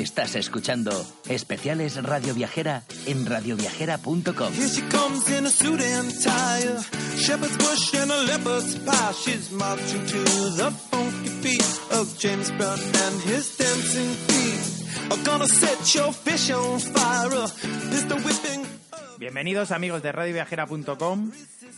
Estás 0.00 0.34
escuchando 0.34 0.90
Especiales 1.28 2.02
Radio 2.02 2.32
Viajera 2.32 2.84
en 3.04 3.26
radioviajera.com. 3.26 4.50
Here 4.54 4.68
she 4.68 4.80
comes 4.88 5.28
in 5.28 5.44
a 5.44 5.50
suit 5.50 5.78
and 5.78 6.10
tie, 6.24 6.62
shepherd's 7.18 7.58
bush 7.58 7.94
and 7.96 8.10
a 8.10 8.22
leopard's 8.22 8.76
pie. 8.78 9.12
She's 9.12 9.52
marching 9.52 10.06
to 10.06 10.24
the 10.56 10.70
funky 10.90 11.28
beat 11.42 11.80
of 11.92 12.18
James 12.18 12.50
Brown 12.56 12.78
and 12.80 13.20
his 13.24 13.58
dancing 13.58 14.14
feet. 14.26 15.12
Are 15.12 15.22
gonna 15.22 15.46
set 15.46 15.94
your 15.94 16.14
fish 16.14 16.50
on 16.50 16.80
fire, 16.80 17.46
Mr. 17.90 18.16
Whipping. 18.24 18.64
Bienvenidos 19.18 19.70
amigos 19.70 20.02
de 20.02 20.12
radioviajera.com 20.12 21.30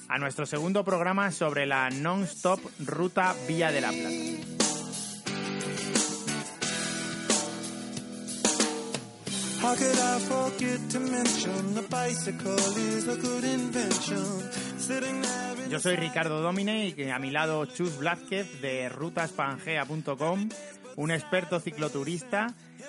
a 0.09 0.19
nuestro 0.19 0.47
segundo 0.47 0.85
programa 0.85 1.33
sobre 1.33 1.67
la 1.67 1.91
non-stop 1.91 2.61
ruta 2.87 3.35
Vía 3.49 3.73
de 3.73 3.81
la 3.81 3.91
Plata. 3.91 4.62
How 9.63 9.77
could 9.77 9.97
I 9.97 10.19
forget 10.19 10.91
to 10.91 10.99
mention 10.99 11.75
the 11.75 11.83
bicycle 11.83 12.59
is 12.77 13.07
a 13.07 13.17
good 13.17 13.45
invention? 13.45 14.51
Sitting 14.77 15.23
there 15.23 15.65
in 15.65 15.71
Yo 15.71 15.79
soy 15.79 15.95
Ricardo 15.95 16.43
Domine 16.43 16.89
y 16.89 17.11
a 17.11 17.21
mi 17.21 17.31
lado 17.31 17.65
Chus 17.67 17.97
Blázquez 17.97 18.61
de 18.61 18.89
rutaspangea.com, 18.89 20.49
un 20.97 21.11
experto 21.13 21.61
cicloturista 21.61 22.49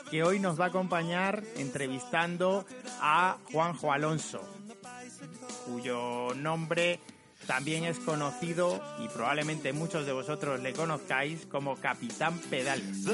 que 0.09 0.23
hoy 0.23 0.39
nos 0.39 0.59
va 0.59 0.65
a 0.65 0.67
acompañar 0.69 1.43
entrevistando 1.57 2.65
a 2.99 3.37
Juanjo 3.51 3.93
Alonso, 3.93 4.41
cuyo 5.67 6.33
nombre 6.35 6.99
también 7.45 7.83
es 7.83 7.99
conocido 7.99 8.81
y 9.03 9.09
probablemente 9.09 9.73
muchos 9.73 10.07
de 10.07 10.13
vosotros 10.13 10.59
le 10.61 10.73
conozcáis 10.73 11.45
como 11.45 11.75
Capitán 11.75 12.39
Pedales. 12.49 13.05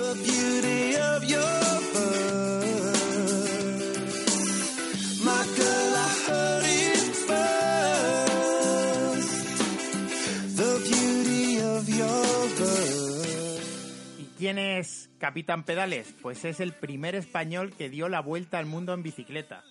Quién 14.39 14.57
es 14.57 15.11
Capitán 15.19 15.63
Pedales? 15.63 16.15
Pues 16.23 16.43
es 16.43 16.59
el 16.59 16.73
primer 16.73 17.13
español 17.13 17.71
que 17.77 17.87
dio 17.87 18.09
la 18.09 18.21
vuelta 18.21 18.57
al 18.57 18.65
mundo 18.65 18.95
en 18.95 19.03
bicicleta. 19.03 19.63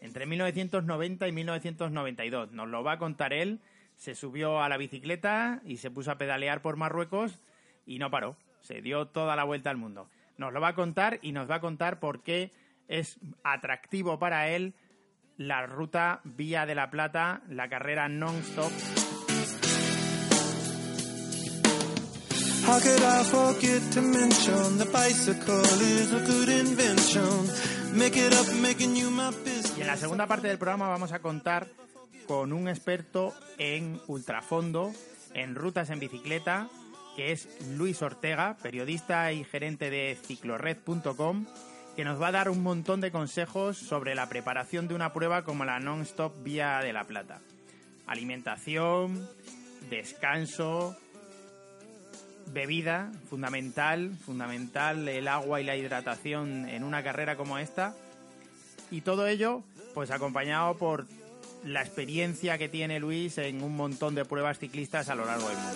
Entre 0.00 0.24
1990 0.24 1.26
y 1.26 1.32
1992. 1.32 2.52
Nos 2.52 2.68
lo 2.68 2.84
va 2.84 2.92
a 2.92 2.98
contar 2.98 3.32
él. 3.32 3.58
Se 3.96 4.14
subió 4.14 4.62
a 4.62 4.68
la 4.68 4.76
bicicleta 4.76 5.62
y 5.64 5.78
se 5.78 5.90
puso 5.90 6.12
a 6.12 6.18
pedalear 6.18 6.62
por 6.62 6.76
Marruecos 6.76 7.40
y 7.86 7.98
no 7.98 8.08
paró. 8.08 8.36
Se 8.60 8.82
dio 8.82 9.06
toda 9.06 9.34
la 9.34 9.42
vuelta 9.42 9.70
al 9.70 9.78
mundo. 9.78 10.08
Nos 10.36 10.52
lo 10.52 10.60
va 10.60 10.68
a 10.68 10.74
contar 10.74 11.18
y 11.20 11.32
nos 11.32 11.50
va 11.50 11.56
a 11.56 11.60
contar 11.60 11.98
por 11.98 12.22
qué 12.22 12.52
es 12.86 13.18
atractivo 13.42 14.20
para 14.20 14.48
él 14.50 14.74
la 15.36 15.66
ruta 15.66 16.20
Vía 16.24 16.66
de 16.66 16.74
la 16.74 16.90
Plata, 16.90 17.42
la 17.48 17.68
carrera 17.68 18.08
non-stop 18.08 18.72
How 22.66 22.80
could 22.80 23.02
I 23.02 23.24
forget 23.24 23.92
to 23.92 24.00
mention 24.00 24.78
the 24.78 24.86
bicycle 24.86 25.60
is 25.82 26.14
a 26.14 26.20
good 26.20 26.48
invention? 26.48 27.28
Make 27.92 28.16
it 28.16 28.32
up, 28.32 28.46
making 28.54 28.96
you 28.96 29.10
my 29.10 29.30
business. 29.44 29.76
Y 29.76 29.82
en 29.82 29.86
la 29.86 29.98
segunda 29.98 30.26
parte 30.26 30.48
del 30.48 30.56
programa 30.56 30.88
vamos 30.88 31.12
a 31.12 31.18
contar 31.18 31.66
con 32.26 32.54
un 32.54 32.66
experto 32.68 33.34
en 33.58 34.00
ultrafondo, 34.06 34.92
en 35.34 35.54
rutas 35.54 35.90
en 35.90 36.00
bicicleta, 36.00 36.68
que 37.16 37.32
es 37.32 37.48
Luis 37.76 38.00
Ortega, 38.00 38.56
periodista 38.62 39.30
y 39.32 39.44
gerente 39.44 39.90
de 39.90 40.16
ciclored.com, 40.26 41.44
que 41.96 42.04
nos 42.04 42.20
va 42.20 42.28
a 42.28 42.32
dar 42.32 42.50
un 42.50 42.62
montón 42.62 43.00
de 43.00 43.10
consejos 43.12 43.78
sobre 43.78 44.14
la 44.14 44.28
preparación 44.28 44.88
de 44.88 44.94
una 44.94 45.12
prueba 45.12 45.42
como 45.42 45.64
la 45.64 45.78
Non-Stop 45.78 46.42
Vía 46.42 46.80
de 46.80 46.92
la 46.92 47.04
Plata. 47.04 47.40
Alimentación, 48.06 49.28
descanso, 49.90 50.96
bebida, 52.52 53.12
fundamental, 53.30 54.10
fundamental 54.24 55.08
el 55.08 55.28
agua 55.28 55.60
y 55.60 55.64
la 55.64 55.76
hidratación 55.76 56.68
en 56.68 56.82
una 56.84 57.02
carrera 57.02 57.36
como 57.36 57.58
esta. 57.58 57.94
Y 58.90 59.02
todo 59.02 59.26
ello, 59.26 59.62
pues 59.94 60.10
acompañado 60.10 60.76
por 60.76 61.06
la 61.64 61.80
experiencia 61.80 62.58
que 62.58 62.68
tiene 62.68 63.00
Luis 63.00 63.38
en 63.38 63.62
un 63.62 63.74
montón 63.76 64.14
de 64.14 64.24
pruebas 64.24 64.58
ciclistas 64.58 65.08
a 65.08 65.14
lo 65.14 65.24
largo 65.24 65.48
del 65.48 65.58
mundo. 65.58 65.74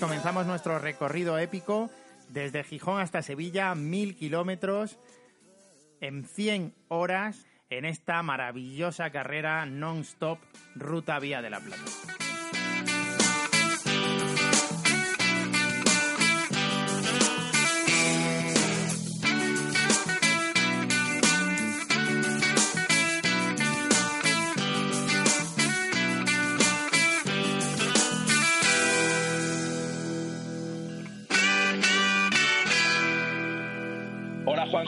Comenzamos 0.00 0.46
nuestro 0.46 0.78
recorrido 0.78 1.38
épico 1.38 1.90
desde 2.28 2.64
Gijón 2.64 3.00
hasta 3.00 3.22
Sevilla, 3.22 3.74
mil 3.74 4.14
kilómetros 4.16 4.98
en 6.00 6.24
100 6.24 6.74
horas 6.88 7.46
en 7.70 7.84
esta 7.84 8.22
maravillosa 8.22 9.10
carrera 9.10 9.66
non-stop 9.66 10.38
Ruta 10.74 11.18
Vía 11.18 11.42
de 11.42 11.50
la 11.50 11.60
Plata. 11.60 12.27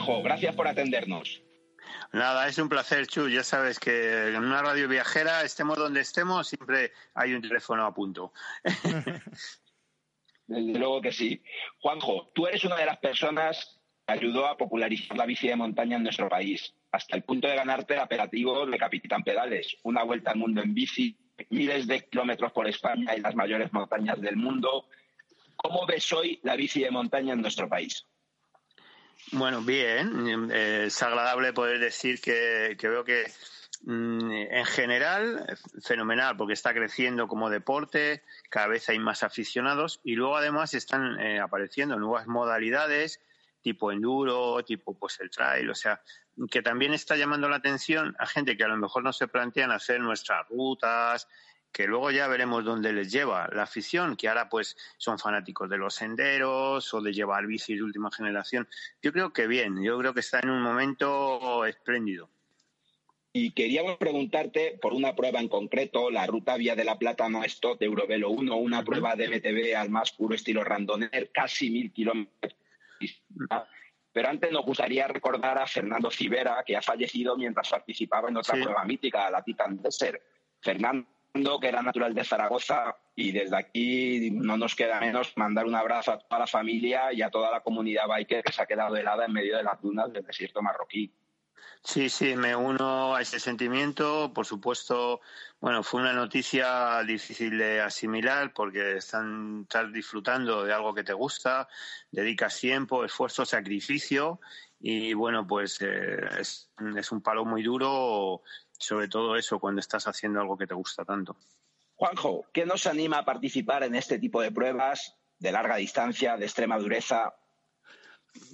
Juanjo, 0.01 0.23
gracias 0.23 0.55
por 0.55 0.67
atendernos. 0.67 1.41
Nada, 2.13 2.47
es 2.47 2.57
un 2.57 2.69
placer, 2.69 3.07
Chu. 3.07 3.29
Ya 3.29 3.43
sabes 3.43 3.79
que 3.79 4.29
en 4.29 4.37
una 4.37 4.61
radio 4.61 4.87
viajera, 4.87 5.43
estemos 5.43 5.77
donde 5.77 6.01
estemos, 6.01 6.47
siempre 6.47 6.91
hay 7.13 7.33
un 7.33 7.41
teléfono 7.41 7.85
a 7.85 7.93
punto. 7.93 8.33
Desde 10.47 10.79
luego 10.79 11.01
que 11.01 11.11
sí. 11.11 11.41
Juanjo, 11.79 12.31
tú 12.33 12.47
eres 12.47 12.63
una 12.65 12.77
de 12.77 12.85
las 12.85 12.97
personas 12.97 13.79
que 14.05 14.13
ayudó 14.13 14.47
a 14.47 14.57
popularizar 14.57 15.15
la 15.15 15.25
bici 15.25 15.47
de 15.47 15.55
montaña 15.55 15.97
en 15.97 16.03
nuestro 16.03 16.27
país, 16.27 16.73
hasta 16.91 17.15
el 17.15 17.23
punto 17.23 17.47
de 17.47 17.55
ganarte 17.55 17.93
el 17.93 17.99
apelativo 17.99 18.65
de 18.65 18.77
Capitán 18.77 19.23
Pedales, 19.23 19.77
una 19.83 20.03
vuelta 20.03 20.31
al 20.31 20.37
mundo 20.37 20.61
en 20.61 20.73
bici, 20.73 21.17
miles 21.49 21.87
de 21.87 22.07
kilómetros 22.07 22.51
por 22.51 22.67
España 22.67 23.15
y 23.15 23.21
las 23.21 23.35
mayores 23.35 23.71
montañas 23.71 24.19
del 24.19 24.35
mundo. 24.35 24.87
¿Cómo 25.55 25.85
ves 25.85 26.11
hoy 26.11 26.39
la 26.43 26.55
bici 26.55 26.81
de 26.81 26.91
montaña 26.91 27.33
en 27.33 27.41
nuestro 27.41 27.69
país? 27.69 28.05
Bueno, 29.31 29.61
bien. 29.61 30.51
eh, 30.51 30.85
es 30.87 31.03
agradable 31.03 31.53
poder 31.53 31.79
decir 31.79 32.19
que, 32.19 32.75
que 32.79 32.89
veo 32.89 33.03
que 33.03 33.31
mm, 33.83 34.31
en 34.31 34.65
general 34.65 35.57
fenomenal 35.83 36.35
porque 36.37 36.53
está 36.53 36.73
creciendo 36.73 37.27
como 37.27 37.49
deporte, 37.49 38.23
cada 38.49 38.67
vez 38.67 38.89
hay 38.89 38.99
más 38.99 39.23
aficionados 39.23 40.01
y 40.03 40.15
luego 40.15 40.37
además 40.37 40.73
están 40.73 41.19
eh, 41.19 41.39
apareciendo 41.39 41.97
nuevas 41.97 42.27
modalidades 42.27 43.21
tipo 43.61 43.91
enduro, 43.91 44.63
tipo 44.65 44.97
pues 44.97 45.19
el 45.19 45.29
trail, 45.29 45.69
o 45.69 45.75
sea, 45.75 46.01
que 46.49 46.61
también 46.61 46.93
está 46.93 47.15
llamando 47.15 47.47
la 47.47 47.57
atención 47.57 48.15
a 48.19 48.25
gente 48.25 48.57
que 48.57 48.63
a 48.63 48.67
lo 48.67 48.77
mejor 48.77 49.03
no 49.03 49.13
se 49.13 49.27
plantean 49.27 49.71
hacer 49.71 49.99
nuestras 49.99 50.47
rutas, 50.49 51.27
que 51.71 51.87
luego 51.87 52.11
ya 52.11 52.27
veremos 52.27 52.65
dónde 52.65 52.93
les 52.93 53.11
lleva 53.11 53.47
la 53.53 53.63
afición, 53.63 54.15
que 54.15 54.27
ahora 54.27 54.49
pues 54.49 54.77
son 54.97 55.17
fanáticos 55.17 55.69
de 55.69 55.77
los 55.77 55.95
senderos 55.95 56.93
o 56.93 57.01
de 57.01 57.13
llevar 57.13 57.47
bici 57.47 57.75
de 57.75 57.83
última 57.83 58.11
generación. 58.11 58.67
Yo 59.01 59.11
creo 59.13 59.31
que 59.31 59.47
bien, 59.47 59.81
yo 59.83 59.97
creo 59.97 60.13
que 60.13 60.19
está 60.19 60.39
en 60.39 60.49
un 60.49 60.61
momento 60.61 61.65
espléndido. 61.65 62.29
Y 63.33 63.51
queríamos 63.51 63.97
preguntarte 63.97 64.77
por 64.81 64.93
una 64.93 65.15
prueba 65.15 65.39
en 65.39 65.47
concreto, 65.47 66.11
la 66.11 66.27
ruta 66.27 66.57
Vía 66.57 66.75
de 66.75 66.83
la 66.83 66.99
Plata 66.99 67.29
no 67.29 67.43
stop 67.45 67.79
de 67.79 67.85
Eurovelo 67.85 68.29
1, 68.29 68.57
una 68.57 68.83
prueba 68.83 69.15
de 69.15 69.29
MTB 69.29 69.73
al 69.77 69.89
más 69.89 70.11
puro 70.11 70.35
estilo 70.35 70.65
randoner, 70.65 71.31
casi 71.31 71.69
mil 71.69 71.93
kilómetros. 71.93 72.57
Pero 74.11 74.27
antes 74.27 74.51
nos 74.51 74.65
gustaría 74.65 75.07
recordar 75.07 75.57
a 75.57 75.65
Fernando 75.65 76.11
Civera, 76.11 76.61
que 76.65 76.75
ha 76.75 76.81
fallecido 76.81 77.37
mientras 77.37 77.69
participaba 77.69 78.27
en 78.27 78.35
otra 78.35 78.55
Sí. 78.55 78.63
prueba 78.63 78.83
mítica, 78.83 79.31
la 79.31 79.41
Titan 79.41 79.81
Desert. 79.81 80.21
Fernando, 80.59 81.07
que 81.33 81.67
era 81.67 81.81
natural 81.81 82.13
de 82.13 82.23
Zaragoza, 82.23 82.95
y 83.15 83.31
desde 83.31 83.57
aquí 83.57 84.31
no 84.31 84.57
nos 84.57 84.75
queda 84.75 84.99
menos 84.99 85.33
mandar 85.37 85.65
un 85.65 85.75
abrazo 85.75 86.11
a 86.11 86.19
toda 86.19 86.39
la 86.39 86.47
familia 86.47 87.13
y 87.13 87.21
a 87.21 87.29
toda 87.29 87.51
la 87.51 87.61
comunidad 87.61 88.07
biker 88.07 88.43
que 88.43 88.51
se 88.51 88.61
ha 88.61 88.65
quedado 88.65 88.95
helada 88.95 89.25
en 89.25 89.33
medio 89.33 89.57
de 89.57 89.63
las 89.63 89.81
dunas 89.81 90.11
del 90.11 90.25
desierto 90.25 90.61
marroquí. 90.61 91.11
Sí, 91.83 92.09
sí, 92.09 92.35
me 92.35 92.55
uno 92.55 93.15
a 93.15 93.21
ese 93.21 93.39
sentimiento. 93.39 94.31
Por 94.33 94.45
supuesto, 94.45 95.19
bueno, 95.59 95.81
fue 95.81 96.01
una 96.01 96.13
noticia 96.13 97.01
difícil 97.03 97.57
de 97.57 97.81
asimilar 97.81 98.53
porque 98.53 98.97
están, 98.97 99.61
estás 99.63 99.91
disfrutando 99.91 100.63
de 100.63 100.73
algo 100.73 100.93
que 100.93 101.03
te 101.03 101.13
gusta, 101.13 101.67
dedicas 102.11 102.59
tiempo, 102.59 103.03
esfuerzo, 103.03 103.45
sacrificio 103.45 104.39
y 104.79 105.13
bueno, 105.13 105.47
pues 105.47 105.81
eh, 105.81 106.19
es, 106.39 106.69
es 106.95 107.11
un 107.11 107.21
palo 107.21 107.45
muy 107.45 107.63
duro 107.63 108.43
sobre 108.81 109.07
todo 109.07 109.35
eso 109.35 109.59
cuando 109.59 109.79
estás 109.79 110.07
haciendo 110.07 110.41
algo 110.41 110.57
que 110.57 110.67
te 110.67 110.73
gusta 110.73 111.05
tanto. 111.05 111.37
Juanjo, 111.95 112.45
¿qué 112.51 112.65
nos 112.65 112.87
anima 112.87 113.19
a 113.19 113.25
participar 113.25 113.83
en 113.83 113.95
este 113.95 114.17
tipo 114.17 114.41
de 114.41 114.51
pruebas 114.51 115.15
de 115.37 115.51
larga 115.51 115.75
distancia, 115.75 116.35
de 116.35 116.45
extrema 116.45 116.77
dureza? 116.77 117.33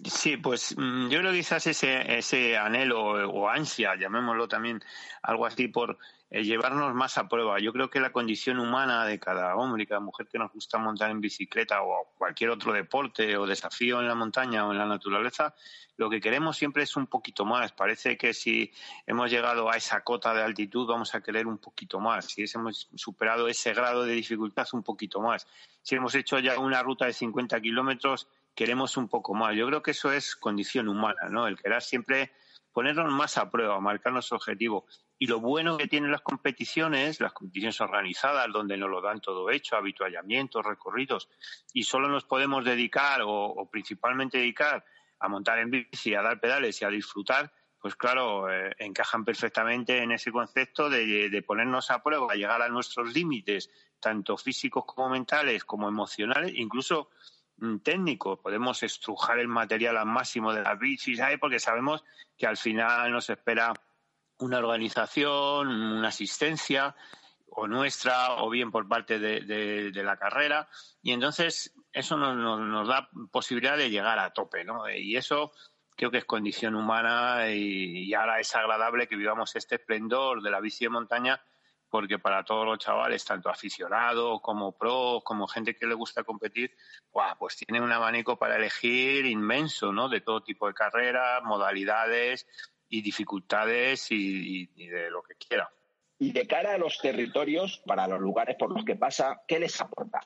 Sí, 0.05 0.37
pues 0.37 0.75
mm, 0.77 1.09
yo 1.09 1.19
creo 1.19 1.31
que 1.31 1.37
quizás 1.37 1.67
ese, 1.67 2.17
ese 2.17 2.57
anhelo 2.57 3.29
o 3.29 3.47
ansia, 3.47 3.95
llamémoslo 3.95 4.47
también 4.47 4.83
algo 5.21 5.45
así, 5.45 5.67
por 5.67 5.97
llevarnos 6.29 6.93
más 6.93 7.17
a 7.17 7.27
prueba. 7.27 7.59
Yo 7.59 7.71
creo 7.71 7.89
que 7.89 7.99
la 7.99 8.11
condición 8.11 8.59
humana 8.59 9.05
de 9.05 9.19
cada 9.19 9.55
hombre 9.55 9.83
y 9.83 9.85
cada 9.85 10.01
mujer 10.01 10.27
que 10.27 10.37
nos 10.37 10.51
gusta 10.51 10.77
montar 10.77 11.09
en 11.09 11.21
bicicleta 11.21 11.81
o 11.81 12.13
cualquier 12.17 12.49
otro 12.49 12.73
deporte 12.73 13.37
o 13.37 13.45
desafío 13.45 13.99
en 14.01 14.07
la 14.07 14.15
montaña 14.15 14.67
o 14.67 14.71
en 14.71 14.77
la 14.77 14.85
naturaleza, 14.85 15.55
lo 15.95 16.09
que 16.09 16.19
queremos 16.19 16.57
siempre 16.57 16.83
es 16.83 16.95
un 16.95 17.07
poquito 17.07 17.45
más. 17.45 17.71
Parece 17.71 18.17
que 18.17 18.33
si 18.33 18.71
hemos 19.05 19.31
llegado 19.31 19.71
a 19.71 19.77
esa 19.77 20.01
cota 20.01 20.33
de 20.33 20.43
altitud 20.43 20.85
vamos 20.87 21.15
a 21.15 21.21
querer 21.21 21.47
un 21.47 21.57
poquito 21.57 21.99
más. 21.99 22.25
Si 22.25 22.43
hemos 22.53 22.89
superado 22.95 23.47
ese 23.47 23.73
grado 23.73 24.03
de 24.03 24.13
dificultad, 24.13 24.67
un 24.73 24.83
poquito 24.83 25.21
más. 25.21 25.47
Si 25.81 25.95
hemos 25.95 26.13
hecho 26.15 26.39
ya 26.39 26.59
una 26.59 26.83
ruta 26.83 27.05
de 27.05 27.13
50 27.13 27.61
kilómetros, 27.61 28.27
queremos 28.53 28.97
un 28.97 29.07
poco 29.07 29.33
más. 29.33 29.55
Yo 29.55 29.65
creo 29.67 29.81
que 29.81 29.91
eso 29.91 30.11
es 30.11 30.35
condición 30.35 30.89
humana, 30.89 31.29
¿no? 31.29 31.47
El 31.47 31.57
querer 31.57 31.81
siempre 31.81 32.31
ponernos 32.77 33.11
más 33.11 33.39
a 33.39 33.49
prueba, 33.49 33.79
marcarnos 33.79 34.31
objetivos. 34.31 34.83
Y 35.17 35.25
lo 35.25 35.39
bueno 35.39 35.77
que 35.77 35.87
tienen 35.87 36.11
las 36.11 36.21
competiciones, 36.21 37.19
las 37.19 37.33
competiciones 37.33 37.81
organizadas, 37.81 38.53
donde 38.53 38.77
nos 38.77 38.87
lo 38.87 39.01
dan 39.01 39.19
todo 39.19 39.49
hecho, 39.49 39.77
habituallamientos, 39.77 40.63
recorridos, 40.63 41.27
y 41.73 41.81
solo 41.81 42.07
nos 42.07 42.25
podemos 42.25 42.63
dedicar 42.63 43.21
o, 43.25 43.67
principalmente 43.71 44.37
dedicar 44.37 44.85
a 45.19 45.27
montar 45.27 45.57
en 45.57 45.71
bici, 45.71 46.13
a 46.13 46.21
dar 46.21 46.39
pedales 46.39 46.79
y 46.79 46.85
a 46.85 46.89
disfrutar, 46.89 47.51
pues 47.81 47.95
claro, 47.95 48.47
eh, 48.47 48.75
encajan 48.77 49.25
perfectamente 49.25 49.97
en 49.97 50.11
ese 50.11 50.31
concepto 50.31 50.87
de, 50.87 51.31
de, 51.31 51.41
ponernos 51.41 51.89
a 51.89 52.03
prueba, 52.03 52.35
llegar 52.35 52.61
a 52.61 52.69
nuestros 52.69 53.11
límites, 53.11 53.71
tanto 53.99 54.37
físicos 54.37 54.85
como 54.85 55.09
mentales, 55.09 55.65
como 55.65 55.87
emocionales, 55.87 56.51
incluso 56.53 57.09
técnicos. 57.83 58.39
Podemos 58.39 58.83
estrujar 58.83 59.39
el 59.39 59.47
material 59.47 59.97
al 59.97 60.05
máximo 60.05 60.53
de 60.53 60.63
las 60.63 60.77
bicis, 60.79 61.17
¿sabes? 61.17 61.37
porque 61.39 61.59
sabemos 61.59 62.03
que 62.37 62.47
al 62.47 62.57
final 62.57 63.11
nos 63.11 63.29
espera 63.29 63.73
una 64.39 64.59
organización, 64.59 65.67
una 65.69 66.09
asistencia, 66.09 66.95
o 67.49 67.67
nuestra, 67.67 68.35
o 68.35 68.49
bien 68.49 68.69
por 68.69 68.87
parte 68.87 69.17
de, 69.17 69.91
la 70.03 70.17
carrera, 70.17 70.69
y 71.01 71.11
entonces 71.11 71.73
eso 71.91 72.15
nos, 72.15 72.37
nos, 72.59 72.87
da 72.87 73.09
posibilidad 73.31 73.75
de 73.75 73.89
llegar 73.89 74.19
a 74.19 74.31
tope, 74.31 74.63
¿no? 74.63 74.87
Y 74.89 75.17
eso 75.17 75.51
creo 75.95 76.11
que 76.11 76.19
es 76.19 76.25
condición 76.25 76.75
humana 76.75 77.49
y, 77.49 78.13
ahora 78.13 78.39
es 78.39 78.55
agradable 78.55 79.07
que 79.07 79.15
vivamos 79.15 79.55
este 79.55 79.75
esplendor 79.75 80.43
de 80.43 80.51
la 80.51 80.61
bici 80.61 80.85
de 80.85 80.89
montaña 80.89 81.41
porque 81.89 82.19
para 82.19 82.43
todos 82.43 82.65
los 82.65 82.79
chavales, 82.79 83.23
tanto 83.23 83.49
aficionados 83.49 84.39
como 84.41 84.77
pros, 84.77 85.23
como 85.23 85.47
gente 85.47 85.75
que 85.75 85.87
le 85.87 85.95
gusta 85.95 86.23
competir, 86.23 86.75
pues 87.39 87.55
tienen 87.55 87.83
un 87.83 87.91
abanico 87.91 88.37
para 88.37 88.57
elegir 88.57 89.25
inmenso, 89.25 89.91
¿no? 89.91 90.09
De 90.09 90.21
todo 90.21 90.41
tipo 90.41 90.67
de 90.67 90.73
carreras, 90.73 91.43
modalidades, 91.43 92.45
y 92.89 93.01
dificultades 93.01 94.07
y, 94.11 94.67
de 94.67 95.09
lo 95.09 95.21
que 95.23 95.35
quiera. 95.35 95.69
Y 96.19 96.31
de 96.31 96.47
cara 96.47 96.73
a 96.73 96.77
los 96.77 96.99
territorios, 96.99 97.81
para 97.85 98.07
los 98.07 98.19
lugares 98.19 98.55
por 98.57 98.71
los 98.71 98.83
que 98.83 98.95
pasa, 98.95 99.41
¿qué 99.47 99.59
les 99.59 99.79
aporta? 99.79 100.19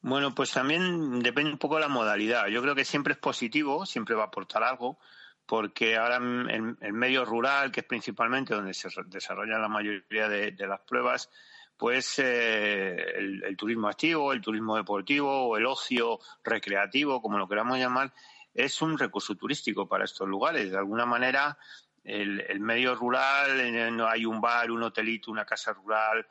Bueno, 0.00 0.34
pues 0.34 0.52
también 0.52 1.20
depende 1.20 1.50
un 1.50 1.58
poco 1.58 1.76
de 1.76 1.82
la 1.82 1.88
modalidad. 1.88 2.46
Yo 2.48 2.62
creo 2.62 2.74
que 2.74 2.84
siempre 2.84 3.14
es 3.14 3.18
positivo, 3.18 3.86
siempre 3.86 4.14
va 4.14 4.24
a 4.24 4.26
aportar 4.26 4.62
algo, 4.62 4.98
porque 5.48 5.96
ahora 5.96 6.16
en 6.16 6.76
el 6.78 6.92
medio 6.92 7.24
rural, 7.24 7.72
que 7.72 7.80
es 7.80 7.86
principalmente 7.86 8.54
donde 8.54 8.74
se 8.74 8.90
desarrollan 9.06 9.62
la 9.62 9.68
mayoría 9.68 10.28
de, 10.28 10.54
las 10.66 10.80
pruebas, 10.80 11.30
pues 11.74 12.18
eh, 12.18 12.94
el, 13.16 13.42
el, 13.44 13.56
turismo 13.56 13.88
activo, 13.88 14.34
el 14.34 14.42
turismo 14.42 14.76
deportivo 14.76 15.48
o 15.48 15.56
el 15.56 15.64
ocio 15.64 16.18
recreativo, 16.44 17.22
como 17.22 17.38
lo 17.38 17.48
queramos 17.48 17.78
llamar, 17.78 18.12
es 18.52 18.82
un 18.82 18.98
recurso 18.98 19.36
turístico 19.36 19.88
para 19.88 20.04
estos 20.04 20.28
lugares. 20.28 20.70
De 20.70 20.76
alguna 20.76 21.06
manera, 21.06 21.56
el, 22.04 22.60
medio 22.60 22.94
rural, 22.94 23.96
no 23.96 24.06
hay 24.06 24.26
un 24.26 24.42
bar, 24.42 24.70
un 24.70 24.82
hotelito, 24.82 25.30
una 25.30 25.46
casa 25.46 25.72
rural, 25.72 26.26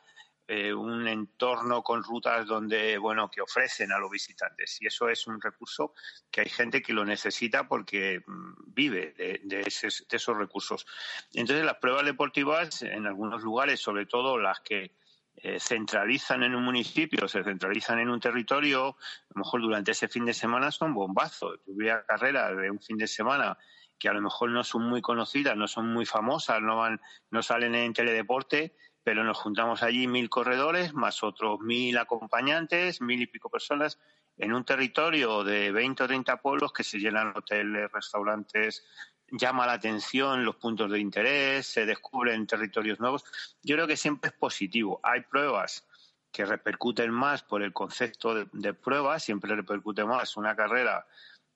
eh, 0.47 0.73
un 0.73 1.07
entorno 1.07 1.83
con 1.83 2.03
rutas 2.03 2.47
donde, 2.47 2.97
bueno, 2.97 3.29
que 3.29 3.41
ofrecen 3.41 3.91
a 3.91 3.99
los 3.99 4.09
visitantes. 4.09 4.81
Y 4.81 4.87
eso 4.87 5.09
es 5.09 5.27
un 5.27 5.41
recurso 5.41 5.93
que 6.31 6.41
hay 6.41 6.49
gente 6.49 6.81
que 6.81 6.93
lo 6.93 7.03
necesita 7.03 7.67
porque 7.67 8.21
mm, 8.25 8.53
vive 8.67 9.13
de, 9.17 9.41
de, 9.43 9.61
esos 9.67 10.37
recursos. 10.37 10.85
Entonces, 11.33 11.65
las 11.65 11.77
pruebas 11.77 12.05
deportivas, 12.05 12.81
en 12.81 13.05
algunos 13.05 13.43
lugares, 13.43 13.81
sobre 13.81 14.05
todo 14.05 14.37
las 14.37 14.61
que 14.61 14.95
eh, 15.35 15.59
centralizan 15.59 16.41
en 16.41 16.55
un 16.55 16.63
municipio, 16.63 17.27
se 17.27 17.43
centralizan 17.43 17.99
en 17.99 18.09
un 18.09 18.19
territorio, 18.19 18.87
a 18.87 19.33
lo 19.35 19.43
mejor 19.43 19.61
durante 19.61 19.91
ese 19.91 20.07
fin 20.07 20.25
de 20.25 20.33
semana 20.33 20.71
son 20.71 20.93
bombazos. 20.93 21.59
Yo 21.67 21.93
a 21.93 22.03
carreras 22.05 22.57
de 22.57 22.71
un 22.71 22.79
fin 22.79 22.97
de 22.97 23.07
semana 23.07 23.57
que 23.99 24.09
a 24.09 24.13
lo 24.13 24.21
mejor 24.21 24.49
no 24.49 24.63
son 24.63 24.83
muy 24.83 25.01
conocidas, 25.01 25.55
no 25.55 25.67
son 25.67 25.93
muy 25.93 26.05
famosas, 26.05 26.61
no 26.61 26.77
van, 26.77 27.01
no 27.29 27.43
salen 27.43 27.75
en 27.75 27.93
teledeporte, 27.93 28.75
pero 29.07 29.23
nos 29.23 29.37
juntamos 29.37 29.83
allí 29.83 30.05
mil 30.05 30.29
corredores, 30.29 30.93
más 30.93 31.23
otros 31.23 31.61
mil 31.61 31.97
acompañantes, 31.97 32.99
mil 32.99 33.21
y 33.21 33.25
pico 33.25 33.49
personas, 33.49 33.97
en 34.37 34.51
un 34.51 34.65
territorio 34.65 35.45
de 35.45 35.71
20 35.71 36.03
o 36.03 36.07
30 36.07 36.41
pueblos 36.41 36.73
que 36.73 36.83
se 36.83 36.99
llenan 36.99 37.31
hoteles, 37.33 37.89
restaurantes, 37.89 38.85
llama 39.31 39.65
la 39.65 39.71
atención 39.71 40.43
los 40.43 40.57
puntos 40.57 40.91
de 40.91 40.99
interés, 40.99 41.67
se 41.67 41.85
descubren 41.85 42.45
territorios 42.45 42.99
nuevos. 42.99 43.23
Yo 43.63 43.77
creo 43.77 43.87
que 43.87 43.95
siempre 43.95 44.31
es 44.31 44.35
positivo. 44.35 44.99
Hay 45.01 45.21
pruebas 45.21 45.87
que 46.29 46.45
repercuten 46.45 47.09
más 47.09 47.43
por 47.43 47.63
el 47.63 47.71
concepto 47.71 48.35
de, 48.35 48.73
pruebas, 48.73 49.23
siempre 49.23 49.55
repercute 49.55 50.03
más 50.03 50.35
una 50.35 50.53
carrera 50.53 51.07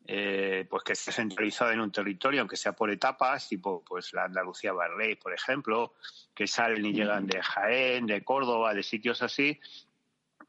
eh, 0.06 0.66
pues 0.70 0.84
que 0.84 0.94
esté 0.94 1.12
centralizada 1.12 1.74
en 1.74 1.80
un 1.80 1.92
territorio, 1.92 2.42
aunque 2.42 2.58
sea 2.58 2.74
por 2.74 2.90
etapas, 2.90 3.48
tipo 3.48 3.84
pues 3.84 4.14
la 4.14 4.26
Andalucía 4.26 4.74
Barley, 4.74 5.16
por 5.16 5.34
ejemplo, 5.34 5.94
que 6.34 6.48
salen 6.48 6.86
y 6.86 6.94
llegan 6.94 7.28
de 7.28 7.42
Jaén, 7.42 8.08
de 8.08 8.24
Córdoba, 8.24 8.74
de 8.74 8.84
sitios 8.84 9.22
así, 9.22 9.60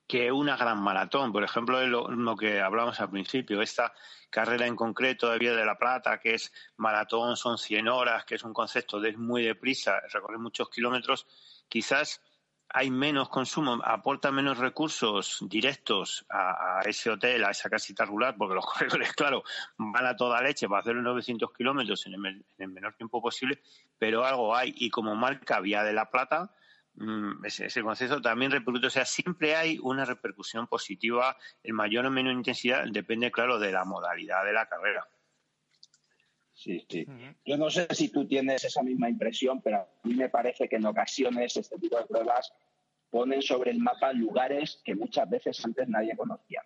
que 0.07 0.33
una 0.33 0.57
gran 0.57 0.83
maratón. 0.83 1.33
Por 1.33 1.45
ejemplo, 1.45 1.87
lo, 1.87 2.09
lo 2.09 2.37
que 2.37 2.61
hablamos 2.61 2.99
al 3.01 3.11
principio, 3.11 3.63
esta 3.63 3.93
carrera 4.31 4.67
en 4.67 4.77
concreto 4.77 5.31
de 5.31 5.39
Vía 5.39 5.55
de 5.55 5.65
la 5.65 5.79
Plata, 5.79 6.19
que 6.19 6.35
es 6.35 6.53
maratón, 6.77 7.37
son 7.37 7.59
100 7.59 7.89
horas, 7.89 8.25
que 8.25 8.37
es 8.37 8.45
un 8.45 8.55
concepto 8.55 8.99
de 8.99 9.17
muy 9.17 9.43
deprisa, 9.43 10.01
recorrer 10.13 10.39
muchos 10.39 10.71
kilómetros, 10.71 11.27
quizás 11.69 12.23
hay 12.73 12.91
menos 12.91 13.29
consumo, 13.29 13.81
aporta 13.85 14.31
menos 14.31 14.59
recursos 14.59 15.39
directos 15.49 16.25
a, 16.29 16.81
ese 16.85 17.11
hotel, 17.11 17.45
a 17.45 17.51
esa 17.51 17.69
casita 17.69 18.05
rural, 18.05 18.35
porque 18.37 18.55
los 18.55 18.67
corredores, 18.73 19.13
claro, 19.13 19.45
van 19.77 20.07
a 20.07 20.17
toda 20.17 20.43
leche 20.43 20.69
para 20.69 20.81
hacer 20.81 20.95
los 20.95 21.05
900 21.05 21.53
kilómetros 21.53 22.07
en 22.07 22.15
el 22.15 22.69
menor 22.69 22.95
tiempo 22.95 23.21
posible, 23.21 23.61
pero 23.99 24.25
algo 24.25 24.55
hay. 24.55 24.75
Y 24.77 24.91
como 24.91 25.15
marca 25.15 25.61
Vía 25.61 25.85
de 25.85 25.93
la 25.93 26.11
Plata, 26.11 26.51
Mm, 26.95 27.45
ese, 27.47 27.83
concepto 27.83 28.21
también 28.21 28.51
repercute, 28.51 28.87
o 28.87 28.91
sea, 28.91 29.07
siempre 29.07 29.57
hay 29.57 29.79
una 29.83 30.05
repercusión 30.05 30.67
positiva 30.67 31.37
en 31.63 31.75
mayor 31.75 32.05
o 32.05 32.11
menor 32.11 32.35
intensidad, 32.35 32.85
depende, 32.91 33.31
claro, 33.31 33.59
de 33.59 33.73
la 33.73 33.85
modalidad 33.85 34.45
de 34.45 34.53
la 34.53 34.69
carrera. 34.69 35.07
Sí, 36.63 36.87
sí. 36.89 37.05
Yo 37.45 37.57
no 37.57 37.69
sé 37.71 37.89
si 37.91 38.11
tú 38.11 38.25
tienes 38.25 38.63
esa 38.63 38.85
misma 38.85 39.11
impresión, 39.11 39.61
pero 39.61 39.79
a 39.79 39.89
mí 40.05 40.15
me 40.15 40.29
parece 40.29 40.69
que 40.69 40.77
en 40.77 40.87
ocasiones 40.87 41.57
este 41.57 41.77
tipo 41.77 41.99
de 41.99 42.07
pruebas 42.07 42.53
ponen 43.11 43.43
sobre 43.43 43.73
el 43.73 43.81
mapa 43.81 44.13
lugares 44.13 44.81
que 44.85 44.95
muchas 44.95 45.29
veces 45.29 45.65
antes 45.65 45.89
nadie 45.89 46.17
conocía. 46.17 46.63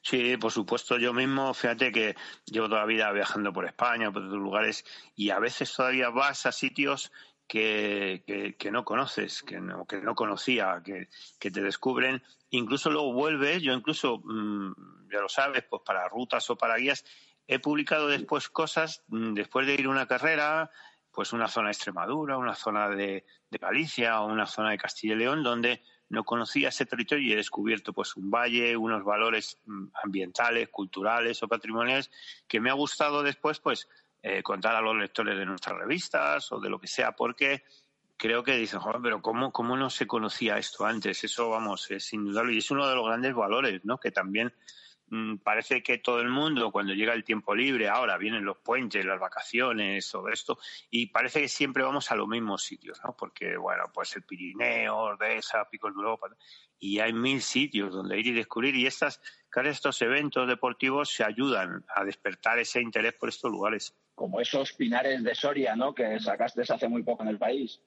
Sí, 0.00 0.36
por 0.36 0.52
supuesto. 0.52 0.96
Yo 0.96 1.12
mismo, 1.12 1.52
fíjate 1.54 1.90
que 1.90 2.14
llevo 2.44 2.68
toda 2.68 2.82
la 2.82 2.86
vida 2.86 3.10
viajando 3.10 3.52
por 3.52 3.64
España, 3.66 4.12
por 4.12 4.22
otros 4.22 4.40
lugares, 4.40 4.84
y 5.16 5.30
a 5.30 5.40
veces 5.40 5.74
todavía 5.74 6.10
vas 6.10 6.46
a 6.46 6.52
sitios 6.52 7.10
que, 7.48 8.54
que, 8.56 8.70
no 8.70 8.84
conoces, 8.84 9.42
que 9.42 9.58
no, 9.58 9.86
que 9.86 10.00
no 10.00 10.14
conocía, 10.14 10.80
que, 10.84 11.08
que, 11.40 11.50
te 11.50 11.62
descubren. 11.62 12.22
Incluso 12.50 12.90
luego 12.90 13.12
vuelves, 13.12 13.60
yo 13.60 13.72
incluso, 13.72 14.18
mm, 14.18 15.10
ya 15.12 15.20
lo 15.20 15.28
sabes, 15.28 15.64
pues 15.68 15.82
para 15.84 16.08
rutas 16.08 16.48
o 16.50 16.56
para 16.56 16.76
guías, 16.76 17.04
he 17.46 17.58
publicado 17.58 18.08
después 18.08 18.48
cosas, 18.48 19.02
mm, 19.08 19.34
después 19.34 19.66
de 19.66 19.74
ir 19.74 19.88
una 19.88 20.06
carrera, 20.06 20.70
pues 21.12 21.32
una 21.32 21.48
zona 21.48 21.68
de 21.68 21.72
Extremadura, 21.72 22.36
una 22.36 22.54
zona 22.54 22.88
de, 22.90 23.24
Galicia 23.58 24.20
o 24.20 24.26
una 24.26 24.44
zona 24.46 24.70
de 24.70 24.76
Castilla 24.76 25.14
y 25.14 25.18
León, 25.18 25.42
donde 25.42 25.82
no 26.10 26.24
conocía 26.24 26.68
ese 26.68 26.84
territorio 26.84 27.26
y 27.26 27.32
he 27.32 27.36
descubierto 27.36 27.94
pues 27.94 28.14
un 28.14 28.30
valle, 28.30 28.76
unos 28.76 29.02
valores 29.02 29.58
mm, 29.64 29.86
ambientales, 30.04 30.68
culturales 30.68 31.42
o 31.42 31.48
patrimoniales 31.48 32.10
que 32.46 32.60
me 32.60 32.68
ha 32.68 32.74
gustado 32.74 33.22
después 33.22 33.60
pues 33.60 33.88
eh, 34.22 34.42
contar 34.42 34.76
a 34.76 34.82
los 34.82 34.94
lectores 34.94 35.38
de 35.38 35.46
nuestras 35.46 35.78
revistas 35.78 36.52
o 36.52 36.60
de 36.60 36.68
lo 36.68 36.78
que 36.78 36.86
sea, 36.86 37.12
porque 37.12 37.62
creo 38.16 38.42
que 38.42 38.56
dicen, 38.56 38.80
joder, 38.80 39.00
pero 39.02 39.22
¿cómo, 39.22 39.52
¿cómo 39.52 39.76
no 39.76 39.88
se 39.88 40.06
conocía 40.06 40.58
esto 40.58 40.84
antes? 40.84 41.24
Eso, 41.24 41.48
vamos, 41.48 41.90
es 41.90 42.12
indudable 42.12 42.54
y 42.54 42.58
es 42.58 42.70
uno 42.70 42.86
de 42.88 42.94
los 42.94 43.06
grandes 43.06 43.34
valores, 43.34 43.84
¿no? 43.84 43.98
Que 43.98 44.10
también 44.10 44.52
parece 45.42 45.82
que 45.82 45.98
todo 45.98 46.20
el 46.20 46.28
mundo, 46.28 46.72
cuando 46.72 46.92
llega 46.92 47.12
el 47.12 47.24
tiempo 47.24 47.54
libre, 47.54 47.88
ahora 47.88 48.18
vienen 48.18 48.44
los 48.44 48.58
puentes, 48.58 49.04
las 49.04 49.20
vacaciones, 49.20 50.10
todo 50.10 50.28
esto, 50.28 50.58
y 50.90 51.06
parece 51.06 51.40
que 51.40 51.48
siempre 51.48 51.82
vamos 51.82 52.10
a 52.10 52.16
los 52.16 52.26
mismos 52.26 52.64
sitios, 52.64 53.00
¿no? 53.04 53.16
Porque, 53.16 53.56
bueno, 53.56 53.84
pues 53.92 54.16
el 54.16 54.22
Pirineo, 54.22 54.96
Ordesa, 54.96 55.68
Picos 55.70 55.94
de 55.94 56.00
Europa, 56.00 56.28
y 56.78 56.98
hay 56.98 57.12
mil 57.12 57.40
sitios 57.40 57.92
donde 57.92 58.18
ir 58.18 58.26
y 58.26 58.32
descubrir, 58.32 58.74
y 58.74 58.86
estas, 58.86 59.20
estos 59.64 60.02
eventos 60.02 60.48
deportivos 60.48 61.10
se 61.10 61.24
ayudan 61.24 61.84
a 61.94 62.04
despertar 62.04 62.58
ese 62.58 62.80
interés 62.80 63.14
por 63.14 63.28
estos 63.28 63.50
lugares. 63.50 63.96
Como 64.14 64.40
esos 64.40 64.72
pinares 64.72 65.22
de 65.22 65.34
Soria, 65.34 65.76
¿no? 65.76 65.94
Que 65.94 66.18
sacaste 66.18 66.62
hace 66.62 66.88
muy 66.88 67.02
poco 67.02 67.22
en 67.22 67.28
el 67.28 67.38
país. 67.38 67.80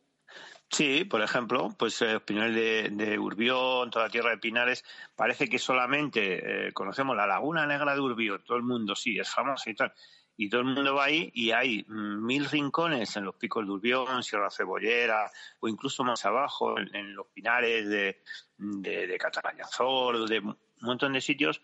Sí, 0.72 1.04
por 1.04 1.22
ejemplo, 1.22 1.74
pues 1.78 2.00
eh, 2.04 2.20
Pinares 2.20 2.56
de, 2.56 2.90
de, 2.92 3.18
Urbión, 3.18 3.90
toda 3.90 4.06
la 4.06 4.12
tierra 4.12 4.30
de 4.30 4.38
Pinares, 4.38 4.86
parece 5.16 5.50
que 5.50 5.58
solamente 5.58 6.68
eh, 6.68 6.74
conocemos 6.74 7.18
la 7.18 7.26
Laguna 7.26 7.66
Negra 7.66 7.96
de 7.96 8.02
Urbión, 8.02 8.44
todo 8.46 8.58
el 8.58 8.64
mundo 8.64 8.96
sí, 8.96 9.18
es 9.18 9.30
famosa 9.30 9.70
y 9.72 9.74
tal, 9.74 9.92
y 10.38 10.48
todo 10.48 10.62
el 10.62 10.68
mundo 10.68 10.94
va 10.94 11.06
ahí 11.06 11.32
y 11.34 11.52
hay 11.52 11.86
mil 11.90 12.46
rincones 12.46 13.18
en 13.18 13.26
los 13.26 13.36
picos 13.36 13.66
de 13.66 13.72
Urbión, 13.72 14.24
Sierra 14.24 14.52
Cebollera 14.52 15.30
o 15.60 15.68
incluso 15.68 16.04
más 16.04 16.24
abajo 16.26 16.80
en, 16.80 17.14
los 17.16 17.28
Pinares 17.28 17.90
de, 17.90 18.22
de, 18.58 19.08
de 19.08 19.18
de 19.18 20.40
un 20.40 20.56
montón 20.82 21.12
de 21.14 21.20
sitios 21.20 21.62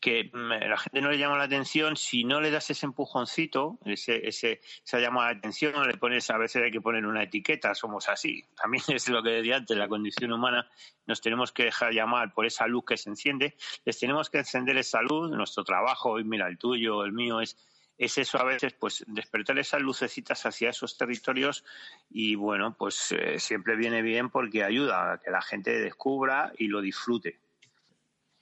que 0.00 0.30
la 0.32 0.76
gente 0.76 1.00
no 1.00 1.10
le 1.10 1.18
llama 1.18 1.38
la 1.38 1.44
atención 1.44 1.96
si 1.96 2.24
no 2.24 2.40
le 2.40 2.50
das 2.50 2.70
ese 2.70 2.86
empujoncito, 2.86 3.78
ese, 3.84 4.26
ese, 4.28 4.60
esa 4.84 4.98
llamada 4.98 5.28
de 5.28 5.38
atención, 5.38 5.72
le 5.86 5.96
pones, 5.96 6.28
a 6.30 6.38
veces 6.38 6.62
hay 6.62 6.70
que 6.70 6.80
poner 6.80 7.06
una 7.06 7.22
etiqueta, 7.22 7.74
somos 7.74 8.08
así. 8.08 8.44
También 8.60 8.84
es 8.88 9.08
lo 9.08 9.22
que 9.22 9.30
decía 9.30 9.56
antes, 9.56 9.76
la 9.76 9.88
condición 9.88 10.32
humana, 10.32 10.68
nos 11.06 11.20
tenemos 11.20 11.52
que 11.52 11.64
dejar 11.64 11.92
llamar 11.92 12.32
por 12.34 12.46
esa 12.46 12.66
luz 12.66 12.84
que 12.84 12.96
se 12.96 13.08
enciende, 13.08 13.56
les 13.84 13.98
tenemos 13.98 14.28
que 14.28 14.38
encender 14.38 14.76
esa 14.76 15.00
luz, 15.02 15.30
nuestro 15.30 15.64
trabajo, 15.64 16.20
y 16.20 16.24
mira, 16.24 16.46
el 16.46 16.58
tuyo, 16.58 17.04
el 17.04 17.12
mío, 17.12 17.40
es, 17.40 17.56
es 17.96 18.18
eso 18.18 18.38
a 18.38 18.44
veces, 18.44 18.74
pues 18.74 19.02
despertar 19.06 19.58
esas 19.58 19.80
lucecitas 19.80 20.44
hacia 20.44 20.70
esos 20.70 20.98
territorios 20.98 21.64
y 22.10 22.34
bueno, 22.34 22.76
pues 22.76 23.12
eh, 23.12 23.38
siempre 23.38 23.76
viene 23.76 24.02
bien 24.02 24.28
porque 24.28 24.62
ayuda 24.62 25.12
a 25.12 25.18
que 25.18 25.30
la 25.30 25.40
gente 25.40 25.70
descubra 25.80 26.52
y 26.58 26.68
lo 26.68 26.82
disfrute 26.82 27.45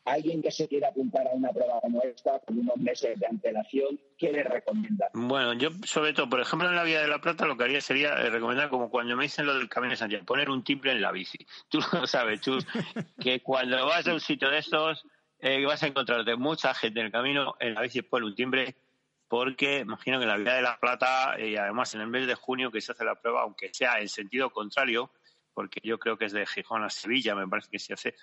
alguien 0.05 0.43
que 0.43 0.51
se 0.51 0.69
quiera 0.69 0.89
apuntar 0.89 1.27
a 1.27 1.31
una 1.31 1.51
prueba 1.51 1.81
como 1.81 2.03
esta 2.03 2.39
con 2.41 2.59
unos 2.59 2.77
meses 2.77 3.19
de 3.19 3.27
antelación, 3.27 3.99
¿qué 4.19 4.33
le 4.33 4.43
recomienda? 4.43 5.09
Bueno, 5.15 5.55
yo 5.55 5.71
sobre 5.85 6.13
todo, 6.13 6.29
por 6.29 6.41
ejemplo, 6.41 6.69
en 6.69 6.77
la 6.77 6.85
Vía 6.85 7.01
de 7.01 7.09
la 7.09 7.21
Plata 7.21 7.47
lo 7.47 7.57
que 7.57 7.65
haría 7.65 7.81
sería 7.81 8.15
eh, 8.15 8.31
recomendar, 8.31 8.69
como 8.69 8.91
cuando 8.91 9.17
me 9.17 9.25
dicen 9.25 9.47
lo 9.47 9.55
del 9.55 9.69
Camino 9.69 9.93
de 9.93 9.97
Santiago, 9.97 10.25
poner 10.25 10.51
un 10.51 10.63
timbre 10.63 10.93
en 10.93 11.01
la 11.01 11.13
bici. 11.13 11.39
Tú 11.69 11.81
lo 11.93 12.07
sabes, 12.07 12.41
tú, 12.41 12.59
que 13.21 13.41
cuando 13.41 13.85
vas 13.87 14.07
a 14.07 14.13
un 14.13 14.21
sitio 14.21 14.51
de 14.51 14.59
estos 14.59 15.07
eh, 15.39 15.65
vas 15.65 15.83
a 15.83 15.87
encontrarte 15.87 16.37
mucha 16.37 16.75
gente 16.75 17.01
en 17.01 17.07
el 17.07 17.13
camino, 17.13 17.55
en 17.61 17.75
la 17.75 17.83
bici 17.83 18.03
pone 18.03 18.27
un 18.27 18.35
timbre, 18.35 18.75
porque 19.29 19.81
imagino 19.81 20.19
que 20.19 20.25
en 20.25 20.31
la 20.31 20.37
Vía 20.37 20.55
de 20.55 20.63
la 20.63 20.79
Plata, 20.79 21.37
y 21.39 21.57
además 21.57 21.95
en 21.95 22.03
el 22.03 22.09
mes 22.09 22.27
de 22.27 22.35
junio 22.35 22.71
que 22.71 22.81
se 22.81 22.93
hace 22.93 23.05
la 23.05 23.15
prueba, 23.15 23.43
aunque 23.43 23.73
sea 23.73 23.99
en 24.01 24.09
sentido 24.09 24.51
contrario, 24.51 25.11
porque 25.55 25.81
yo 25.83 25.99
creo 25.99 26.19
que 26.19 26.27
es 26.27 26.33
de 26.33 26.47
Gijón 26.47 26.83
a 26.83 26.91
Sevilla, 26.91 27.35
me 27.35 27.49
parece 27.49 27.71
que 27.71 27.79
se 27.79 27.95
hace, 27.95 28.15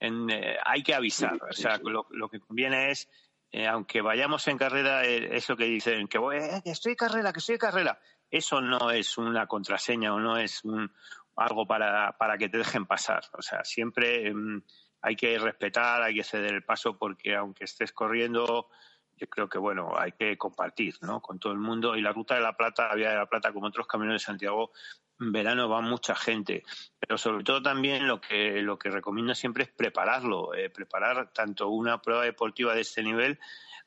eh, 0.00 0.56
hay 0.64 0.82
que 0.82 0.94
avisar. 0.94 1.38
O 1.48 1.52
sea, 1.52 1.78
lo, 1.78 2.28
que 2.28 2.40
conviene 2.40 2.90
es, 2.90 3.08
eh, 3.52 3.66
aunque 3.66 4.00
vayamos 4.00 4.46
en 4.48 4.58
carrera, 4.58 5.04
eh, 5.04 5.36
eso 5.36 5.56
que 5.56 5.64
dicen, 5.64 6.08
que, 6.08 6.18
voy, 6.18 6.38
que 6.64 6.70
estoy 6.70 6.92
en 6.92 6.96
carrera, 6.96 7.32
que 7.32 7.40
estoy 7.40 7.54
en 7.54 7.60
carrera, 7.60 8.00
eso 8.30 8.60
no 8.60 8.90
es 8.90 9.18
una 9.18 9.46
contraseña 9.46 10.14
o 10.14 10.20
no 10.20 10.36
es 10.38 10.64
un, 10.64 10.90
algo 11.36 11.66
para, 11.66 12.16
para 12.16 12.38
que 12.38 12.48
te 12.48 12.58
dejen 12.58 12.86
pasar. 12.86 13.24
O 13.32 13.42
sea, 13.42 13.64
siempre 13.64 14.32
mm, 14.32 14.62
hay 15.02 15.16
que 15.16 15.38
respetar, 15.38 16.02
hay 16.02 16.14
que 16.14 16.24
ceder 16.24 16.54
el 16.54 16.64
paso 16.64 16.96
porque 16.96 17.34
aunque 17.34 17.64
estés 17.64 17.92
corriendo, 17.92 18.68
yo 19.16 19.28
creo 19.28 19.48
que 19.48 19.58
bueno, 19.58 19.92
hay 19.98 20.12
que 20.12 20.36
compartir, 20.38 20.96
¿no? 21.02 21.20
Con 21.20 21.38
todo 21.38 21.52
el 21.52 21.58
mundo 21.58 21.96
y 21.96 22.02
la 22.02 22.12
ruta 22.12 22.34
de 22.34 22.40
la 22.40 22.56
Plata, 22.56 22.88
la 22.88 22.94
vía 22.94 23.10
de 23.10 23.16
la 23.16 23.26
Plata, 23.26 23.52
como 23.52 23.66
otros 23.66 23.86
caminos 23.86 24.14
de 24.14 24.18
Santiago, 24.18 24.70
en 24.72 25.09
verano 25.20 25.68
va 25.68 25.80
mucha 25.80 26.14
gente, 26.14 26.64
pero 26.98 27.18
sobre 27.18 27.44
todo 27.44 27.62
también 27.62 28.08
lo 28.08 28.20
que 28.20 28.62
lo 28.62 28.78
que 28.78 28.90
recomiendo 28.90 29.34
siempre 29.34 29.64
es 29.64 29.70
prepararlo, 29.70 30.54
eh, 30.54 30.70
preparar 30.70 31.32
tanto 31.32 31.68
una 31.68 32.00
prueba 32.00 32.24
deportiva 32.24 32.74
de 32.74 32.80
este 32.80 33.02
nivel 33.02 33.38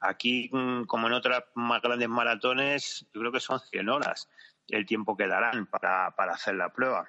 aquí 0.03 0.49
mm, 0.51 0.83
como 0.83 1.07
en 1.07 1.13
otras 1.13 1.43
más 1.55 1.81
grandes 1.81 2.09
maratones, 2.09 3.07
yo 3.13 3.21
creo 3.21 3.31
que 3.31 3.39
son 3.39 3.59
100 3.59 3.89
horas 3.89 4.29
el 4.67 4.85
tiempo 4.85 5.17
que 5.17 5.27
darán 5.27 5.65
para, 5.65 6.11
para 6.15 6.33
hacer 6.33 6.55
la 6.55 6.71
prueba. 6.71 7.07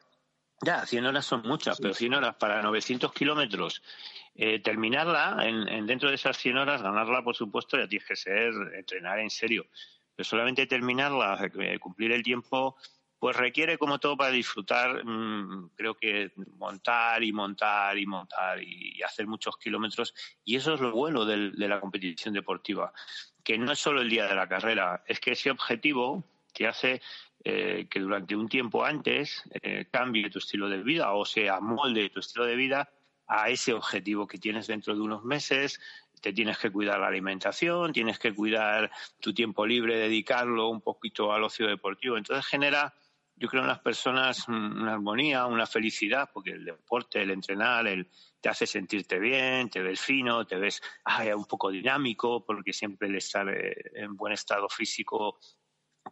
Ya, 0.62 0.86
100 0.86 1.06
horas 1.06 1.26
son 1.26 1.42
muchas, 1.42 1.78
pero 1.80 1.94
100 1.94 2.14
horas 2.14 2.36
para 2.36 2.62
900 2.62 3.12
kilómetros, 3.12 3.82
eh, 4.34 4.60
terminarla 4.60 5.36
en, 5.42 5.86
dentro 5.86 6.08
de 6.08 6.14
esas 6.14 6.36
100 6.38 6.56
horas, 6.56 6.82
ganarla, 6.82 7.22
por 7.22 7.36
supuesto, 7.36 7.76
ya 7.76 7.88
tienes 7.88 8.08
que 8.08 8.16
ser 8.16 8.52
entrenar 8.74 9.18
en 9.18 9.30
serio. 9.30 9.66
Pero 10.14 10.24
solamente 10.24 10.66
terminarla, 10.66 11.50
eh, 11.58 11.78
cumplir 11.78 12.12
el 12.12 12.22
tiempo, 12.22 12.76
pues 13.18 13.36
requiere 13.36 13.78
como 13.78 13.98
todo 13.98 14.16
para 14.16 14.30
disfrutar, 14.30 15.04
mm, 15.04 15.70
creo 15.74 15.94
que 15.94 16.32
montar 16.58 17.22
y 17.22 17.32
montar 17.32 17.96
y 17.98 18.06
montar 18.06 18.62
y, 18.62 19.02
hacer 19.02 19.26
muchos 19.26 19.56
kilómetros. 19.56 20.14
Y 20.44 20.56
eso 20.56 20.74
es 20.74 20.80
lo 20.80 20.92
bueno 20.92 21.24
de 21.24 21.68
la 21.68 21.80
competición 21.80 22.34
deportiva, 22.34 22.92
que 23.42 23.58
no 23.58 23.72
es 23.72 23.78
solo 23.78 24.00
el 24.00 24.10
día 24.10 24.26
de 24.26 24.34
la 24.34 24.48
carrera, 24.48 25.02
es 25.06 25.20
que 25.20 25.32
ese 25.32 25.50
objetivo 25.50 26.24
que 26.52 26.66
hace 26.66 27.02
eh, 27.44 27.86
que 27.90 28.00
durante 28.00 28.34
un 28.34 28.48
tiempo 28.48 28.84
antes 28.84 29.42
eh, 29.50 29.86
cambie 29.90 30.30
tu 30.30 30.38
estilo 30.38 30.68
de 30.68 30.82
vida 30.82 31.12
o 31.12 31.26
sea 31.26 31.60
molde 31.60 32.08
tu 32.08 32.20
estilo 32.20 32.46
de 32.46 32.56
vida 32.56 32.88
a 33.26 33.50
ese 33.50 33.72
objetivo 33.72 34.26
que 34.26 34.38
tienes 34.38 34.66
dentro 34.66 34.94
de 34.94 35.00
unos 35.00 35.24
meses, 35.24 35.80
te 36.20 36.32
tienes 36.32 36.58
que 36.58 36.70
cuidar 36.70 37.00
la 37.00 37.08
alimentación, 37.08 37.92
tienes 37.92 38.18
que 38.18 38.34
cuidar 38.34 38.90
tu 39.20 39.34
tiempo 39.34 39.66
libre, 39.66 39.96
dedicarlo 39.96 40.68
un 40.68 40.80
poquito 40.80 41.32
al 41.32 41.42
ocio 41.42 41.66
deportivo. 41.66 42.16
Entonces 42.16 42.46
genera 42.46 42.94
yo 43.36 43.48
creo 43.48 43.62
en 43.62 43.68
las 43.68 43.80
personas 43.80 44.48
una 44.48 44.92
armonía, 44.92 45.46
una 45.46 45.66
felicidad, 45.66 46.30
porque 46.32 46.52
el 46.52 46.64
deporte, 46.64 47.22
el 47.22 47.30
entrenar, 47.30 47.86
el, 47.86 48.08
te 48.40 48.48
hace 48.48 48.66
sentirte 48.66 49.18
bien, 49.18 49.68
te 49.70 49.82
ves 49.82 50.00
fino, 50.00 50.46
te 50.46 50.56
ves 50.56 50.80
un 51.34 51.44
poco 51.46 51.70
dinámico, 51.70 52.44
porque 52.44 52.72
siempre 52.72 53.08
el 53.08 53.16
estar 53.16 53.48
eh, 53.48 53.74
en 53.94 54.16
buen 54.16 54.32
estado 54.32 54.68
físico 54.68 55.38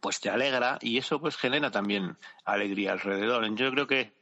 pues 0.01 0.19
te 0.19 0.29
alegra 0.29 0.79
y 0.81 0.97
eso 0.97 1.19
pues 1.19 1.37
genera 1.37 1.71
también 1.71 2.17
alegría 2.45 2.93
alrededor. 2.93 3.55
Yo 3.55 3.71
creo 3.71 3.87
que, 3.87 4.13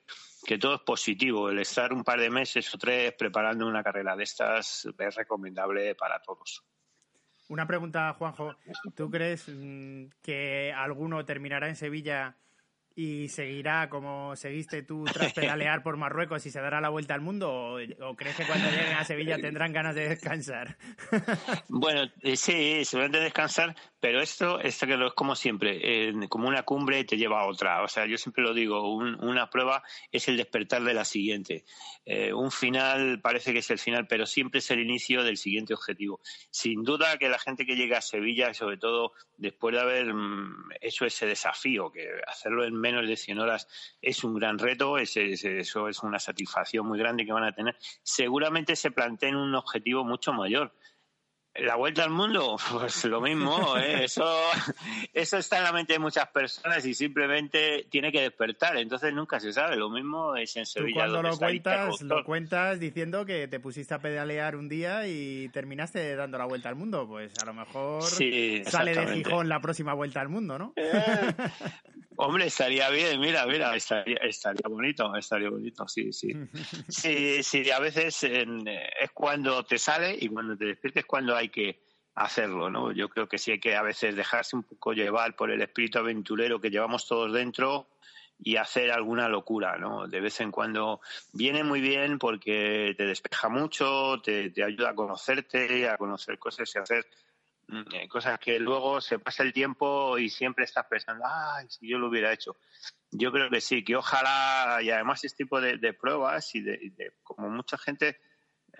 que 0.45 0.57
todo 0.57 0.75
es 0.75 0.81
positivo. 0.81 1.49
El 1.49 1.59
estar 1.59 1.93
un 1.93 2.03
par 2.03 2.19
de 2.19 2.29
meses 2.29 2.73
o 2.75 2.77
tres 2.77 3.13
preparando 3.17 3.65
una 3.65 3.83
carrera 3.83 4.15
de 4.15 4.23
estas 4.23 4.87
es 4.97 5.15
recomendable 5.15 5.95
para 5.95 6.21
todos. 6.21 6.63
Una 7.47 7.65
pregunta, 7.65 8.13
Juanjo. 8.13 8.55
¿Tú 8.95 9.09
crees 9.09 9.47
mm, 9.47 10.05
que 10.21 10.73
alguno 10.75 11.25
terminará 11.25 11.67
en 11.67 11.75
Sevilla 11.75 12.37
y 12.95 13.29
seguirá 13.29 13.89
como 13.89 14.35
seguiste 14.35 14.83
tú 14.83 15.05
tras 15.05 15.33
pedalear 15.33 15.83
por 15.83 15.97
Marruecos 15.97 16.45
y 16.45 16.51
se 16.51 16.59
dará 16.59 16.81
la 16.81 16.89
vuelta 16.89 17.13
al 17.13 17.21
mundo? 17.21 17.77
¿O, 18.01 18.15
crees 18.15 18.35
que 18.35 18.45
cuando 18.45 18.69
lleguen 18.69 18.93
a 18.93 19.05
Sevilla 19.05 19.37
tendrán 19.37 19.73
ganas 19.73 19.95
de 19.95 20.09
descansar? 20.09 20.77
bueno, 21.69 22.09
eh, 22.21 22.35
sí, 22.35 22.85
se 22.85 22.97
van 22.97 23.15
a 23.15 23.19
descansar, 23.19 23.75
pero 23.99 24.21
esto, 24.21 24.59
esto 24.59 24.87
que 24.87 24.93
es 24.93 25.13
como 25.13 25.35
siempre, 25.35 26.11
como 26.29 26.47
una 26.47 26.63
cumbre 26.63 27.03
te 27.03 27.17
lleva 27.17 27.41
a 27.41 27.47
otra. 27.47 27.83
O 27.83 27.87
sea, 27.87 28.05
yo 28.05 28.17
siempre 28.17 28.43
lo 28.43 28.53
digo, 28.53 28.93
una 28.93 29.49
prueba 29.49 29.83
es 30.11 30.27
el 30.27 30.37
despertar 30.37 30.83
de 30.83 30.93
la 30.93 31.05
siguiente. 31.05 31.65
Eh, 32.05 32.33
un 32.33 32.51
final 32.51 33.21
parece 33.21 33.53
que 33.53 33.59
es 33.59 33.69
el 33.69 33.79
final, 33.79 34.07
pero 34.07 34.25
siempre 34.25 34.59
es 34.59 34.71
el 34.71 34.79
inicio 34.79 35.23
del 35.23 35.37
siguiente 35.37 35.73
objetivo. 35.73 36.19
Sin 36.49 36.83
duda 36.83 37.17
que 37.17 37.29
la 37.29 37.39
gente 37.39 37.65
que 37.65 37.75
llega 37.75 37.99
a 37.99 38.01
Sevilla, 38.01 38.53
sobre 38.53 38.77
todo 38.77 39.13
después 39.41 39.73
de 39.73 39.81
haber 39.81 40.13
mm, 40.13 40.69
hecho 40.79 41.05
ese 41.05 41.25
desafío, 41.25 41.91
que 41.91 42.07
hacerlo 42.27 42.63
en 42.63 42.75
menos 42.75 43.07
de 43.07 43.17
100 43.17 43.39
horas 43.39 43.67
es 44.01 44.23
un 44.23 44.35
gran 44.35 44.59
reto, 44.59 44.99
eso 44.99 45.19
es 45.19 46.03
una 46.03 46.19
satisfacción 46.19 46.85
muy 46.85 46.99
grande 46.99 47.25
que 47.25 47.33
van 47.33 47.43
a 47.43 47.51
tener, 47.51 47.75
seguramente 48.03 48.75
se 48.75 48.91
planteen 48.91 49.35
un 49.35 49.55
objetivo 49.55 50.03
mucho 50.03 50.31
mayor 50.31 50.73
la 51.55 51.75
vuelta 51.75 52.03
al 52.03 52.11
mundo, 52.11 52.57
pues 52.71 53.03
lo 53.05 53.21
mismo, 53.21 53.77
¿eh? 53.77 54.05
eso, 54.05 54.23
eso 55.13 55.37
está 55.37 55.57
en 55.57 55.63
la 55.63 55.73
mente 55.73 55.93
de 55.93 55.99
muchas 55.99 56.27
personas 56.29 56.85
y 56.85 56.93
simplemente 56.93 57.87
tiene 57.89 58.11
que 58.11 58.21
despertar, 58.21 58.77
entonces 58.77 59.13
nunca 59.13 59.39
se 59.39 59.51
sabe, 59.51 59.75
lo 59.75 59.89
mismo 59.89 60.35
es 60.35 60.55
en 60.55 60.65
Sevilla. 60.65 61.05
Tú 61.05 61.11
cuando 61.11 61.29
lo 61.29 61.37
cuentas, 61.37 62.01
lo 62.01 62.23
cuentas 62.23 62.79
diciendo 62.79 63.25
que 63.25 63.47
te 63.47 63.59
pusiste 63.59 63.93
a 63.93 63.99
pedalear 63.99 64.55
un 64.55 64.69
día 64.69 65.07
y 65.07 65.49
terminaste 65.49 66.15
dando 66.15 66.37
la 66.37 66.45
vuelta 66.45 66.69
al 66.69 66.75
mundo, 66.75 67.07
pues 67.07 67.33
a 67.41 67.45
lo 67.45 67.53
mejor 67.53 68.03
sale 68.03 68.95
de 68.95 69.13
Gijón 69.15 69.49
la 69.49 69.59
próxima 69.59 69.93
vuelta 69.93 70.21
al 70.21 70.29
mundo, 70.29 70.57
¿no? 70.57 70.73
Eh, 70.77 70.91
hombre, 72.15 72.45
estaría 72.45 72.89
bien, 72.89 73.19
mira, 73.19 73.45
mira, 73.45 73.75
estaría, 73.75 74.17
estaría 74.17 74.67
bonito, 74.69 75.13
estaría 75.15 75.49
bonito, 75.49 75.87
sí, 75.87 76.13
sí. 76.13 76.33
Sí, 76.87 77.43
sí, 77.43 77.69
a 77.71 77.79
veces 77.79 78.23
es 78.23 79.11
cuando 79.13 79.63
te 79.63 79.77
sale 79.77 80.15
y 80.19 80.29
cuando 80.29 80.55
te 80.55 80.65
despiertes 80.65 81.05
cuando 81.05 81.35
hay 81.35 81.40
que 81.49 81.83
hacerlo, 82.15 82.69
¿no? 82.69 82.91
Yo 82.91 83.09
creo 83.09 83.27
que 83.27 83.37
sí 83.37 83.51
hay 83.51 83.59
que 83.59 83.75
a 83.75 83.81
veces 83.81 84.15
dejarse 84.15 84.55
un 84.55 84.63
poco 84.63 84.93
llevar 84.93 85.35
por 85.35 85.51
el 85.51 85.61
espíritu 85.61 85.99
aventurero 85.99 86.59
que 86.59 86.69
llevamos 86.69 87.07
todos 87.07 87.31
dentro 87.31 87.87
y 88.43 88.55
hacer 88.55 88.91
alguna 88.91 89.29
locura, 89.29 89.77
¿no? 89.77 90.07
De 90.07 90.19
vez 90.19 90.41
en 90.41 90.51
cuando 90.51 90.99
viene 91.31 91.63
muy 91.63 91.79
bien 91.79 92.17
porque 92.17 92.95
te 92.97 93.05
despeja 93.05 93.49
mucho, 93.49 94.19
te, 94.21 94.51
ayuda 94.63 94.89
a 94.89 94.95
conocerte, 94.95 95.87
a 95.87 95.97
conocer 95.97 96.39
cosas 96.39 96.73
y 96.73 96.79
hacer 96.79 97.05
mm, 97.67 97.81
eh, 97.93 98.07
cosas 98.07 98.39
que 98.39 98.59
luego 98.59 98.99
se 98.99 99.19
pasa 99.19 99.43
el 99.43 99.53
tiempo 99.53 100.17
y 100.17 100.29
siempre 100.29 100.65
estás 100.65 100.87
pensando, 100.87 101.23
ay, 101.25 101.67
si 101.69 101.87
yo 101.87 101.99
lo 101.99 102.09
hubiera 102.09 102.33
hecho. 102.33 102.57
Yo 103.11 103.31
creo 103.31 103.49
que 103.49 103.61
sí, 103.61 103.83
que 103.83 103.95
ojalá, 103.95 104.79
y 104.81 104.89
además 104.89 105.23
este 105.23 105.43
tipo 105.43 105.61
de, 105.61 105.93
pruebas 105.93 106.55
y 106.55 106.61
de, 106.61 107.13
como 107.21 107.47
mucha 107.49 107.77
gente, 107.77 108.19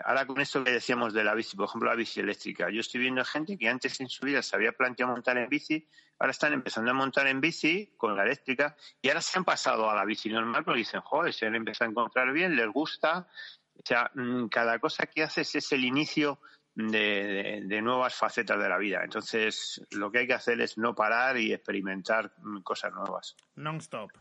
ahora 0.06 0.26
con 0.26 0.40
esto 0.40 0.64
que 0.64 0.72
decíamos 0.72 1.14
de 1.14 1.24
la 1.24 1.34
bici, 1.34 1.56
por 1.56 1.68
ejemplo, 1.68 1.90
la 1.90 1.96
bici 1.96 2.20
eléctrica, 2.20 2.70
yo 2.70 2.82
estoy 2.82 3.02
viendo 3.02 3.24
gente 3.26 3.58
que 3.58 3.70
antes 3.70 4.00
en 4.02 4.10
su 4.10 4.26
vida 4.26 4.42
se 4.42 4.56
había 4.56 4.72
planteado 4.72 5.12
montar 5.12 5.38
en 5.38 5.50
bici, 5.50 5.88
ahora 6.20 6.32
están 6.32 6.54
empezando 6.54 6.92
a 6.92 6.94
montar 6.94 7.28
en 7.28 7.42
bici 7.42 7.94
con 7.98 8.16
la 8.16 8.24
eléctrica 8.24 8.76
y 9.02 9.10
ahora 9.10 9.22
se 9.22 9.38
han 9.38 9.46
pasado 9.46 9.90
a 9.90 9.96
la 9.96 10.06
bici 10.06 10.30
normal 10.30 10.64
porque 10.64 10.80
dicen, 10.80 11.02
joder, 11.02 11.34
se 11.34 11.48
han 11.48 11.56
empezado 11.56 11.90
a 11.90 11.92
encontrar 11.92 12.32
bien, 12.32 12.56
les 12.56 12.68
gusta. 12.68 13.28
O 13.74 13.82
sea, 13.84 14.12
mm, 14.14 14.48
cada 14.48 14.78
cosa 14.80 15.08
que 15.08 15.24
haces 15.24 15.56
es 15.56 15.72
el 15.72 15.84
inicio 15.84 16.40
de, 16.76 17.82
nuevas 17.82 18.16
facetas 18.16 18.60
de 18.60 18.70
la 18.70 18.78
vida. 18.78 19.02
Entonces, 19.04 19.82
lo 19.92 20.12
que 20.12 20.20
hay 20.20 20.28
que 20.28 20.34
hacer 20.34 20.62
es 20.62 20.78
no 20.78 20.94
parar 20.94 21.38
y 21.38 21.54
experimentar 21.54 22.32
mm, 22.38 22.62
cosas 22.62 22.94
nuevas. 22.94 23.36
Non-stop. 23.56 24.12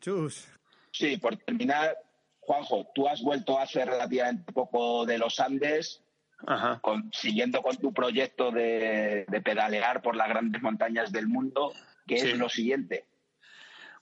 Chus. 0.00 0.48
Sí, 0.92 1.16
por 1.18 1.36
terminar, 1.36 1.96
Juanjo, 2.40 2.90
tú 2.94 3.06
has 3.08 3.22
vuelto 3.22 3.58
hace 3.58 3.84
relativamente 3.84 4.52
poco 4.52 5.06
de 5.06 5.18
los 5.18 5.38
Andes 5.40 6.02
siguiendo 7.12 7.62
con 7.62 7.76
tu 7.76 7.92
proyecto 7.92 8.50
de, 8.50 9.26
pedalear 9.44 10.02
por 10.02 10.16
las 10.16 10.28
grandes 10.28 10.62
montañas 10.62 11.12
del 11.12 11.28
mundo, 11.28 11.72
¿qué 12.06 12.16
es 12.16 12.38
lo 12.38 12.48
siguiente? 12.48 13.04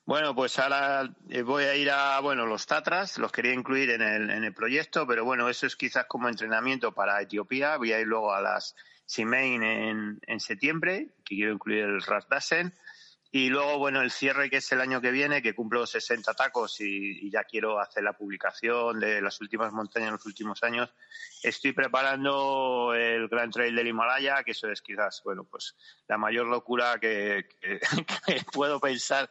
Bueno, 0.05 0.35
pues 0.35 0.59
ahora 0.59 1.11
eh, 1.29 1.43
voy 1.43 1.65
a 1.65 1.77
ir 1.77 1.91
a 1.91 2.19
bueno 2.21 2.47
los 2.47 2.67
Tatras, 2.67 3.19
los 3.19 3.31
quería 3.31 3.53
incluir 3.53 3.91
en 3.91 4.01
el, 4.01 4.31
en 4.31 4.43
el 4.43 4.55
proyecto, 4.55 5.07
pero 5.07 5.25
bueno, 5.25 5.51
eso 5.51 5.67
es 5.67 5.77
quizás 5.77 6.07
como 6.07 6.31
entrenamiento 6.31 6.93
para 6.93 7.21
Etiopía. 7.21 7.77
Voy 7.77 7.93
a 7.93 8.01
ir 8.01 8.07
luego 8.07 8.33
a 8.33 8.41
las 8.41 8.75
Simein 9.05 9.63
en, 9.63 10.19
en 10.27 10.41
septiembre, 10.41 11.09
que 11.27 11.37
quiero 11.37 11.53
incluir 11.53 11.85
el 11.85 12.03
Rasdasen. 12.03 12.73
Y 13.31 13.51
luego, 13.51 13.77
bueno, 13.77 14.01
el 14.01 14.11
cierre 14.11 14.49
que 14.49 14.57
es 14.57 14.73
el 14.73 14.81
año 14.81 15.03
que 15.03 15.11
viene, 15.11 15.43
que 15.43 15.55
cumplo 15.55 15.87
60 15.87 16.33
tacos 16.33 16.81
y, 16.81 17.31
ya 17.31 17.45
quiero 17.45 17.79
hacer 17.79 18.03
la 18.03 18.15
publicación 18.15 18.99
de 18.99 19.21
las 19.21 19.39
últimas 19.43 19.71
montañas 19.71 20.09
en 20.09 20.15
los 20.15 20.25
últimos 20.25 20.63
años. 20.63 20.95
Estoy 21.43 21.73
preparando 21.73 22.95
el 22.95 23.29
Gran 23.29 23.51
Trail 23.51 23.77
del 23.77 23.89
Himalaya, 23.89 24.43
que 24.45 24.53
eso 24.53 24.71
es 24.71 24.81
quizás, 24.81 25.21
bueno, 25.25 25.45
pues 25.45 25.77
la 26.07 26.17
mayor 26.17 26.47
locura 26.47 26.99
que, 27.01 27.45
puedo 28.51 28.81
pensar 28.81 29.29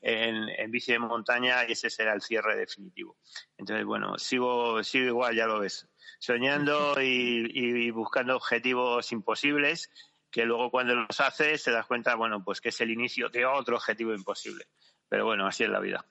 en, 0.00 0.48
en, 0.48 0.70
bici 0.72 0.90
de 0.90 0.98
montaña 0.98 1.68
y 1.68 1.72
ese 1.72 1.88
será 1.88 2.14
el 2.14 2.22
cierre 2.22 2.56
definitivo. 2.56 3.16
Entonces, 3.56 3.86
bueno, 3.86 4.18
sigo, 4.18 4.82
sigo 4.82 5.06
igual, 5.06 5.36
ya 5.36 5.46
lo 5.46 5.60
ves, 5.60 5.86
soñando 6.18 6.94
y 7.00 7.90
buscando 7.92 8.34
objetivos 8.34 9.12
imposibles 9.12 9.88
que 10.36 10.44
luego 10.44 10.70
cuando 10.70 10.94
los 10.94 11.18
haces 11.18 11.64
te 11.64 11.70
das 11.70 11.86
cuenta, 11.86 12.14
bueno, 12.14 12.44
pues 12.44 12.60
que 12.60 12.68
es 12.68 12.78
el 12.82 12.90
inicio 12.90 13.30
de 13.30 13.46
otro 13.46 13.76
objetivo 13.76 14.12
imposible. 14.12 14.66
Pero 15.08 15.24
bueno, 15.24 15.46
así 15.46 15.64
es 15.64 15.70
la 15.70 15.80
vida. 15.80 16.04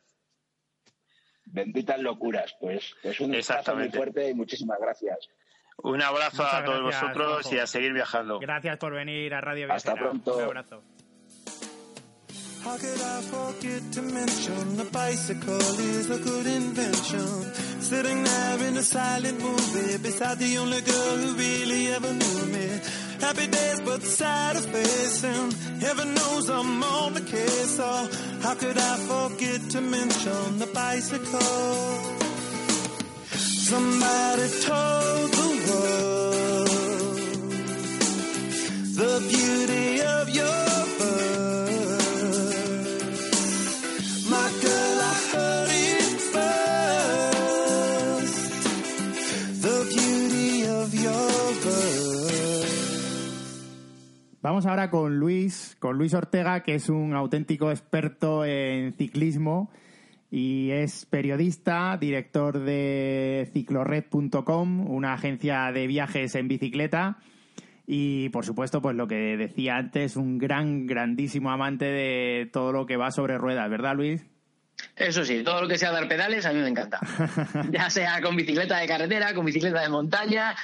Benditas 1.46 2.00
locuras, 2.00 2.56
pues, 2.60 2.96
es 3.04 3.20
un 3.20 3.36
abrazo 3.36 3.76
muy 3.76 3.92
fuerte 3.92 4.28
y 4.28 4.34
muchísimas 4.34 4.80
gracias. 4.82 5.30
Un 5.78 6.02
abrazo 6.02 6.44
a 6.44 6.66
todos 6.66 6.82
vosotros 6.82 7.54
y 7.54 7.60
a 7.60 7.68
seguir 7.68 7.94
viajando. 7.94 8.40
Gracias 8.40 8.78
por 8.80 8.94
venir 8.94 9.32
a 9.36 9.42
Radio 9.42 9.72
Hasta 9.72 9.94
pronto. 9.94 10.38
Un 10.38 10.44
abrazo. 10.44 10.82
How 12.64 12.78
could 12.78 13.00
I 13.00 13.22
forget 13.22 13.92
to 13.92 14.02
mention 14.02 14.78
the 14.78 14.86
bicycle 14.86 15.80
is 15.80 16.10
a 16.10 16.18
good 16.18 16.48
invention? 16.48 17.54
Sitting 17.80 18.24
there 18.24 18.68
in 18.70 18.78
a 18.78 18.82
silent 18.82 19.40
movie 19.40 19.98
beside 20.00 20.40
the 20.40 20.58
only 20.58 20.82
girl 20.82 21.18
who 21.18 21.36
really 21.36 21.90
ever 21.90 22.12
knew 22.12 22.46
me. 22.48 23.05
Happy 23.26 23.48
days, 23.48 23.82
but 23.82 24.04
sad 24.04 24.56
of 24.56 24.66
facing. 24.68 25.52
Heaven 25.80 26.14
knows 26.14 26.48
I'm 26.48 26.84
on 26.84 27.16
the 27.16 27.22
case. 27.22 27.72
So 27.76 27.90
how 28.44 28.54
could 28.54 28.78
I 28.78 28.98
forget 29.12 29.62
to 29.72 29.82
mention 29.82 30.60
the 30.60 30.68
bicycle? 30.68 31.42
Somebody 33.72 34.48
told 34.70 35.32
the 35.40 35.50
world 35.68 36.68
the 39.02 39.14
beauty 39.34 40.02
of 40.02 40.30
your 40.30 40.75
Vamos 54.56 54.68
ahora 54.68 54.90
con 54.90 55.20
Luis, 55.20 55.76
con 55.80 55.98
Luis 55.98 56.14
Ortega, 56.14 56.64
que 56.64 56.76
es 56.76 56.88
un 56.88 57.14
auténtico 57.14 57.72
experto 57.72 58.46
en 58.46 58.94
ciclismo 58.94 59.70
y 60.32 60.72
es 60.72 61.06
periodista, 61.06 61.98
director 62.00 62.60
de 62.60 63.50
ciclored.com, 63.52 64.90
una 64.90 65.12
agencia 65.12 65.74
de 65.74 65.88
viajes 65.88 66.36
en 66.36 66.48
bicicleta 66.48 67.18
y 67.86 68.30
por 68.30 68.46
supuesto, 68.46 68.82
pues 68.82 68.96
lo 68.96 69.10
que 69.10 69.36
decía 69.36 69.76
antes, 69.76 70.16
un 70.16 70.38
gran, 70.38 70.88
grandísimo 70.88 71.52
amante 71.52 71.84
de 71.84 72.50
todo 72.54 72.72
lo 72.72 72.86
que 72.86 72.96
va 72.96 73.12
sobre 73.12 73.38
ruedas, 73.38 73.70
¿verdad, 73.70 73.94
Luis? 73.98 74.26
Eso 74.96 75.26
sí, 75.26 75.44
todo 75.44 75.64
lo 75.64 75.68
que 75.68 75.78
sea 75.78 75.92
dar 75.92 76.08
pedales 76.08 76.46
a 76.46 76.54
mí 76.54 76.62
me 76.62 76.70
encanta. 76.70 77.02
ya 77.72 77.90
sea 77.90 78.22
con 78.22 78.38
bicicleta 78.38 78.78
de 78.78 78.88
carretera, 78.88 79.34
con 79.34 79.46
bicicleta 79.46 79.82
de 79.82 79.90
montaña, 79.90 80.56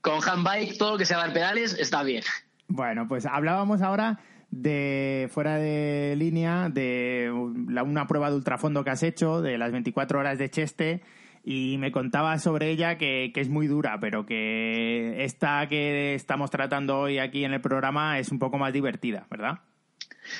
con 0.00 0.18
handbike, 0.28 0.76
todo 0.76 0.90
lo 0.90 0.98
que 0.98 1.06
sea 1.06 1.18
dar 1.18 1.32
pedales 1.32 1.76
está 1.78 2.02
bien. 2.02 2.24
Bueno, 2.68 3.08
pues 3.08 3.24
hablábamos 3.24 3.80
ahora 3.80 4.20
de 4.50 5.28
fuera 5.30 5.56
de 5.56 6.14
línea 6.16 6.68
de 6.68 7.30
una 7.32 8.06
prueba 8.06 8.30
de 8.30 8.36
ultrafondo 8.36 8.84
que 8.84 8.90
has 8.90 9.02
hecho, 9.02 9.40
de 9.40 9.56
las 9.56 9.72
24 9.72 10.18
horas 10.18 10.38
de 10.38 10.50
Cheste, 10.50 11.02
y 11.44 11.78
me 11.78 11.92
contabas 11.92 12.42
sobre 12.42 12.70
ella 12.70 12.98
que, 12.98 13.32
es 13.34 13.48
muy 13.48 13.66
dura, 13.68 13.98
pero 14.00 14.26
que 14.26 15.24
esta 15.24 15.66
que 15.68 16.14
estamos 16.14 16.50
tratando 16.50 16.98
hoy 16.98 17.18
aquí 17.18 17.44
en 17.44 17.54
el 17.54 17.62
programa 17.62 18.18
es 18.18 18.30
un 18.30 18.38
poco 18.38 18.58
más 18.58 18.72
divertida, 18.72 19.26
¿verdad? 19.30 19.60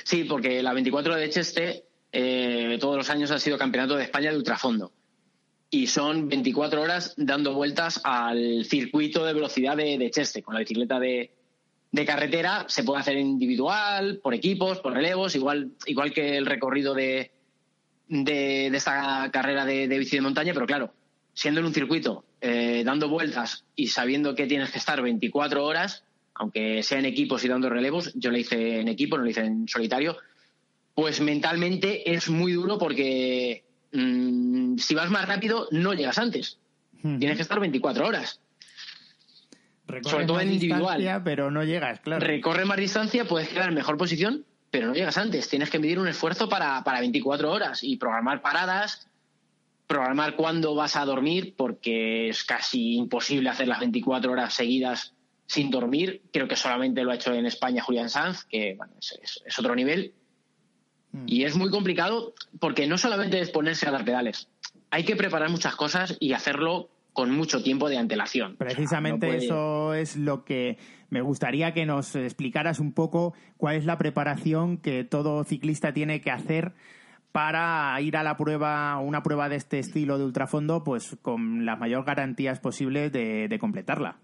Sí, 0.04 0.24
porque 0.24 0.62
la 0.62 0.74
24 0.74 1.12
horas 1.12 1.24
de 1.24 1.30
Cheste 1.30 1.84
eh, 2.12 2.76
todos 2.78 2.98
los 2.98 3.08
años 3.08 3.30
ha 3.30 3.38
sido 3.38 3.56
campeonato 3.56 3.96
de 3.96 4.04
España 4.04 4.30
de 4.30 4.36
ultrafondo. 4.36 4.92
Y 5.70 5.86
son 5.86 6.28
24 6.28 6.80
horas 6.80 7.14
dando 7.16 7.54
vueltas 7.54 8.00
al 8.04 8.64
circuito 8.66 9.24
de 9.24 9.34
velocidad 9.34 9.76
de 9.76 10.10
Cheste, 10.10 10.42
con 10.42 10.54
la 10.54 10.60
bicicleta 10.60 10.98
de, 10.98 11.37
de 11.90 12.04
carretera 12.04 12.66
se 12.68 12.84
puede 12.84 13.00
hacer 13.00 13.16
individual, 13.16 14.20
por 14.22 14.34
equipos, 14.34 14.78
por 14.80 14.92
relevos, 14.92 15.34
igual, 15.34 15.72
igual 15.86 16.12
que 16.12 16.36
el 16.36 16.46
recorrido 16.46 16.94
de, 16.94 17.32
de, 18.08 18.66
esta 18.68 19.30
carrera 19.32 19.64
de, 19.64 19.86
bici 19.86 20.16
de 20.16 20.22
montaña, 20.22 20.52
pero 20.52 20.66
claro, 20.66 20.92
siendo 21.32 21.60
en 21.60 21.66
un 21.66 21.74
circuito, 21.74 22.24
eh, 22.40 22.82
dando 22.84 23.08
vueltas 23.08 23.64
y 23.74 23.88
sabiendo 23.88 24.34
que 24.34 24.46
tienes 24.46 24.70
que 24.70 24.78
estar 24.78 25.00
24 25.00 25.64
horas, 25.64 26.04
aunque 26.34 26.82
sea 26.82 26.98
en 26.98 27.06
equipos 27.06 27.44
y 27.44 27.48
dando 27.48 27.68
relevos, 27.68 28.12
yo 28.14 28.30
lo 28.30 28.38
hice 28.38 28.80
en 28.80 28.88
equipo, 28.88 29.16
no 29.16 29.24
lo 29.24 29.30
hice 29.30 29.40
en 29.40 29.66
solitario, 29.66 30.16
pues 30.94 31.20
mentalmente 31.20 32.12
es 32.12 32.28
muy 32.28 32.52
duro 32.52 32.78
porque 32.78 33.64
mm, 33.92 34.76
si 34.76 34.94
vas 34.94 35.10
más 35.10 35.26
rápido 35.26 35.68
no 35.70 35.94
llegas 35.94 36.18
antes. 36.18 36.58
Tienes 37.00 37.36
que 37.36 37.42
estar 37.42 37.60
24 37.60 38.08
horas 38.08 38.40
sobre 40.02 40.26
todo 40.26 40.40
en 40.40 40.52
individual. 40.52 41.22
Pero 41.24 41.50
no 41.50 41.64
llegas, 41.64 42.00
claro. 42.00 42.24
Recorre 42.24 42.64
más 42.64 42.78
distancia, 42.78 43.24
puedes 43.26 43.48
quedar 43.48 43.68
en 43.68 43.74
mejor 43.74 43.96
posición, 43.96 44.44
pero 44.70 44.88
no 44.88 44.94
llegas 44.94 45.18
antes. 45.18 45.48
Tienes 45.48 45.70
que 45.70 45.78
medir 45.78 45.98
un 45.98 46.08
esfuerzo 46.08 46.48
para, 46.48 46.82
para 46.84 47.00
24 47.00 47.50
horas 47.50 47.82
y 47.82 47.96
programar 47.96 48.42
paradas, 48.42 49.08
programar 49.86 50.36
cuándo 50.36 50.74
vas 50.74 50.96
a 50.96 51.04
dormir, 51.04 51.54
porque 51.56 52.28
es 52.28 52.44
casi 52.44 52.96
imposible 52.96 53.48
hacer 53.48 53.68
las 53.68 53.80
24 53.80 54.30
horas 54.30 54.54
seguidas 54.54 55.14
sin 55.46 55.70
dormir. 55.70 56.22
Creo 56.32 56.46
que 56.46 56.56
solamente 56.56 57.02
lo 57.02 57.10
ha 57.10 57.14
hecho 57.14 57.32
en 57.32 57.46
España 57.46 57.82
Julián 57.82 58.10
Sanz, 58.10 58.44
que 58.44 58.74
bueno, 58.76 58.92
es, 59.00 59.42
es, 59.44 59.58
otro 59.58 59.74
nivel. 59.74 60.12
Mm. 61.12 61.24
Y 61.26 61.44
es 61.44 61.56
muy 61.56 61.70
complicado 61.70 62.34
porque 62.60 62.86
no 62.86 62.98
solamente 62.98 63.40
es 63.40 63.50
ponerse 63.50 63.88
a 63.88 63.90
dar 63.90 64.04
pedales, 64.04 64.48
hay 64.90 65.04
que 65.04 65.16
preparar 65.16 65.50
muchas 65.50 65.74
cosas 65.76 66.16
y 66.20 66.32
hacerlo 66.32 66.90
con 67.18 67.32
mucho 67.32 67.64
tiempo 67.64 67.88
de 67.88 67.98
antelación. 67.98 68.54
Precisamente 68.56 69.36
eso 69.36 69.92
es 69.92 70.14
lo 70.14 70.44
que 70.44 70.78
me 71.10 71.20
gustaría 71.20 71.74
que 71.74 71.84
nos 71.84 72.14
explicaras 72.14 72.78
un 72.78 72.92
poco 72.92 73.34
cuál 73.56 73.74
es 73.74 73.84
la 73.84 73.98
preparación 73.98 74.78
que 74.78 75.02
todo 75.02 75.42
ciclista 75.42 75.92
tiene 75.92 76.20
que 76.20 76.30
hacer 76.30 76.74
para 77.32 78.00
ir 78.00 78.16
a 78.16 78.22
la 78.22 78.36
prueba, 78.36 79.00
una 79.00 79.24
prueba 79.24 79.48
de 79.48 79.56
este 79.56 79.80
estilo 79.80 80.16
de 80.16 80.26
ultrafondo, 80.26 80.84
pues 80.84 81.16
con 81.20 81.66
las 81.66 81.76
mayores 81.80 82.06
garantías 82.06 82.60
posibles 82.60 83.10
de, 83.10 83.48
de 83.48 83.58
completarla. 83.58 84.20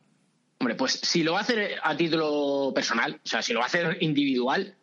Hombre, 0.61 0.77
pues 0.77 0.93
si 0.93 1.25
lo 1.25 1.33
va 1.33 1.39
a 1.39 1.43
hacer 1.43 1.73
a 1.83 1.97
título 1.97 2.71
personal, 2.73 3.21
o 3.25 3.27
sea, 3.27 3.43
si 3.43 3.53
lo 3.53 3.59
va 3.59 3.65
a 3.65 3.67
hacer 3.67 3.97
individual, 4.03 4.77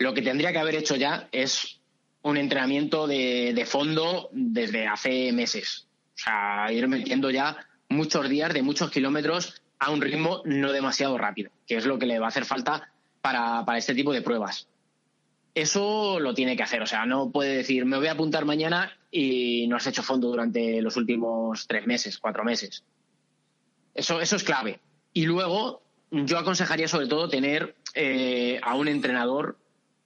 lo 0.00 0.14
que 0.14 0.22
tendría 0.22 0.50
que 0.50 0.58
haber 0.58 0.74
hecho 0.74 0.96
ya 0.96 1.28
es 1.30 1.80
un 2.22 2.36
entrenamiento 2.36 3.06
de, 3.06 3.52
de 3.54 3.64
fondo 3.66 4.30
desde 4.32 4.88
hace 4.88 5.30
meses. 5.30 5.87
O 6.18 6.20
sea, 6.20 6.72
ir 6.72 6.88
metiendo 6.88 7.30
ya 7.30 7.56
muchos 7.88 8.28
días 8.28 8.52
de 8.52 8.62
muchos 8.62 8.90
kilómetros 8.90 9.62
a 9.78 9.92
un 9.92 10.00
ritmo 10.00 10.42
no 10.44 10.72
demasiado 10.72 11.16
rápido, 11.16 11.52
que 11.66 11.76
es 11.76 11.86
lo 11.86 11.98
que 11.98 12.06
le 12.06 12.18
va 12.18 12.26
a 12.26 12.28
hacer 12.30 12.44
falta 12.44 12.92
para, 13.20 13.64
para 13.64 13.78
este 13.78 13.94
tipo 13.94 14.12
de 14.12 14.22
pruebas. 14.22 14.66
Eso 15.54 16.18
lo 16.18 16.34
tiene 16.34 16.56
que 16.56 16.64
hacer, 16.64 16.82
o 16.82 16.86
sea, 16.86 17.06
no 17.06 17.30
puede 17.30 17.56
decir, 17.58 17.84
me 17.84 17.96
voy 17.96 18.08
a 18.08 18.12
apuntar 18.12 18.44
mañana 18.44 18.92
y 19.10 19.66
no 19.68 19.76
has 19.76 19.86
hecho 19.86 20.02
fondo 20.02 20.28
durante 20.28 20.82
los 20.82 20.96
últimos 20.96 21.66
tres 21.66 21.86
meses, 21.86 22.18
cuatro 22.18 22.44
meses. 22.44 22.84
Eso, 23.94 24.20
eso 24.20 24.36
es 24.36 24.44
clave. 24.44 24.80
Y 25.12 25.24
luego, 25.24 25.82
yo 26.10 26.38
aconsejaría 26.38 26.88
sobre 26.88 27.06
todo 27.06 27.28
tener 27.28 27.76
eh, 27.94 28.60
a 28.62 28.74
un 28.74 28.88
entrenador 28.88 29.56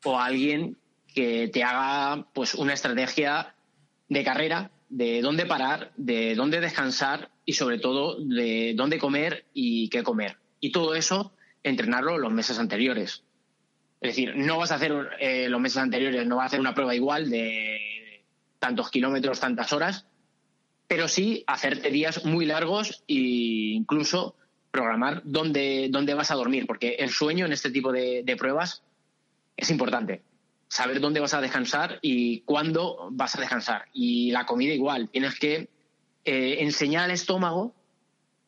o 0.04 0.18
a 0.18 0.26
alguien 0.26 0.76
que 1.14 1.48
te 1.48 1.62
haga 1.62 2.26
pues 2.32 2.54
una 2.54 2.72
estrategia 2.72 3.54
de 4.08 4.24
carrera, 4.24 4.70
de 4.92 5.22
dónde 5.22 5.46
parar, 5.46 5.90
de 5.96 6.34
dónde 6.34 6.60
descansar 6.60 7.30
y 7.46 7.54
sobre 7.54 7.78
todo 7.78 8.18
de 8.20 8.74
dónde 8.76 8.98
comer 8.98 9.46
y 9.54 9.88
qué 9.88 10.02
comer. 10.02 10.36
Y 10.60 10.70
todo 10.70 10.94
eso, 10.94 11.32
entrenarlo 11.62 12.18
los 12.18 12.30
meses 12.30 12.58
anteriores. 12.58 13.24
Es 14.02 14.10
decir, 14.10 14.36
no 14.36 14.58
vas 14.58 14.70
a 14.70 14.74
hacer 14.74 14.92
eh, 15.18 15.48
los 15.48 15.60
meses 15.62 15.78
anteriores, 15.78 16.26
no 16.26 16.36
vas 16.36 16.44
a 16.44 16.46
hacer 16.48 16.60
una 16.60 16.74
prueba 16.74 16.94
igual 16.94 17.30
de 17.30 18.22
tantos 18.58 18.90
kilómetros, 18.90 19.40
tantas 19.40 19.72
horas, 19.72 20.06
pero 20.86 21.08
sí 21.08 21.42
hacerte 21.46 21.90
días 21.90 22.26
muy 22.26 22.44
largos 22.44 23.02
e 23.08 23.14
incluso 23.14 24.36
programar 24.70 25.22
dónde, 25.24 25.88
dónde 25.90 26.12
vas 26.12 26.30
a 26.30 26.34
dormir, 26.34 26.66
porque 26.66 26.96
el 26.98 27.08
sueño 27.08 27.46
en 27.46 27.52
este 27.54 27.70
tipo 27.70 27.92
de, 27.92 28.36
pruebas 28.38 28.82
es 29.56 29.70
importante. 29.70 30.22
Saber 30.72 31.00
dónde 31.00 31.20
vas 31.20 31.34
a 31.34 31.42
descansar 31.42 31.98
y 32.00 32.40
cuándo 32.40 33.10
vas 33.10 33.36
a 33.36 33.40
descansar. 33.40 33.84
Y 33.92 34.30
la 34.30 34.46
comida 34.46 34.72
igual. 34.72 35.10
Tienes 35.10 35.38
que 35.38 35.68
eh, 36.24 36.56
enseñar 36.60 37.04
al 37.04 37.10
estómago 37.10 37.74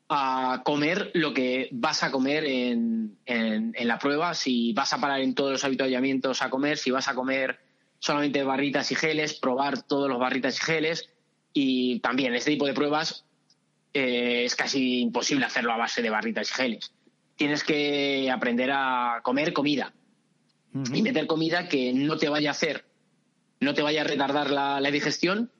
a 0.08 0.62
comer 0.64 1.10
lo 1.12 1.34
que 1.34 1.68
vas 1.72 2.02
a 2.02 2.10
comer 2.10 2.46
en, 2.46 3.18
en, 3.26 3.74
la 3.86 3.98
prueba, 3.98 4.32
si 4.32 4.72
vas 4.72 4.94
a 4.94 5.02
parar 5.02 5.20
en 5.20 5.34
todos 5.34 5.52
los 5.52 5.64
habituallamientos 5.66 6.40
a 6.40 6.48
comer, 6.48 6.78
si 6.78 6.90
vas 6.90 7.08
a 7.08 7.14
comer 7.14 7.60
solamente 7.98 8.42
barritas 8.42 8.90
y 8.90 8.94
geles, 8.94 9.34
probar 9.34 9.82
todos 9.82 10.08
los 10.08 10.18
barritas 10.18 10.56
y 10.56 10.64
geles. 10.64 11.10
Y 11.52 12.00
también 12.00 12.34
este 12.34 12.52
tipo 12.52 12.64
de 12.64 12.72
pruebas 12.72 13.26
eh, 13.92 14.46
es 14.46 14.56
casi 14.56 15.00
imposible 15.00 15.44
hacerlo 15.44 15.74
a 15.74 15.76
base 15.76 16.00
de 16.00 16.08
barritas 16.08 16.50
y 16.50 16.54
geles. 16.54 16.90
Tienes 17.36 17.62
que 17.62 18.30
aprender 18.30 18.70
a 18.72 19.20
comer 19.22 19.52
comida 19.52 19.92
y 20.92 21.02
meter 21.02 21.26
comida 21.26 21.68
que 21.68 21.92
no 21.92 22.16
te 22.16 22.28
vaya 22.28 22.50
a 22.50 22.52
hacer, 22.52 22.84
no 23.60 23.74
te 23.74 23.82
vaya 23.82 24.00
a 24.00 24.04
retardar 24.04 24.50
la, 24.50 24.90
digestión 24.90 25.50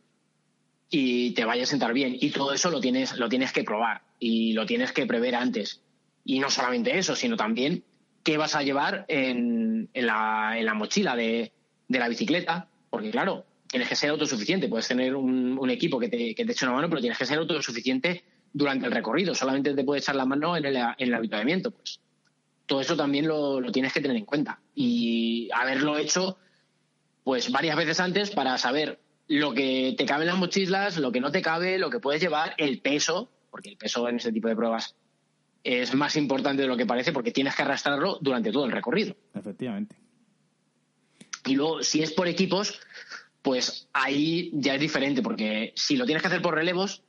y 0.91 1.33
te 1.33 1.45
vaya 1.45 1.63
a 1.63 1.67
sentar 1.67 1.93
bien. 1.93 2.17
Y 2.21 2.31
todo 2.31 2.53
eso 2.53 2.71
lo 2.71 2.81
tienes, 2.81 3.17
lo 3.17 3.29
tienes 3.29 3.53
que 3.53 3.65
probar 3.65 4.03
y 4.19 4.53
lo 4.53 4.67
tienes 4.67 4.93
que 4.93 5.07
prever 5.07 5.35
antes. 5.35 5.83
Y 6.25 6.39
no 6.39 6.51
solamente 6.51 6.99
eso, 6.99 7.15
sino 7.15 7.37
también 7.37 7.85
qué 8.23 8.37
vas 8.39 8.55
a 8.55 8.63
llevar 8.63 9.05
en, 9.09 9.89
en, 9.93 10.07
la, 10.07 10.55
en 10.59 10.65
la, 10.65 10.75
mochila 10.75 11.15
de, 11.15 11.53
de, 11.89 11.99
la 11.99 12.09
bicicleta, 12.09 12.69
porque 12.91 13.11
claro, 13.11 13.45
tienes 13.69 13.89
que 13.89 13.97
ser 13.97 14.11
autosuficiente. 14.11 14.69
Puedes 14.69 14.89
tener 14.89 15.15
un, 15.15 15.59
un 15.59 15.71
equipo 15.71 15.99
que 16.01 16.09
te, 16.09 16.35
que 16.35 16.45
te 16.45 16.53
eche 16.53 16.65
una 16.65 16.75
mano, 16.75 16.89
pero 16.89 17.01
tienes 17.01 17.19
que 17.19 17.27
ser 17.27 17.39
autosuficiente 17.39 18.25
durante 18.53 18.87
el 18.87 18.93
recorrido. 18.93 19.35
Solamente 19.35 19.75
te 19.75 19.85
puede 19.85 20.01
echar 20.01 20.17
la 20.17 20.25
mano 20.25 20.57
en 20.57 20.65
el, 20.65 20.77
en 20.77 20.95
el 20.99 21.15
habituamiento. 21.15 21.71
Pues 21.71 22.01
todo 22.67 22.81
eso 22.81 22.97
también 22.97 23.27
lo, 23.27 23.61
lo 23.61 23.73
tienes 23.73 23.93
que 23.93 24.01
tener 24.01 24.17
en 24.17 24.25
cuenta. 24.25 24.61
Y 24.75 25.49
haberlo 25.53 25.99
hecho 25.99 26.39
pues 27.25 27.51
varias 27.51 27.77
veces 27.77 28.01
antes 28.01 28.31
para 28.31 28.59
saber 28.59 29.01
lo 29.29 29.55
que 29.55 29.95
te 29.97 30.05
cabe 30.05 30.25
en 30.25 30.29
las 30.29 30.39
mochilas, 30.39 30.99
lo 30.99 31.11
que 31.11 31.21
no 31.21 31.33
te 31.33 31.43
cabe, 31.43 31.79
lo 31.79 31.91
que 31.91 32.01
puedes 32.01 32.21
llevar, 32.21 32.55
el 32.59 32.81
peso, 32.81 33.31
porque 33.51 33.71
el 33.71 33.77
peso 33.77 34.09
en 34.09 34.17
este 34.17 34.33
tipo 34.33 34.49
de 34.49 34.57
pruebas 34.57 34.95
es 35.65 35.95
más 35.95 36.17
importante 36.17 36.63
de 36.63 36.69
lo 36.69 36.77
que 36.77 36.85
parece 36.85 37.13
porque 37.13 37.33
tienes 37.33 37.57
que 37.57 37.63
arrastrarlo 37.63 38.19
durante 38.21 38.53
todo 38.53 38.67
el 38.67 38.73
recorrido. 38.73 39.17
Efectivamente. 39.35 39.97
Y 41.47 41.55
luego, 41.55 41.83
si 41.83 42.03
es 42.03 42.13
por 42.13 42.29
equipos, 42.29 42.81
pues 43.41 43.89
ahí 43.93 44.51
ya 44.53 44.75
es 44.75 44.81
diferente, 44.81 45.23
porque 45.23 45.73
si 45.75 45.97
lo 45.97 46.05
tienes 46.05 46.23
que 46.23 46.29
hacer 46.29 46.43
por 46.43 46.55
relevos, 46.55 47.03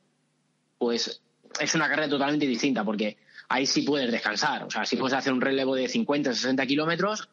pues 0.77 1.21
es 1.59 1.75
una 1.75 1.87
carrera 1.87 2.09
totalmente 2.09 2.47
distinta, 2.47 2.83
porque 2.83 3.17
ahí 3.49 3.65
sí 3.65 3.81
puedes 3.83 4.11
descansar. 4.11 4.63
O 4.63 4.71
sea, 4.71 4.85
sí 4.85 4.95
puedes 4.97 5.17
hacer 5.17 5.33
un 5.33 5.41
relevo 5.41 5.75
de 5.75 5.87
50, 5.87 6.33
60 6.33 6.65
kilómetros, 6.65 7.29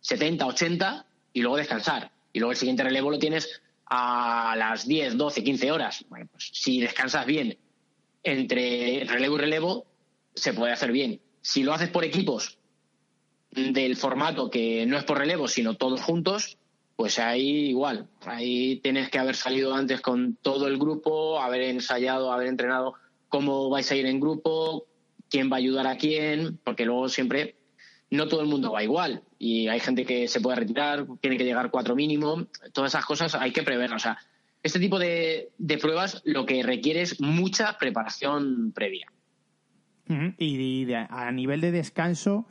70, 0.00 0.46
80 0.46 1.06
y 1.32 1.40
luego 1.42 1.56
descansar. 1.56 2.10
Y 2.32 2.38
luego 2.38 2.52
el 2.52 2.58
siguiente 2.58 2.82
relevo 2.82 3.10
lo 3.10 3.18
tienes 3.18 3.60
a 3.86 4.54
las 4.56 4.86
10, 4.86 5.16
12, 5.16 5.44
15 5.44 5.72
horas. 5.72 6.04
Bueno, 6.08 6.28
pues 6.30 6.50
si 6.52 6.80
descansas 6.80 7.26
bien 7.26 7.58
entre 8.22 9.04
relevo 9.04 9.36
y 9.36 9.38
relevo 9.38 9.86
se 10.34 10.52
puede 10.52 10.72
hacer 10.72 10.92
bien. 10.92 11.20
Si 11.40 11.62
lo 11.62 11.72
haces 11.72 11.88
por 11.88 12.04
equipos 12.04 12.58
del 13.50 13.96
formato 13.96 14.50
que 14.50 14.86
no 14.86 14.96
es 14.96 15.04
por 15.04 15.18
relevo, 15.18 15.48
sino 15.48 15.74
todos 15.74 16.00
juntos, 16.00 16.58
pues 16.96 17.18
ahí 17.18 17.68
igual. 17.68 18.06
Ahí 18.26 18.76
tienes 18.76 19.10
que 19.10 19.18
haber 19.18 19.34
salido 19.34 19.74
antes 19.74 20.00
con 20.00 20.36
todo 20.36 20.68
el 20.68 20.78
grupo, 20.78 21.40
haber 21.40 21.62
ensayado, 21.62 22.32
haber 22.32 22.48
entrenado 22.48 22.94
cómo 23.30 23.70
vais 23.70 23.90
a 23.90 23.96
ir 23.96 24.04
en 24.04 24.20
grupo, 24.20 24.86
quién 25.30 25.50
va 25.50 25.56
a 25.56 25.58
ayudar 25.58 25.86
a 25.86 25.96
quién, 25.96 26.58
porque 26.62 26.84
luego 26.84 27.08
siempre 27.08 27.56
no 28.10 28.28
todo 28.28 28.42
el 28.42 28.48
mundo 28.48 28.72
va 28.72 28.82
igual 28.82 29.22
y 29.38 29.68
hay 29.68 29.80
gente 29.80 30.04
que 30.04 30.28
se 30.28 30.40
puede 30.40 30.56
retirar, 30.56 31.06
tiene 31.20 31.38
que 31.38 31.44
llegar 31.44 31.70
cuatro 31.70 31.96
mínimo, 31.96 32.46
todas 32.72 32.92
esas 32.92 33.06
cosas 33.06 33.34
hay 33.34 33.52
que 33.52 33.62
preverlas. 33.62 34.02
O 34.02 34.04
sea, 34.04 34.18
este 34.62 34.78
tipo 34.78 34.98
de, 34.98 35.50
pruebas 35.80 36.20
lo 36.24 36.44
que 36.44 36.62
requiere 36.62 37.02
es 37.02 37.20
mucha 37.20 37.78
preparación 37.78 38.72
previa. 38.72 39.06
Y, 40.38 40.92
a 40.92 41.30
nivel 41.30 41.60
de 41.60 41.70
descanso, 41.70 42.46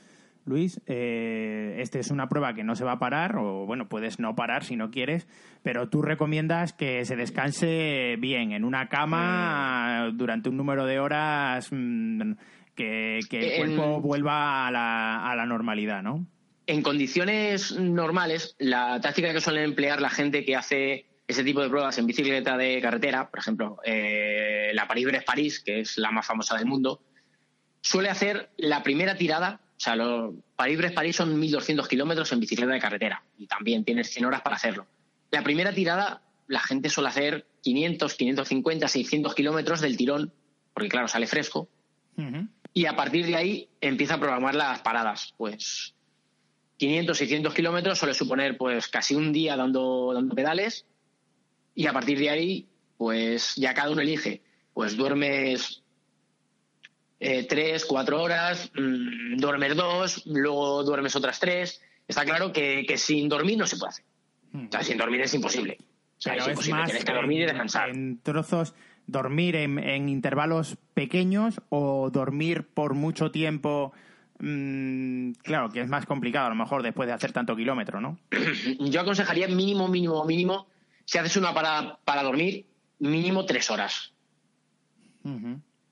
Luis, 0.50 0.82
eh, 0.88 1.78
este 1.80 2.00
es 2.00 2.12
una 2.12 2.28
prueba 2.28 2.54
que 2.54 2.64
no 2.64 2.76
se 2.76 2.84
va 2.84 2.94
a 2.94 3.00
parar, 3.00 3.38
o 3.38 3.66
bueno, 3.66 3.88
puedes 3.88 4.20
no 4.20 4.36
parar 4.36 4.64
si 4.66 4.76
no 4.76 4.92
quieres, 4.92 5.28
pero 5.64 5.88
tú 5.90 6.02
recomiendas 6.02 6.74
que 6.74 7.06
se 7.06 7.16
descanse 7.16 8.18
bien, 8.20 8.52
en 8.52 8.66
una 8.66 8.90
cama, 8.90 10.10
durante 10.14 10.50
un 10.50 10.58
número 10.58 10.86
de 10.86 11.00
horas, 11.00 11.70
mm, 11.72 12.34
que, 12.76 13.20
el 13.20 13.58
cuerpo 13.58 14.02
vuelva 14.02 14.68
a 14.68 14.72
la, 14.72 15.30
a 15.30 15.36
la 15.36 15.46
normalidad, 15.46 16.02
¿no? 16.02 16.26
En 16.66 16.82
condiciones 16.82 17.78
normales, 17.78 18.56
la 18.60 19.00
táctica 19.02 19.34
que 19.34 19.42
suele 19.42 19.64
emplear 19.64 20.02
la 20.02 20.10
gente 20.10 20.46
que 20.46 20.56
hace 20.56 21.06
ese 21.30 21.44
tipo 21.44 21.62
de 21.62 21.70
pruebas 21.70 21.96
en 22.00 22.08
bicicleta 22.08 22.58
de 22.58 22.82
carretera, 22.82 23.30
por 23.30 23.40
ejemplo, 23.40 23.78
eh, 23.86 24.72
la 24.74 24.88
París-Brest-París, 24.88 25.60
que 25.60 25.82
es 25.82 26.00
la 26.00 26.10
más 26.10 26.26
famosa 26.26 26.58
del 26.58 26.66
mundo, 26.66 27.04
suele 27.82 28.10
hacer 28.10 28.50
la 28.58 28.82
primera 28.82 29.16
tirada, 29.16 29.62
o 29.80 29.82
sea, 29.82 29.96
los 29.96 30.36
París-Brest-París 30.58 31.16
son 31.16 31.42
1.200 31.42 31.88
kilómetros 31.88 32.30
en 32.34 32.42
bicicleta 32.42 32.74
de 32.74 32.82
carretera 32.82 33.24
y 33.38 33.48
también 33.48 33.86
tienes 33.86 34.10
100 34.10 34.26
horas 34.26 34.42
para 34.42 34.58
hacerlo. 34.58 34.86
La 35.32 35.42
primera 35.42 35.74
tirada, 35.74 36.22
la 36.48 36.60
gente 36.60 36.90
suele 36.90 37.08
hacer 37.08 37.48
500, 37.62 38.14
550, 38.14 38.88
600 38.90 39.34
kilómetros 39.34 39.80
del 39.80 39.96
tirón, 39.96 40.34
porque 40.74 40.90
claro, 40.90 41.08
sale 41.08 41.28
fresco. 41.28 41.70
Y 42.74 42.88
a 42.88 42.98
partir 42.98 43.26
de 43.26 43.38
ahí 43.38 43.70
empieza 43.80 44.16
a 44.16 44.20
programar 44.20 44.54
las 44.54 44.82
paradas. 44.82 45.34
Pues 45.38 45.96
500, 46.76 47.18
600 47.18 47.54
kilómetros 47.54 47.98
suele 47.98 48.14
suponer 48.14 48.58
pues 48.58 48.90
casi 48.90 49.16
un 49.16 49.32
día 49.32 49.56
dando, 49.56 50.12
dando 50.14 50.36
pedales 50.36 50.86
y 51.74 51.88
a 51.88 51.94
partir 51.94 52.20
de 52.20 52.30
ahí, 52.30 52.68
pues 52.98 53.56
ya 53.56 53.74
cada 53.74 53.92
uno 53.92 54.02
elige. 54.02 54.42
Pues 54.74 54.98
duermes 54.98 55.84
eh, 57.20 57.46
tres, 57.48 57.86
cuatro 57.86 58.22
horas, 58.22 58.72
mm, 58.74 59.38
duermes 59.38 59.76
dos, 59.76 60.26
luego 60.26 60.84
duermes 60.84 61.16
otras 61.16 61.40
tres. 61.40 61.82
Está 62.08 62.26
claro 62.26 62.52
que, 62.52 62.86
sin 62.98 63.30
dormir 63.30 63.58
no 63.58 63.68
se 63.68 63.78
puede 63.78 63.90
hacer. 63.90 64.06
O 64.54 64.72
sea, 64.72 64.84
sin 64.84 64.98
dormir 64.98 65.22
es 65.22 65.34
imposible. 65.34 65.78
O 65.80 66.22
sea, 66.22 66.36
es 66.36 66.48
imposible. 66.48 66.84
Tienes 66.86 67.06
que 67.06 67.14
dormir 67.14 67.42
y 67.42 67.46
descansar. 67.46 67.90
En 67.90 68.20
trozos, 68.22 68.74
dormir 69.06 69.56
en, 69.56 70.10
intervalos 70.10 70.78
pequeños 70.94 71.62
o 71.70 72.10
dormir 72.10 72.66
por 72.74 72.96
mucho 72.96 73.32
tiempo. 73.32 73.94
Mm, 74.40 75.34
claro, 75.44 75.70
que 75.70 75.82
es 75.82 75.90
más 75.90 76.06
complicado 76.06 76.48
a 76.48 76.50
lo 76.50 76.56
mejor 76.56 76.82
después 76.82 77.08
de 77.08 77.14
hacer 77.14 77.32
tanto 77.32 77.56
kilómetro, 77.56 78.02
¿no? 78.02 78.18
Yo 78.80 79.02
aconsejaría 79.02 79.48
mínimo, 79.48 79.88
mínimo, 79.88 80.26
mínimo 80.26 80.68
si 81.10 81.18
haces 81.18 81.38
una 81.38 81.56
para, 81.56 81.98
para 82.06 82.22
dormir, 82.22 82.68
mínimo 83.00 83.46
tres 83.46 83.72
horas. 83.72 84.14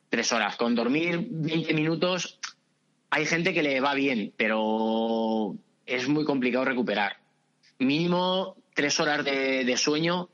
Tres 0.10 0.32
horas. 0.32 0.56
Con 0.56 0.76
dormir 0.76 1.28
20 1.30 1.74
minutos, 1.74 2.40
hay 3.10 3.26
gente 3.26 3.54
que 3.54 3.64
le 3.64 3.80
va 3.80 3.94
bien, 3.94 4.34
pero 4.38 5.56
es 5.86 6.08
muy 6.08 6.26
complicado 6.26 6.66
recuperar. 6.66 7.18
Mínimo 7.80 8.56
tres 8.74 9.00
horas 9.00 9.26
de, 9.26 9.78
sueño 9.78 10.30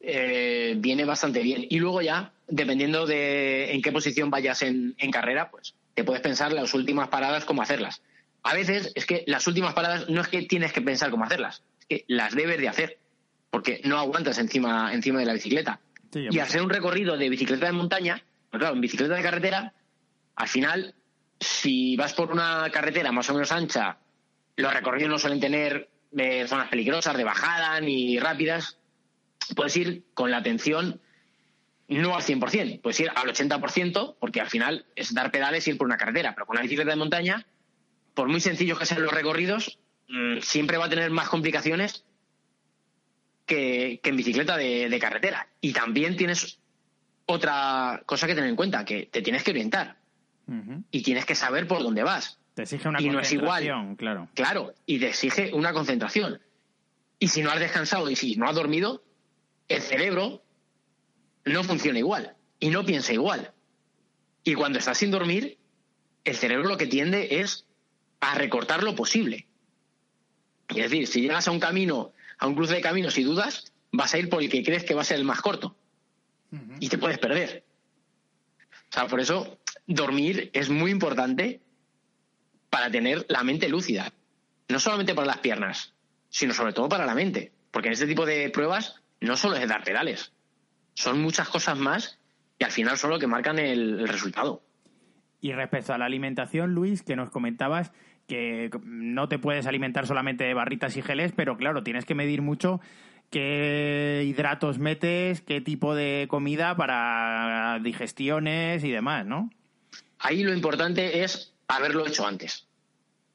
eh, 0.00 0.74
viene 0.78 1.04
bastante 1.04 1.42
bien. 1.42 1.66
Y 1.68 1.78
luego 1.78 2.02
ya, 2.02 2.32
dependiendo 2.46 3.06
de 3.06 3.72
en 3.72 3.82
qué 3.82 3.92
posición 3.92 4.30
vayas 4.30 4.62
en, 4.62 4.94
en 4.98 5.10
carrera, 5.10 5.50
pues 5.50 5.74
te 5.94 6.04
puedes 6.04 6.22
pensar 6.22 6.52
las 6.52 6.74
últimas 6.74 7.08
paradas 7.08 7.44
cómo 7.44 7.62
hacerlas. 7.62 8.02
A 8.42 8.54
veces 8.54 8.92
es 8.94 9.06
que 9.06 9.24
las 9.26 9.46
últimas 9.46 9.74
paradas 9.74 10.08
no 10.08 10.20
es 10.20 10.28
que 10.28 10.42
tienes 10.42 10.72
que 10.72 10.82
pensar 10.82 11.10
cómo 11.10 11.24
hacerlas, 11.24 11.62
es 11.80 11.86
que 11.86 12.04
las 12.08 12.34
debes 12.34 12.58
de 12.58 12.68
hacer 12.68 12.98
porque 13.54 13.80
no 13.84 13.98
aguantas 13.98 14.38
encima, 14.38 14.92
encima 14.92 15.20
de 15.20 15.26
la 15.26 15.32
bicicleta. 15.32 15.78
y 16.12 16.40
hacer 16.40 16.60
un 16.60 16.70
recorrido 16.70 17.16
de 17.16 17.28
bicicleta 17.28 17.66
de 17.66 17.72
montaña, 17.72 18.20
claro, 18.58 18.74
en 18.74 18.80
bicicleta 18.80 19.14
de 19.14 19.22
carretera, 19.22 19.74
al 20.36 20.48
final, 20.48 20.94
si 21.40 21.96
vas 21.96 22.14
por 22.14 22.32
una 22.32 22.68
carretera 22.70 23.12
más 23.12 23.28
o 23.30 23.34
menos 23.34 23.52
ancha, 23.52 23.98
los 24.56 24.72
recorridos 24.72 25.10
no 25.10 25.18
suelen 25.18 25.40
tener 25.40 25.88
eh, 26.16 26.46
zonas 26.46 26.68
peligrosas, 26.68 27.16
de 27.16 27.24
bajada 27.24 27.80
ni 27.80 28.18
rápidas, 28.18 28.78
puedes 29.54 29.76
ir 29.76 30.04
con 30.14 30.30
la 30.30 30.38
atención 30.38 31.00
no 31.88 32.16
al 32.16 32.22
100%, 32.22 32.80
puedes 32.80 33.00
ir 33.00 33.10
al 33.14 33.28
80%, 33.28 34.16
porque 34.18 34.40
al 34.40 34.48
final 34.48 34.86
es 34.96 35.12
dar 35.12 35.30
pedales 35.30 35.66
y 35.66 35.72
ir 35.72 35.78
por 35.78 35.86
una 35.86 35.96
carretera, 35.96 36.34
pero 36.34 36.46
con 36.46 36.56
una 36.56 36.62
bicicleta 36.62 36.90
de 36.90 36.96
montaña, 36.96 37.46
por 38.14 38.28
muy 38.28 38.40
sencillos 38.40 38.78
que 38.78 38.86
sean 38.86 39.02
los 39.02 39.12
recorridos, 39.12 39.78
mm, 40.08 40.38
siempre 40.40 40.78
va 40.78 40.86
a 40.86 40.88
tener 40.88 41.10
más 41.10 41.28
complicaciones 41.28 42.04
que, 43.46 44.00
en 44.02 44.16
bicicleta 44.16 44.56
de, 44.56 44.98
carretera. 45.00 45.48
Y 45.60 45.72
también 45.72 46.16
tienes 46.16 46.58
otra 47.26 48.02
cosa 48.06 48.26
que 48.26 48.34
tener 48.34 48.50
en 48.50 48.56
cuenta, 48.56 48.84
que 48.84 49.06
te 49.06 49.22
tienes 49.22 49.42
que 49.42 49.50
orientar 49.50 49.96
y 50.90 51.02
tienes 51.02 51.24
que 51.24 51.34
saber 51.34 51.66
por 51.66 51.82
dónde 51.82 52.02
vas. 52.02 52.38
Te 52.54 52.62
exige 52.62 52.88
una 52.88 52.98
concentración, 52.98 53.96
claro. 53.96 54.28
Claro, 54.34 54.74
y 54.86 54.98
te 54.98 55.08
exige 55.08 55.52
una 55.54 55.72
concentración. 55.72 56.40
Y 57.18 57.28
si 57.28 57.42
no 57.42 57.50
has 57.50 57.60
descansado 57.60 58.10
y 58.10 58.16
si 58.16 58.36
no 58.36 58.46
has 58.46 58.54
dormido, 58.54 59.02
el 59.68 59.80
cerebro 59.80 60.42
no 61.44 61.64
funciona 61.64 61.98
igual 61.98 62.36
y 62.60 62.70
no 62.70 62.84
piensa 62.84 63.12
igual. 63.12 63.52
Y 64.44 64.54
cuando 64.54 64.78
estás 64.78 64.98
sin 64.98 65.10
dormir, 65.10 65.58
el 66.24 66.36
cerebro 66.36 66.68
lo 66.68 66.76
que 66.76 66.86
tiende 66.86 67.40
es 67.40 67.66
a 68.20 68.34
recortar 68.34 68.82
lo 68.82 68.94
posible. 68.94 69.46
Es 70.68 70.76
decir, 70.76 71.06
si 71.06 71.22
llegas 71.22 71.48
a 71.48 71.50
un 71.50 71.60
camino, 71.60 72.12
a 72.38 72.46
un 72.46 72.54
cruce 72.54 72.74
de 72.74 72.80
caminos 72.80 73.18
y 73.18 73.22
dudas, 73.22 73.72
vas 73.92 74.12
a 74.14 74.18
ir 74.18 74.28
por 74.28 74.42
el 74.42 74.50
que 74.50 74.62
crees 74.62 74.84
que 74.84 74.94
va 74.94 75.02
a 75.02 75.04
ser 75.04 75.18
el 75.18 75.24
más 75.24 75.40
corto. 75.40 75.76
Y 76.80 76.88
te 76.88 76.98
puedes 76.98 77.18
perder. 77.18 77.64
O 78.90 78.92
sea, 78.92 79.06
por 79.06 79.20
eso 79.20 79.58
dormir 79.86 80.50
es 80.52 80.70
muy 80.70 80.90
importante 80.90 81.60
para 82.70 82.90
tener 82.90 83.26
la 83.28 83.42
mente 83.42 83.68
lúcida. 83.68 84.12
No 84.68 84.78
solamente 84.78 85.14
para 85.14 85.26
las 85.26 85.38
piernas, 85.38 85.94
sino 86.28 86.54
sobre 86.54 86.72
todo 86.72 86.88
para 86.88 87.06
la 87.06 87.14
mente. 87.14 87.52
Porque 87.70 87.88
en 87.88 87.94
este 87.94 88.06
tipo 88.06 88.24
de 88.24 88.50
pruebas 88.50 89.00
no 89.20 89.36
solo 89.36 89.56
es 89.56 89.68
dar 89.68 89.84
pedales, 89.84 90.32
son 90.94 91.20
muchas 91.20 91.48
cosas 91.48 91.78
más 91.78 92.18
y 92.58 92.64
al 92.64 92.70
final 92.70 92.96
son 92.96 93.10
lo 93.10 93.18
que 93.18 93.26
marcan 93.26 93.58
el, 93.58 94.06
resultado. 94.06 94.62
Y 95.40 95.52
respecto 95.52 95.92
a 95.92 95.98
la 95.98 96.06
alimentación, 96.06 96.72
Luis, 96.72 97.02
que 97.02 97.16
nos 97.16 97.30
comentabas 97.30 97.92
que 98.26 98.70
no 98.84 99.28
te 99.28 99.38
puedes 99.38 99.66
alimentar 99.66 100.06
solamente 100.06 100.44
de 100.44 100.54
barritas 100.54 100.96
y 100.96 101.02
geles, 101.02 101.32
pero 101.36 101.56
claro, 101.56 101.82
tienes 101.82 102.06
que 102.06 102.14
medir 102.14 102.40
mucho 102.40 102.80
qué 103.34 104.22
hidratos 104.24 104.78
metes, 104.78 105.40
qué 105.40 105.60
tipo 105.60 105.96
de 105.96 106.28
comida 106.30 106.76
para 106.76 107.80
digestiones 107.82 108.84
y 108.84 108.92
demás, 108.92 109.26
¿no? 109.26 109.50
Ahí 110.20 110.44
lo 110.44 110.54
importante 110.54 111.24
es 111.24 111.52
haberlo 111.66 112.06
hecho 112.06 112.24
antes. 112.28 112.68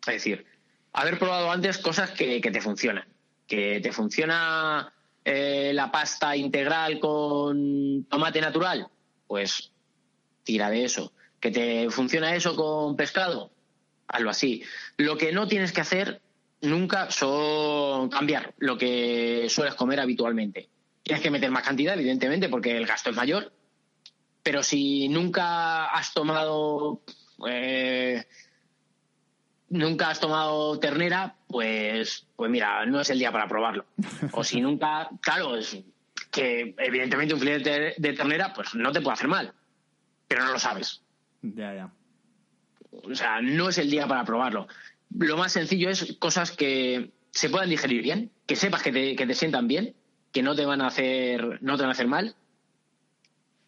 Es 0.08 0.14
decir, 0.14 0.46
haber 0.94 1.20
probado 1.20 1.52
antes 1.52 1.78
cosas 1.80 2.12
que, 2.12 2.40
te 2.40 2.62
funcionan. 2.62 3.10
Que 3.46 3.82
te 3.82 3.92
funciona 3.92 4.94
eh, 5.26 5.72
la 5.74 5.92
pasta 5.92 6.34
integral 6.38 7.02
con 7.02 8.06
tomate 8.06 8.40
natural, 8.40 8.88
pues 9.28 9.74
tira 10.46 10.70
de 10.70 10.86
eso. 10.86 11.12
¿Que 11.42 11.52
te 11.52 11.90
funciona 11.90 12.38
eso 12.38 12.56
con 12.56 12.96
pescado? 12.96 13.52
Hazlo 14.08 14.30
así. 14.30 14.64
Lo 14.96 15.18
que 15.18 15.34
no 15.34 15.50
tienes 15.50 15.74
que 15.74 15.82
hacer 15.82 16.22
nunca 16.62 17.12
son 17.12 18.10
cambiar 18.10 18.54
lo 18.58 18.78
que 18.78 19.48
sueles 19.50 19.76
comer 19.76 20.00
habitualmente. 20.00 20.70
Tienes 21.04 21.24
que 21.24 21.32
meter 21.32 21.52
más 21.52 21.64
cantidad, 21.64 21.96
evidentemente, 21.96 22.50
porque 22.50 22.78
el 22.78 22.86
gasto 22.86 23.10
es 23.10 23.16
mayor. 23.16 23.52
Pero 24.44 24.64
si 24.64 25.10
nunca 25.10 25.86
has 25.86 26.14
tomado 26.14 27.02
eh, 27.48 28.26
nunca 29.70 30.10
has 30.10 30.20
tomado 30.20 30.80
ternera, 30.80 31.36
pues, 31.48 32.28
pues 32.36 32.52
mira, 32.52 32.86
no 32.86 33.00
es 33.00 33.10
el 33.10 33.20
día 33.20 33.32
para 33.32 33.48
probarlo. 33.48 33.86
O 34.32 34.44
si 34.44 34.62
nunca, 34.62 35.10
claro, 35.22 35.58
es 35.58 35.78
que 36.32 36.76
evidentemente 36.78 37.34
un 37.34 37.40
filete 37.40 37.96
de, 37.98 38.14
ternera, 38.14 38.54
pues 38.54 38.76
no 38.76 38.92
te 38.92 39.02
puede 39.02 39.14
hacer 39.14 39.28
mal, 39.28 39.54
pero 40.28 40.46
no 40.46 40.54
lo 40.54 40.60
sabes. 40.60 41.02
Ya, 41.42 41.74
ya. 41.74 41.92
O 42.92 43.16
sea, 43.16 43.42
no 43.42 43.70
es 43.70 43.78
el 43.78 43.90
día 43.90 44.08
para 44.08 44.26
probarlo. 44.26 44.68
Lo 45.18 45.38
más 45.38 45.54
sencillo 45.54 45.90
es 45.90 46.16
cosas 46.20 46.52
que 46.52 47.12
se 47.32 47.50
puedan 47.50 47.70
digerir 47.70 48.02
bien, 48.02 48.32
que 48.46 48.56
sepas 48.56 48.82
que 48.82 48.92
te, 48.92 49.16
que 49.16 49.26
te 49.26 49.34
sientan 49.34 49.68
bien, 49.68 49.96
que 50.32 50.44
no 50.44 50.56
te 50.56 50.66
van 50.66 50.82
a 50.82 50.88
hacer, 50.88 51.62
no 51.62 51.76
te 51.76 51.84
van 51.84 51.90
a 51.90 51.94
hacer 51.94 52.08
mal, 52.08 52.36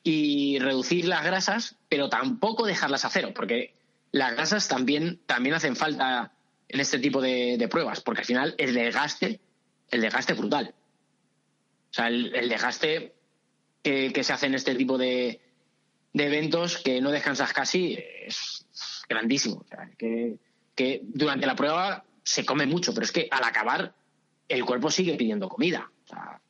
y 0.04 0.60
reducir 0.60 1.06
las 1.06 1.24
grasas, 1.24 1.78
pero 1.90 2.10
tampoco 2.10 2.66
dejarlas 2.66 3.06
a 3.06 3.10
cero, 3.10 3.32
porque 3.36 3.74
las 4.12 4.34
grasas 4.34 4.68
también, 4.68 5.20
también 5.26 5.56
hacen 5.56 5.76
falta 5.76 6.34
en 6.68 6.80
este 6.80 7.00
tipo 7.00 7.22
de, 7.22 7.68
pruebas, 7.70 8.02
porque 8.02 8.22
al 8.22 8.26
final 8.26 8.56
el 8.58 8.74
desgaste, 8.74 9.40
el 9.90 10.02
desgaste 10.02 10.34
brutal. 10.34 10.74
O 11.92 11.94
sea, 11.94 12.08
el, 12.08 12.32
desgaste 12.50 13.14
que, 13.84 14.24
se 14.24 14.34
hace 14.34 14.46
en 14.48 14.56
este 14.56 14.76
tipo 14.76 14.98
de, 14.98 15.42
eventos 16.14 16.78
que 16.78 17.02
no 17.02 17.12
descansas 17.12 17.54
casi 17.54 17.98
es 18.26 18.66
grandísimo. 19.08 19.58
O 19.58 19.68
sea, 19.68 19.90
que, 19.98 20.38
que 20.76 21.02
durante 21.04 21.46
la 21.46 21.56
prueba 21.56 22.04
se 22.24 22.46
come 22.46 22.66
mucho, 22.66 22.94
pero 22.94 23.06
es 23.06 23.12
que 23.12 23.28
al 23.30 23.44
acabar 23.44 23.94
el 24.48 24.66
cuerpo 24.66 24.92
sigue 24.92 25.16
pidiendo 25.16 25.50
comida. 25.50 25.92
O 26.06 26.08
sea, 26.08 26.42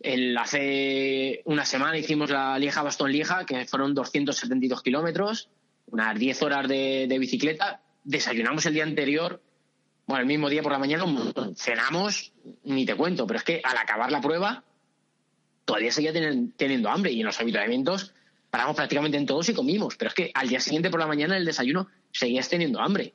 el, 0.00 0.36
hace 0.36 1.42
una 1.44 1.64
semana 1.64 1.98
hicimos 1.98 2.30
la 2.30 2.58
Lieja-Bastón-Lieja, 2.58 3.46
que 3.46 3.66
fueron 3.66 3.94
272 3.94 4.82
kilómetros 4.82 5.48
unas 5.90 6.18
10 6.18 6.42
horas 6.42 6.68
de, 6.68 7.16
bicicleta, 7.18 7.80
desayunamos 8.04 8.66
el 8.66 8.74
día 8.74 8.82
anterior, 8.82 9.42
bueno, 10.06 10.22
el 10.22 10.26
mismo 10.26 10.48
día 10.48 10.62
por 10.62 10.72
la 10.72 10.78
mañana, 10.78 11.04
cenamos, 11.54 12.32
ni 12.64 12.86
te 12.86 12.94
cuento, 12.94 13.26
pero 13.26 13.38
es 13.38 13.44
que 13.44 13.60
al 13.62 13.76
acabar 13.76 14.10
la 14.10 14.20
prueba, 14.20 14.64
todavía 15.64 15.92
seguía 15.92 16.12
teniendo 16.12 16.88
hambre 16.88 17.12
y 17.12 17.20
en 17.20 17.26
los 17.26 17.38
habituamientos 17.40 18.14
paramos 18.50 18.76
prácticamente 18.76 19.18
en 19.18 19.26
todos 19.26 19.48
y 19.48 19.54
comimos, 19.54 19.96
pero 19.96 20.08
es 20.08 20.14
que 20.14 20.30
al 20.34 20.48
día 20.48 20.60
siguiente 20.60 20.90
por 20.90 21.00
la 21.00 21.06
mañana 21.06 21.36
el 21.36 21.44
desayuno 21.44 21.88
seguías 22.12 22.48
teniendo 22.48 22.80
hambre. 22.80 23.14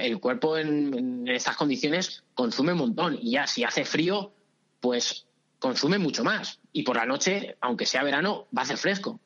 El 0.00 0.18
cuerpo 0.20 0.58
en, 0.58 0.96
en, 0.96 1.28
estas 1.28 1.56
condiciones 1.56 2.24
consume 2.34 2.72
un 2.72 2.78
montón 2.78 3.18
y 3.20 3.32
ya 3.32 3.46
si 3.46 3.64
hace 3.64 3.84
frío, 3.84 4.32
pues 4.80 5.26
consume 5.58 5.98
mucho 5.98 6.24
más. 6.24 6.60
Y 6.72 6.82
por 6.82 6.96
la 6.96 7.06
noche, 7.06 7.56
aunque 7.60 7.86
sea 7.86 8.02
verano, 8.02 8.46
va 8.56 8.62
a 8.62 8.64
hacer 8.64 8.76
fresco 8.76 9.20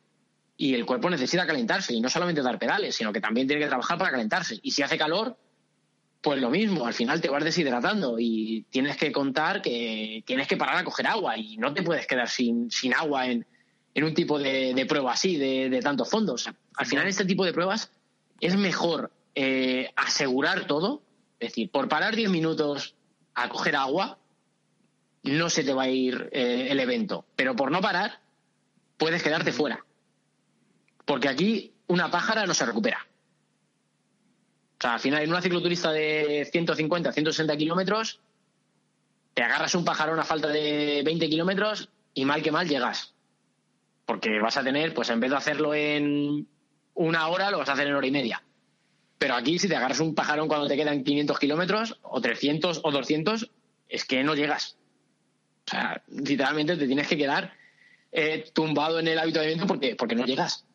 y 0.56 0.74
el 0.74 0.86
cuerpo 0.86 1.10
necesita 1.10 1.46
calentarse 1.46 1.94
y 1.94 2.00
no 2.00 2.08
solamente 2.08 2.42
dar 2.42 2.58
pedales, 2.58 2.94
sino 2.94 3.12
que 3.12 3.20
también 3.20 3.46
tiene 3.46 3.62
que 3.62 3.68
trabajar 3.68 3.98
para 3.98 4.10
calentarse. 4.10 4.58
Y 4.62 4.70
si 4.70 4.82
hace 4.82 4.98
calor, 4.98 5.36
pues 6.20 6.40
lo 6.40 6.50
mismo, 6.50 6.86
al 6.86 6.94
final 6.94 7.20
te 7.20 7.28
vas 7.28 7.42
deshidratando 7.42 8.16
y 8.18 8.64
tienes 8.70 8.96
que 8.96 9.10
contar 9.10 9.60
que 9.60 10.22
tienes 10.24 10.46
que 10.46 10.56
parar 10.56 10.76
a 10.76 10.84
coger 10.84 11.06
agua 11.08 11.36
y 11.36 11.56
no 11.56 11.74
te 11.74 11.82
puedes 11.82 12.06
quedar 12.06 12.28
sin, 12.28 12.70
sin 12.70 12.94
agua 12.94 13.26
en, 13.26 13.44
en 13.94 14.04
un 14.04 14.14
tipo 14.14 14.38
de, 14.38 14.86
prueba 14.88 15.12
así, 15.12 15.36
de, 15.36 15.68
de 15.68 15.80
tantos 15.80 16.08
fondos. 16.08 16.48
al 16.76 16.86
final 16.86 17.08
este 17.08 17.24
tipo 17.24 17.44
de 17.44 17.52
pruebas 17.52 17.90
es 18.40 18.56
mejor 18.56 19.10
eh, 19.34 19.92
asegurar 19.96 20.66
todo, 20.66 21.02
es 21.38 21.50
decir, 21.50 21.70
por 21.70 21.88
parar 21.88 22.16
10 22.16 22.30
minutos 22.30 22.94
a 23.34 23.48
coger 23.48 23.76
agua, 23.76 24.18
no 25.22 25.50
se 25.50 25.64
te 25.64 25.72
va 25.72 25.84
a 25.84 25.88
ir 25.88 26.28
eh, 26.32 26.68
el 26.70 26.80
evento, 26.80 27.24
pero 27.36 27.54
por 27.56 27.70
no 27.70 27.80
parar, 27.80 28.20
puedes 28.96 29.22
quedarte 29.22 29.52
fuera. 29.52 29.84
Porque 31.04 31.28
aquí 31.28 31.72
una 31.86 32.10
pájara 32.10 32.46
no 32.46 32.54
se 32.54 32.66
recupera. 32.66 33.06
O 34.78 34.82
sea, 34.82 34.94
al 34.94 35.00
final, 35.00 35.22
en 35.22 35.30
una 35.30 35.42
cicloturista 35.42 35.92
de 35.92 36.48
150, 36.50 37.12
160 37.12 37.56
kilómetros, 37.56 38.20
te 39.34 39.42
agarras 39.42 39.74
un 39.74 39.84
pajarón 39.84 40.18
a 40.18 40.24
falta 40.24 40.48
de 40.48 41.02
20 41.04 41.28
kilómetros 41.28 41.88
y 42.14 42.24
mal 42.24 42.42
que 42.42 42.52
mal 42.52 42.68
llegas. 42.68 43.14
Porque 44.04 44.40
vas 44.40 44.56
a 44.56 44.64
tener, 44.64 44.92
pues 44.92 45.08
en 45.10 45.20
vez 45.20 45.30
de 45.30 45.36
hacerlo 45.36 45.74
en 45.74 46.48
una 46.94 47.28
hora, 47.28 47.50
lo 47.50 47.58
vas 47.58 47.68
a 47.68 47.72
hacer 47.72 47.86
en 47.86 47.94
hora 47.94 48.06
y 48.06 48.10
media. 48.10 48.42
Pero 49.22 49.36
aquí, 49.36 49.56
si 49.56 49.68
te 49.68 49.76
agarras 49.76 50.00
un 50.00 50.16
pajarón 50.16 50.48
cuando 50.48 50.66
te 50.66 50.74
quedan 50.74 51.04
500 51.04 51.38
kilómetros, 51.38 51.96
o 52.02 52.20
300 52.20 52.80
o 52.82 52.90
200, 52.90 53.52
es 53.88 54.04
que 54.04 54.24
no 54.24 54.34
llegas. 54.34 54.76
O 55.64 55.70
sea, 55.70 56.02
literalmente 56.08 56.76
te 56.76 56.88
tienes 56.88 57.06
que 57.06 57.16
quedar 57.16 57.52
eh, 58.10 58.50
tumbado 58.52 58.98
en 58.98 59.06
el 59.06 59.20
habituamiento 59.20 59.68
porque, 59.68 59.94
porque 59.94 60.16
no 60.16 60.24
llegas. 60.24 60.66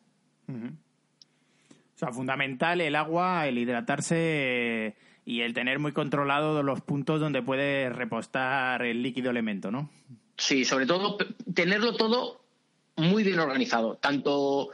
O 0.48 1.98
sea, 1.98 2.10
fundamental 2.10 2.80
el 2.80 2.96
agua, 2.96 3.46
el 3.46 3.58
hidratarse 3.58 4.96
y 5.26 5.42
el 5.42 5.52
tener 5.52 5.78
muy 5.78 5.92
controlado 5.92 6.62
los 6.62 6.80
puntos 6.80 7.20
donde 7.20 7.42
puede 7.42 7.90
repostar 7.90 8.80
el 8.80 9.02
líquido 9.02 9.30
elemento, 9.30 9.70
¿no? 9.70 9.90
Sí, 10.38 10.64
sobre 10.64 10.86
todo 10.86 11.18
tenerlo 11.52 11.96
todo 11.96 12.40
muy 12.96 13.24
bien 13.24 13.40
organizado, 13.40 13.96
tanto 13.96 14.70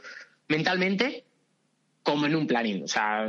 mentalmente 0.47 1.25
como 2.03 2.25
en 2.25 2.37
un 2.37 2.47
planning. 2.47 2.83
O 2.83 2.87
sea, 2.87 3.27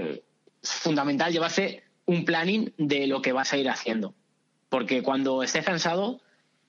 fundamental 0.73 1.33
llevarse 1.33 1.85
un 2.07 2.25
planning 2.25 2.73
de 2.79 3.07
lo 3.07 3.23
que 3.23 3.33
vas 3.33 3.53
a 3.53 3.57
ir 3.57 3.69
haciendo. 3.69 4.15
Porque 4.69 5.03
cuando 5.03 5.43
estés 5.43 5.65
cansado, 5.65 6.21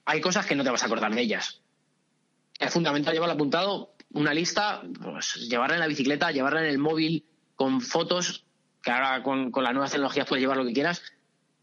hay 0.05 0.21
cosas 0.21 0.45
que 0.45 0.55
no 0.55 0.63
te 0.63 0.69
vas 0.69 0.83
a 0.83 0.85
acordar 0.85 1.13
de 1.13 1.21
ellas. 1.21 1.61
Es 2.59 2.73
fundamental 2.73 3.13
llevarlo 3.13 3.35
apuntado, 3.35 3.93
una 4.13 4.33
lista, 4.33 4.81
pues 5.01 5.35
llevarla 5.49 5.75
en 5.75 5.81
la 5.81 5.87
bicicleta, 5.87 6.31
llevarla 6.31 6.61
en 6.61 6.67
el 6.67 6.79
móvil 6.79 7.25
con 7.55 7.81
fotos, 7.81 8.45
que 8.81 8.91
ahora 8.91 9.21
con, 9.21 9.51
con 9.51 9.63
las 9.63 9.73
nuevas 9.73 9.91
tecnologías 9.91 10.27
puedes 10.27 10.41
llevar 10.41 10.57
lo 10.57 10.65
que 10.65 10.73
quieras, 10.73 11.03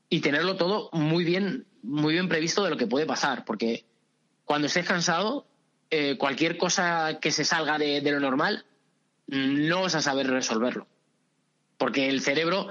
y 0.08 0.20
tenerlo 0.20 0.56
todo 0.56 0.90
muy 0.92 1.24
bien, 1.24 1.66
muy 1.82 2.12
bien 2.12 2.28
previsto 2.28 2.62
de 2.62 2.70
lo 2.70 2.76
que 2.76 2.86
puede 2.86 3.06
pasar, 3.06 3.44
porque 3.44 3.84
cuando 4.44 4.66
estés 4.66 4.86
cansado, 4.86 5.46
eh, 5.90 6.16
cualquier 6.18 6.56
cosa 6.56 7.18
que 7.20 7.30
se 7.30 7.44
salga 7.44 7.78
de, 7.78 8.00
de 8.00 8.12
lo 8.12 8.20
normal, 8.20 8.66
no 9.26 9.82
vas 9.82 9.94
a 9.94 10.02
saber 10.02 10.28
resolverlo. 10.28 10.86
Porque 11.84 12.08
el 12.08 12.22
cerebro 12.22 12.70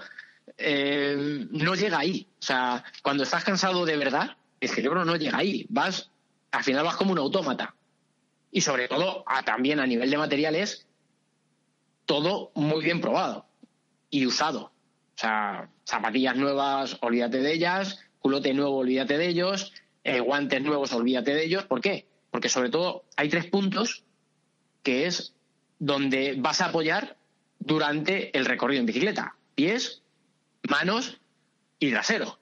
eh, 0.57 1.45
no 1.51 1.75
llega 1.75 1.99
ahí. 1.99 2.25
O 2.39 2.41
sea, 2.41 2.83
cuando 3.03 3.21
estás 3.21 3.43
cansado 3.43 3.85
de 3.85 3.95
verdad, 3.95 4.37
el 4.59 4.69
cerebro 4.69 5.05
no 5.05 5.15
llega 5.17 5.37
ahí. 5.37 5.67
Vas, 5.69 6.09
al 6.49 6.63
final 6.63 6.83
vas 6.83 6.95
como 6.95 7.11
un 7.11 7.19
autómata. 7.19 7.75
Y 8.49 8.61
sobre 8.61 8.87
todo, 8.87 9.23
también 9.45 9.79
a 9.79 9.85
nivel 9.85 10.09
de 10.09 10.17
materiales, 10.17 10.87
todo 12.07 12.51
muy 12.55 12.83
bien 12.83 13.01
probado 13.01 13.45
y 14.09 14.25
usado. 14.25 14.71
O 15.15 15.19
sea, 15.19 15.69
zapatillas 15.85 16.35
nuevas, 16.35 16.97
olvídate 17.01 17.37
de 17.37 17.53
ellas, 17.53 17.99
culote 18.17 18.51
nuevo, 18.55 18.77
olvídate 18.77 19.19
de 19.19 19.27
ellos, 19.27 19.73
eh, 20.03 20.21
guantes 20.21 20.59
nuevos, 20.59 20.91
olvídate 20.91 21.35
de 21.35 21.45
ellos. 21.45 21.65
¿Por 21.65 21.81
qué? 21.81 22.07
Porque 22.31 22.49
sobre 22.49 22.71
todo 22.71 23.05
hay 23.15 23.29
tres 23.29 23.45
puntos 23.45 24.05
que 24.81 25.05
es 25.05 25.35
donde 25.77 26.33
vas 26.39 26.61
a 26.61 26.69
apoyar 26.69 27.15
durante 27.65 28.37
el 28.37 28.45
recorrido 28.45 28.81
en 28.81 28.85
bicicleta. 28.85 29.35
Pies, 29.55 30.01
manos 30.69 31.19
y 31.79 31.91
trasero. 31.91 32.39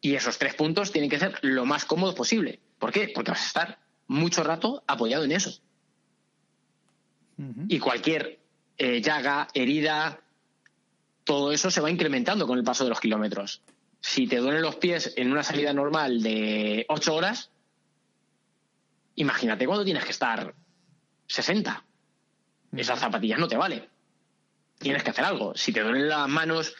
Y 0.00 0.14
esos 0.14 0.38
tres 0.38 0.54
puntos 0.54 0.92
tienen 0.92 1.10
que 1.10 1.18
ser 1.18 1.38
lo 1.42 1.64
más 1.64 1.84
cómodos 1.84 2.14
posible. 2.14 2.60
¿Por 2.78 2.92
qué? 2.92 3.10
Porque 3.14 3.30
vas 3.30 3.42
a 3.42 3.46
estar 3.46 3.78
mucho 4.06 4.42
rato 4.42 4.82
apoyado 4.86 5.24
en 5.24 5.32
eso. 5.32 5.60
Y 7.68 7.78
cualquier 7.80 8.38
eh, 8.78 9.00
llaga, 9.00 9.48
herida, 9.54 10.20
todo 11.24 11.52
eso 11.52 11.70
se 11.70 11.80
va 11.80 11.90
incrementando 11.90 12.46
con 12.46 12.58
el 12.58 12.64
paso 12.64 12.84
de 12.84 12.90
los 12.90 13.00
kilómetros. 13.00 13.62
Si 14.00 14.26
te 14.26 14.36
duelen 14.36 14.62
los 14.62 14.76
pies 14.76 15.14
en 15.16 15.32
una 15.32 15.42
salida 15.42 15.72
normal 15.72 16.22
de 16.22 16.84
8 16.88 17.14
horas, 17.14 17.50
imagínate 19.16 19.66
cuando 19.66 19.84
tienes 19.84 20.04
que 20.04 20.12
estar 20.12 20.54
60. 21.26 21.84
Esas 22.76 23.00
zapatillas 23.00 23.38
no 23.38 23.48
te 23.48 23.56
vale. 23.56 23.93
Tienes 24.84 25.02
que 25.02 25.10
hacer 25.10 25.24
algo. 25.24 25.54
Si 25.56 25.72
te 25.72 25.80
duelen 25.80 26.10
las 26.10 26.28
manos 26.28 26.76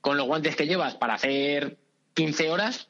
con 0.00 0.16
los 0.16 0.26
guantes 0.26 0.54
que 0.54 0.68
llevas 0.68 0.94
para 0.94 1.14
hacer 1.14 1.78
15 2.14 2.48
horas, 2.48 2.88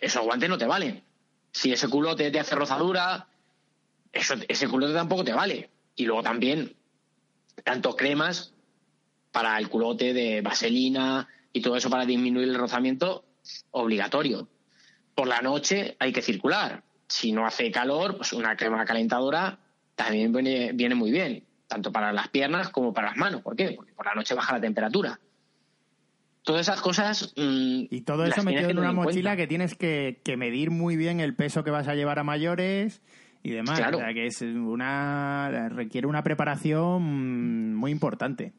esos 0.00 0.24
guantes 0.24 0.48
no 0.48 0.56
te 0.56 0.66
valen. 0.66 1.04
Si 1.52 1.70
ese 1.70 1.86
culote 1.88 2.30
te 2.30 2.40
hace 2.40 2.54
rozadura, 2.54 3.28
ese 4.10 4.68
culote 4.68 4.94
tampoco 4.94 5.22
te 5.22 5.34
vale. 5.34 5.68
Y 5.96 6.06
luego 6.06 6.22
también, 6.22 6.76
tanto 7.62 7.94
cremas 7.94 8.54
para 9.32 9.58
el 9.58 9.68
culote 9.68 10.14
de 10.14 10.40
vaselina 10.40 11.28
y 11.52 11.60
todo 11.60 11.76
eso 11.76 11.90
para 11.90 12.06
disminuir 12.06 12.48
el 12.48 12.54
rozamiento, 12.54 13.26
obligatorio. 13.70 14.48
Por 15.14 15.28
la 15.28 15.42
noche 15.42 15.94
hay 15.98 16.10
que 16.10 16.22
circular. 16.22 16.84
Si 17.06 17.32
no 17.32 17.46
hace 17.46 17.70
calor, 17.70 18.16
pues 18.16 18.32
una 18.32 18.56
crema 18.56 18.86
calentadora 18.86 19.58
también 19.94 20.32
viene 20.32 20.94
muy 20.94 21.10
bien, 21.10 21.45
tanto 21.66 21.92
para 21.92 22.12
las 22.12 22.28
piernas 22.28 22.68
como 22.70 22.92
para 22.92 23.08
las 23.08 23.16
manos. 23.16 23.42
¿Por 23.42 23.56
qué? 23.56 23.72
Porque 23.76 23.92
por 23.92 24.06
la 24.06 24.14
noche 24.14 24.34
baja 24.34 24.54
la 24.54 24.60
temperatura. 24.60 25.18
Todas 26.42 26.62
esas 26.68 26.80
cosas. 26.80 27.32
mm, 27.36 27.86
Y 27.90 28.00
todo 28.02 28.24
eso 28.24 28.42
metido 28.44 28.70
en 28.70 28.78
una 28.78 28.92
mochila 28.92 29.30
cuenta. 29.30 29.36
que 29.36 29.46
tienes 29.48 29.74
que, 29.74 30.20
que 30.24 30.36
medir 30.36 30.70
muy 30.70 30.96
bien 30.96 31.18
el 31.20 31.34
peso 31.34 31.64
que 31.64 31.70
vas 31.72 31.88
a 31.88 31.94
llevar 31.94 32.18
a 32.20 32.24
mayores 32.24 33.02
y 33.42 33.50
demás. 33.50 33.78
Claro. 33.78 33.98
O 33.98 34.00
sea, 34.00 34.14
que 34.14 34.26
es 34.26 34.42
una 34.42 35.68
requiere 35.70 36.06
una 36.06 36.22
preparación 36.22 37.74
muy 37.74 37.90
importante. 37.90 38.52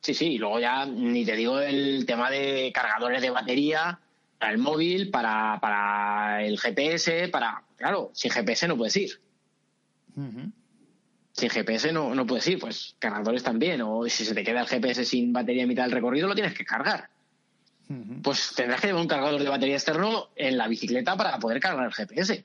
Sí, 0.00 0.14
sí, 0.14 0.26
y 0.34 0.38
luego 0.38 0.60
ya 0.60 0.84
ni 0.86 1.24
te 1.24 1.34
digo 1.36 1.60
el 1.60 2.04
tema 2.06 2.30
de 2.30 2.70
cargadores 2.74 3.22
de 3.22 3.30
batería 3.30 3.98
para 4.38 4.52
el 4.52 4.58
móvil, 4.58 5.10
para, 5.10 5.58
para 5.60 6.42
el 6.44 6.58
GPS, 6.58 7.28
para... 7.28 7.62
Claro, 7.76 8.10
sin 8.12 8.30
GPS 8.30 8.68
no 8.68 8.76
puedes 8.76 8.96
ir. 8.96 9.10
Sin 11.36 11.50
GPS 11.50 11.92
no, 11.92 12.14
no 12.14 12.24
puedes 12.26 12.46
ir, 12.46 12.60
pues 12.60 12.94
cargadores 13.00 13.42
también. 13.42 13.82
O 13.82 14.08
si 14.08 14.24
se 14.24 14.34
te 14.34 14.44
queda 14.44 14.60
el 14.60 14.66
GPS 14.68 15.04
sin 15.04 15.32
batería 15.32 15.62
en 15.64 15.68
mitad 15.68 15.82
del 15.82 15.92
recorrido, 15.92 16.28
lo 16.28 16.34
tienes 16.34 16.54
que 16.54 16.64
cargar. 16.64 17.10
Pues 18.22 18.52
tendrás 18.54 18.80
que 18.80 18.86
llevar 18.86 19.02
un 19.02 19.08
cargador 19.08 19.42
de 19.42 19.48
batería 19.48 19.74
externo 19.74 20.28
en 20.36 20.56
la 20.56 20.68
bicicleta 20.68 21.16
para 21.16 21.38
poder 21.38 21.60
cargar 21.60 21.86
el 21.86 21.92
GPS. 21.92 22.44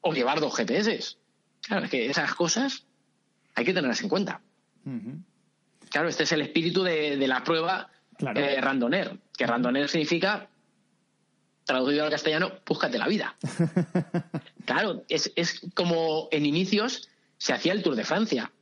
O 0.00 0.12
llevar 0.12 0.40
dos 0.40 0.54
GPS. 0.56 1.16
Claro, 1.62 1.84
es 1.84 1.90
que 1.90 2.06
esas 2.10 2.34
cosas 2.34 2.84
hay 3.54 3.64
que 3.64 3.72
tenerlas 3.72 4.02
en 4.02 4.08
cuenta. 4.08 4.40
Claro, 5.90 6.08
este 6.08 6.24
es 6.24 6.32
el 6.32 6.40
espíritu 6.42 6.82
de, 6.82 7.16
de 7.16 7.28
la 7.28 7.44
prueba 7.44 7.88
Claro. 8.18 8.40
eh, 8.40 8.60
randoner, 8.60 9.16
que 9.36 9.46
randoner 9.46 9.88
significa, 9.88 10.48
traducido 11.64 12.04
al 12.04 12.10
castellano, 12.10 12.52
búscate 12.66 12.98
la 12.98 13.06
vida. 13.08 13.36
claro, 14.66 15.04
es, 15.08 15.32
es 15.36 15.60
como 15.74 16.28
en 16.30 16.46
inicios 16.46 17.08
se 17.42 17.52
hacía 17.52 17.72
el 17.72 17.82
Tour 17.82 17.96
de 17.96 18.04
Francia. 18.04 18.52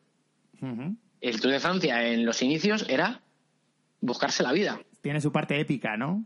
El 1.21 1.39
Tour 1.39 1.53
de 1.53 1.61
Francia 1.61 2.09
en 2.09 2.25
los 2.25 2.41
inicios 2.41 2.87
era 2.89 3.21
buscarse 4.01 4.43
la 4.43 4.53
vida. 4.53 4.81
Tiene 5.03 5.21
su 5.21 5.31
parte 5.31 5.61
épica, 5.61 5.99
¿no? 5.99 6.25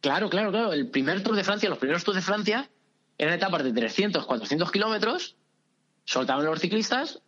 Claro, 0.00 0.30
claro, 0.30 0.52
claro. 0.52 0.72
El 0.72 0.90
primer 0.90 1.24
Tour 1.24 1.34
de 1.34 1.42
Francia, 1.42 1.68
los 1.68 1.78
primeros 1.78 2.04
Tours 2.04 2.14
de 2.14 2.22
Francia 2.22 2.70
eran 3.18 3.34
etapas 3.34 3.64
de 3.64 3.72
300, 3.72 4.26
400 4.26 4.70
kilómetros, 4.70 5.34
soltaban 6.04 6.44
los 6.44 6.60
ciclistas, 6.60 7.20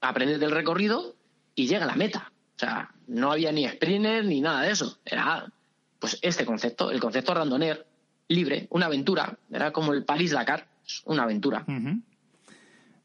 aprendes 0.00 0.40
del 0.40 0.52
recorrido 0.52 1.14
y 1.54 1.66
llega 1.66 1.84
a 1.84 1.88
la 1.88 1.96
meta. 1.96 2.32
O 2.56 2.58
sea, 2.58 2.94
no 3.08 3.30
había 3.30 3.52
ni 3.52 3.68
sprinter 3.68 4.24
ni 4.24 4.40
nada 4.40 4.62
de 4.62 4.70
eso. 4.70 4.98
Era, 5.04 5.52
pues, 5.98 6.18
este 6.22 6.46
concepto, 6.46 6.90
el 6.90 6.98
concepto 6.98 7.34
randoner, 7.34 7.86
libre, 8.28 8.68
una 8.70 8.86
aventura. 8.86 9.38
Era 9.52 9.70
como 9.70 9.92
el 9.92 10.06
París-Dakar, 10.06 10.66
una 11.04 11.24
aventura. 11.24 11.66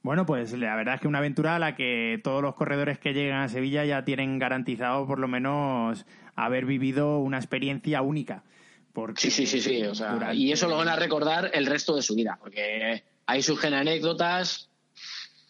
Bueno, 0.04 0.26
pues 0.26 0.52
la 0.54 0.76
verdad 0.76 0.96
es 0.96 1.02
que 1.02 1.08
una 1.08 1.20
aventura 1.20 1.56
a 1.56 1.60
la 1.60 1.76
que 1.76 2.20
todos 2.24 2.42
los 2.42 2.56
corredores 2.56 3.00
que 3.00 3.14
llegan 3.14 3.42
a 3.42 3.48
Sevilla 3.50 3.86
ya 3.86 4.04
tienen 4.04 4.38
garantizado 4.38 5.08
por 5.08 5.18
lo 5.18 5.28
menos 5.30 6.06
haber 6.36 6.66
vivido 6.66 7.20
una 7.20 7.38
experiencia 7.38 8.02
única. 8.02 8.44
Porque 8.92 9.22
Sí, 9.22 9.32
sí, 9.32 9.48
sí, 9.48 9.62
sí. 9.62 9.82
O 9.84 9.96
sea, 9.96 10.14
durante- 10.14 10.36
Y 10.36 10.52
eso 10.52 10.68
lo 10.68 10.78
van 10.78 10.90
a 10.90 10.96
recordar 10.98 11.50
el 11.54 11.66
resto 11.66 11.96
de 11.96 12.02
su 12.02 12.16
vida, 12.16 12.38
porque 12.40 13.04
ahí 13.26 13.42
surgen 13.42 13.74
anécdotas, 13.74 14.70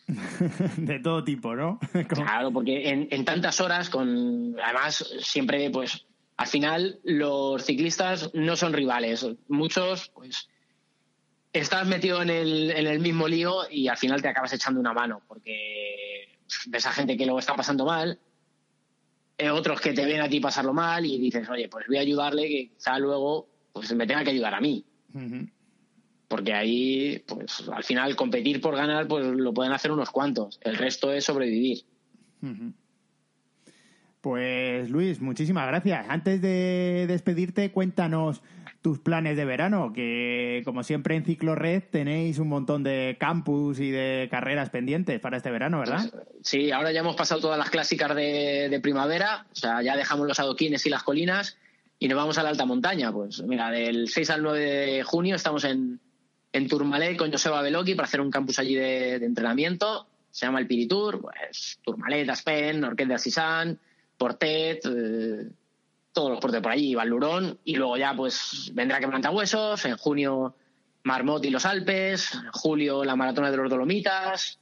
de 0.78 1.00
todo 1.00 1.24
tipo, 1.24 1.56
¿no? 1.56 1.80
Claro, 2.08 2.52
porque 2.52 2.90
en, 2.90 3.08
en 3.12 3.26
tantas 3.26 3.60
horas, 3.60 3.90
con 3.90 4.56
además 4.64 5.14
siempre, 5.22 5.70
pues, 5.72 6.06
al 6.38 6.48
final 6.48 7.00
los 7.04 7.66
ciclistas 7.66 8.30
no 8.34 8.56
son 8.56 8.74
rivales. 8.74 9.26
Muchos, 9.48 10.10
pues, 10.14 10.48
estás 11.54 11.88
metido 11.88 12.22
en 12.22 12.32
el, 12.32 12.72
en 12.72 12.88
el 12.88 13.00
mismo 13.00 13.28
lío 13.28 13.70
y 13.70 13.88
al 13.88 13.98
final 13.98 14.22
te 14.22 14.28
acabas 14.28 14.54
echando 14.54 14.80
una 14.80 14.94
mano, 14.94 15.22
porque 15.28 16.40
ves 16.68 16.86
a 16.86 16.92
gente 16.92 17.16
que 17.16 17.28
lo 17.28 17.38
está 17.38 17.56
pasando 17.56 17.86
mal, 17.86 18.20
eh, 19.38 19.50
otros 19.50 19.80
que 19.80 19.94
te 19.94 20.06
ven 20.06 20.22
a 20.22 20.30
ti 20.30 20.40
pasarlo 20.40 20.74
mal 20.74 21.06
y 21.06 21.20
dices, 21.20 21.48
oye, 21.50 21.70
pues 21.70 21.86
voy 21.88 21.98
a 21.98 22.02
ayudarle, 22.02 22.48
que 22.48 22.70
quizá 22.76 22.98
luego 22.98 23.48
pues 23.72 23.94
me 23.94 24.08
tenga 24.08 24.24
que 24.24 24.32
ayudar 24.32 24.56
a 24.56 24.62
mí. 24.62 24.84
Porque 26.28 26.54
ahí, 26.54 27.24
pues 27.28 27.68
al 27.72 27.84
final 27.84 28.16
competir 28.16 28.60
por 28.60 28.76
ganar, 28.76 29.08
pues 29.08 29.26
lo 29.26 29.54
pueden 29.54 29.74
hacer 29.74 29.92
unos 29.92 30.10
cuantos. 30.10 30.60
El 30.62 30.76
resto 30.76 31.12
es 31.12 31.24
sobrevivir. 31.26 31.84
Pues 34.22 34.90
Luis, 34.90 35.22
muchísimas 35.22 35.68
gracias. 35.68 36.06
Antes 36.10 36.42
de 36.42 37.06
despedirte, 37.08 37.72
cuéntanos 37.72 38.42
tus 38.84 39.00
planes 39.00 39.38
de 39.38 39.46
verano, 39.46 39.94
que 39.96 40.62
como 40.66 40.84
siempre 40.84 41.16
en 41.16 41.24
Ciclo 41.24 41.56
Red 41.56 41.84
tenéis 41.90 42.38
un 42.38 42.50
montón 42.50 42.84
de 42.84 43.16
campus 43.18 43.80
y 43.80 43.90
de 43.90 44.28
carreras 44.30 44.70
pendientes 44.70 45.22
para 45.22 45.38
este 45.38 45.50
verano, 45.52 45.80
¿verdad? 45.80 46.14
Sí, 46.42 46.70
ahora 46.70 46.92
ya 46.92 47.00
hemos 47.00 47.16
pasado 47.16 47.40
todas 47.40 47.58
las 47.58 47.70
clásicas 47.70 48.14
de, 48.14 48.78
primavera, 48.84 49.48
o 49.50 49.56
sea, 49.56 49.82
ya 49.82 49.96
dejamos 49.96 50.28
los 50.28 50.38
adoquines 50.38 50.86
y 50.86 50.90
las 50.90 51.02
colinas 51.02 51.58
y 51.98 52.10
nos 52.10 52.18
vamos 52.18 52.38
a 52.38 52.44
la 52.44 52.50
alta 52.50 52.66
montaña. 52.66 53.10
Pues 53.14 53.42
mira, 53.44 53.72
del 53.72 54.10
6 54.10 54.30
al 54.32 54.44
9 54.44 54.60
de 54.60 55.04
junio 55.04 55.38
estamos 55.38 55.64
en, 55.64 56.02
en 56.52 56.68
Tourmalet 56.68 57.16
con 57.16 57.32
Joseba 57.32 57.62
Beloki 57.62 57.96
para 57.96 58.08
hacer 58.08 58.20
un 58.20 58.32
campus 58.32 58.60
allí 58.60 58.76
de, 58.76 59.16
entrenamiento. 59.16 60.08
Se 60.30 60.46
llama 60.46 60.60
el 60.60 60.68
Piritur, 60.68 61.22
pues 61.22 61.80
Tourmalet, 61.86 62.30
Aspen, 62.30 62.84
Orquet 62.84 63.08
de 63.08 63.14
Asisán, 63.14 63.80
Portet, 64.18 64.86
eh, 64.86 65.48
todos 66.14 66.30
los 66.32 66.40
portes 66.40 66.62
por 66.62 66.72
allí, 66.72 66.96
Valurón, 66.96 67.60
y 67.66 67.76
luego 67.76 67.98
ya 67.98 68.14
pues 68.16 68.72
vendrá 68.74 69.00
Quebrantahuesos, 69.00 69.84
en 69.86 69.98
junio 69.98 70.56
Marmot 71.04 71.44
y 71.44 71.50
los 71.50 71.66
Alpes, 71.66 72.34
en 72.34 72.52
julio 72.52 73.04
la 73.04 73.16
Maratona 73.16 73.52
de 73.52 73.58
los 73.58 73.70
Dolomitas, 73.70 74.60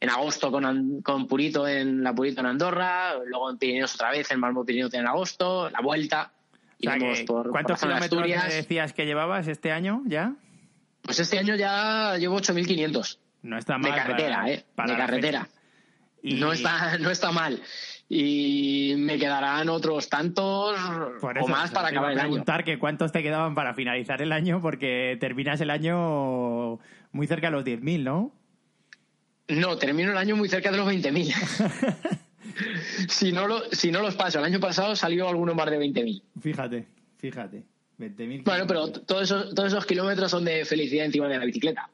en 0.00 0.10
agosto 0.10 0.50
con, 0.50 1.00
con 1.02 1.26
Purito 1.26 1.68
en 1.68 2.02
la 2.02 2.14
Purito 2.14 2.40
en 2.40 2.46
Andorra, 2.46 3.14
luego 3.26 3.50
en 3.50 3.58
Pirineos 3.58 3.94
otra 3.94 4.10
vez, 4.10 4.30
en 4.30 4.40
Marmot 4.40 4.66
Pirineos 4.66 4.92
en 4.94 5.06
agosto, 5.06 5.70
la 5.70 5.80
vuelta. 5.80 6.32
O 6.78 6.82
sea, 6.82 6.98
que, 6.98 7.24
por, 7.26 7.44
por 7.44 7.50
¿Cuántos 7.52 7.80
de 7.80 7.86
kilómetros 7.86 8.48
decías 8.48 8.92
que 8.92 9.06
llevabas 9.06 9.48
este 9.48 9.72
año 9.72 10.02
ya? 10.06 10.34
Pues 11.02 11.20
este 11.20 11.38
año 11.38 11.54
ya 11.54 12.16
llevo 12.18 12.38
8.500. 12.38 13.18
No 13.42 13.56
está 13.58 13.78
mal. 13.78 13.92
De 13.92 13.96
carretera, 13.96 14.36
para- 14.40 14.50
¿eh? 14.52 14.64
para 14.74 14.92
de 14.92 14.98
carretera. 14.98 15.48
Y- 16.22 16.34
No, 16.34 16.52
está, 16.52 16.98
no 16.98 17.10
está 17.10 17.30
mal. 17.32 17.62
Y 18.08 18.94
me 18.98 19.18
quedarán 19.18 19.68
otros 19.68 20.08
tantos 20.08 20.78
Por 21.20 21.38
o 21.38 21.48
más 21.48 21.72
para 21.72 21.88
acabar 21.88 22.12
el 22.12 22.18
año. 22.18 22.28
preguntar 22.28 22.62
que 22.62 22.78
cuántos 22.78 23.10
te 23.10 23.22
quedaban 23.22 23.54
para 23.56 23.74
finalizar 23.74 24.22
el 24.22 24.30
año, 24.30 24.60
porque 24.62 25.16
terminas 25.18 25.60
el 25.60 25.70
año 25.70 26.78
muy 27.10 27.26
cerca 27.26 27.48
de 27.48 27.52
los 27.52 27.64
10.000, 27.64 28.02
¿no? 28.04 28.32
No, 29.48 29.76
termino 29.76 30.12
el 30.12 30.18
año 30.18 30.36
muy 30.36 30.48
cerca 30.48 30.70
de 30.70 30.76
los 30.76 30.88
20.000. 30.88 32.16
si, 33.08 33.32
no 33.32 33.46
lo, 33.46 33.60
si 33.72 33.90
no 33.90 34.00
los 34.02 34.14
paso, 34.14 34.38
el 34.38 34.44
año 34.44 34.60
pasado 34.60 34.94
salió 34.94 35.28
alguno 35.28 35.54
más 35.54 35.70
de 35.70 35.78
20.000. 35.78 36.22
Fíjate, 36.40 36.86
fíjate. 37.18 37.64
20.000 37.98 38.44
Bueno, 38.44 38.66
pero 38.66 38.88
todos 38.92 39.22
esos, 39.22 39.54
todos 39.54 39.72
esos 39.72 39.86
kilómetros 39.86 40.30
son 40.30 40.44
de 40.44 40.64
felicidad 40.64 41.06
encima 41.06 41.28
de 41.28 41.38
la 41.38 41.44
bicicleta. 41.44 41.88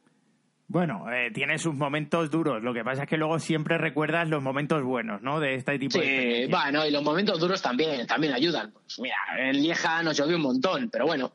Bueno, 0.72 1.04
eh, 1.12 1.30
tiene 1.34 1.58
sus 1.58 1.74
momentos 1.74 2.30
duros. 2.30 2.62
Lo 2.62 2.72
que 2.72 2.82
pasa 2.82 3.02
es 3.02 3.08
que 3.08 3.18
luego 3.18 3.38
siempre 3.38 3.76
recuerdas 3.76 4.26
los 4.30 4.42
momentos 4.42 4.82
buenos, 4.82 5.20
¿no? 5.20 5.38
De 5.38 5.54
este 5.56 5.78
tipo 5.78 5.98
de 5.98 6.04
Sí, 6.04 6.10
experiencias. 6.10 6.50
bueno, 6.62 6.86
y 6.86 6.90
los 6.90 7.02
momentos 7.02 7.38
duros 7.38 7.60
también, 7.60 8.06
también 8.06 8.32
ayudan. 8.32 8.72
Pues 8.72 8.98
mira, 9.00 9.16
en 9.38 9.60
Lieja 9.62 10.02
nos 10.02 10.16
llovió 10.16 10.36
un 10.36 10.42
montón, 10.42 10.88
pero 10.90 11.04
bueno, 11.04 11.30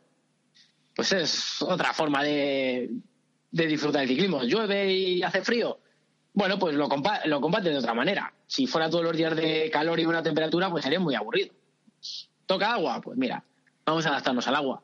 pues 0.96 1.12
es 1.12 1.62
otra 1.62 1.94
forma 1.94 2.24
de, 2.24 2.90
de 3.52 3.68
disfrutar 3.68 4.02
el 4.02 4.08
ciclismo. 4.08 4.42
Llueve 4.44 4.92
y 4.92 5.22
hace 5.22 5.44
frío. 5.44 5.78
Bueno, 6.34 6.58
pues 6.58 6.74
lo, 6.76 6.90
compa 6.90 7.22
lo 7.26 7.40
combate 7.40 7.70
de 7.70 7.78
otra 7.78 7.94
manera. 7.94 8.34
Si 8.48 8.66
fuera 8.66 8.90
todos 8.90 9.04
los 9.04 9.16
días 9.16 9.36
de 9.36 9.70
calor 9.72 10.00
y 10.00 10.06
buena 10.06 10.24
temperatura, 10.24 10.72
pues 10.72 10.84
sería 10.84 11.00
muy 11.00 11.14
aburrido. 11.14 11.54
¿Toca 12.48 12.74
agua? 12.74 13.00
Pues 13.02 13.16
mira, 13.20 13.44
vamos 13.86 14.04
a 14.08 14.10
adaptarnos 14.10 14.48
al 14.48 14.56
agua. 14.56 14.82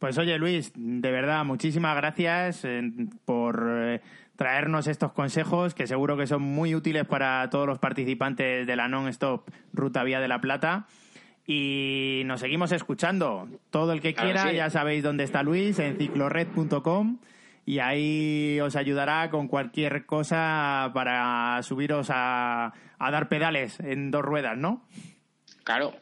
Pues 0.00 0.16
oye, 0.18 0.36
Luis, 0.38 0.72
de 0.74 1.10
verdad, 1.12 1.44
muchísimas 1.44 1.94
gracias 1.94 2.64
eh, 2.64 2.82
por 3.26 3.66
eh, 3.70 4.00
traernos 4.34 4.86
estos 4.86 5.12
consejos 5.12 5.74
que 5.74 5.86
seguro 5.86 6.16
que 6.16 6.26
son 6.26 6.40
muy 6.42 6.74
útiles 6.74 7.04
para 7.04 7.48
todos 7.50 7.66
los 7.66 7.78
participantes 7.78 8.66
de 8.66 8.76
la 8.76 8.88
Non-Stop 8.88 9.48
Ruta 9.74 10.02
Vía 10.02 10.18
de 10.20 10.26
la 10.28 10.40
Plata. 10.40 10.86
Y 11.46 12.22
nos 12.24 12.40
seguimos 12.40 12.72
escuchando. 12.72 13.46
Todo 13.70 13.92
el 13.92 14.00
que 14.00 14.14
Claro, 14.14 14.30
quiera, 14.32 14.50
sí. 14.50 14.56
ya 14.56 14.70
sabéis 14.70 15.02
dónde 15.02 15.24
está 15.24 15.42
Luis, 15.42 15.78
en 15.78 15.98
ciclored.com. 15.98 17.18
Y 17.66 17.80
ahí 17.80 18.58
os 18.60 18.76
ayudará 18.76 19.28
con 19.30 19.48
cualquier 19.48 20.06
cosa 20.06 20.90
para 20.94 21.62
subiros 21.62 22.08
a, 22.10 22.72
a 22.98 23.10
dar 23.10 23.28
pedales 23.28 23.78
en 23.80 24.10
dos 24.10 24.22
ruedas, 24.22 24.56
¿no? 24.56 24.82
Claro. 25.62 25.92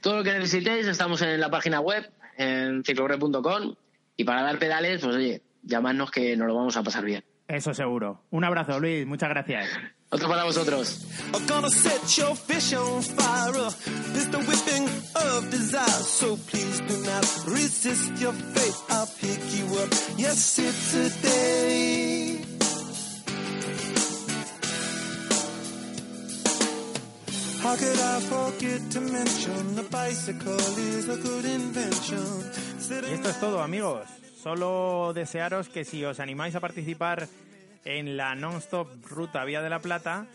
Todo 0.00 0.18
lo 0.18 0.24
que 0.24 0.32
necesitéis, 0.32 0.86
estamos 0.86 1.22
en 1.22 1.40
la 1.40 1.50
página 1.50 1.80
web, 1.80 2.10
en 2.36 2.84
ciclorre.com. 2.84 3.74
Y 4.16 4.24
para 4.24 4.42
dar 4.42 4.58
pedales, 4.58 5.02
pues 5.02 5.16
oye, 5.16 5.42
llamadnos 5.62 6.10
que 6.10 6.36
nos 6.36 6.46
lo 6.46 6.54
vamos 6.54 6.76
a 6.76 6.82
pasar 6.82 7.04
bien. 7.04 7.24
Eso 7.48 7.74
seguro. 7.74 8.22
Un 8.30 8.44
abrazo, 8.44 8.80
Luis. 8.80 9.06
Muchas 9.06 9.28
gracias. 9.28 9.68
Otro 10.10 10.28
para 10.28 10.44
vosotros. 10.44 11.06
Y 33.08 33.14
esto 33.14 33.28
es 33.30 33.40
todo, 33.40 33.62
amigos. 33.62 34.06
Solo 34.36 35.12
desearos 35.14 35.70
que 35.70 35.86
si 35.86 36.04
os 36.04 36.20
animáis 36.20 36.54
a 36.56 36.60
participar 36.60 37.26
en 37.86 38.18
la 38.18 38.34
Non-Stop 38.34 39.06
Ruta 39.06 39.46
Vía 39.46 39.62
de 39.62 39.70
la 39.70 39.78
Plata, 39.78 40.26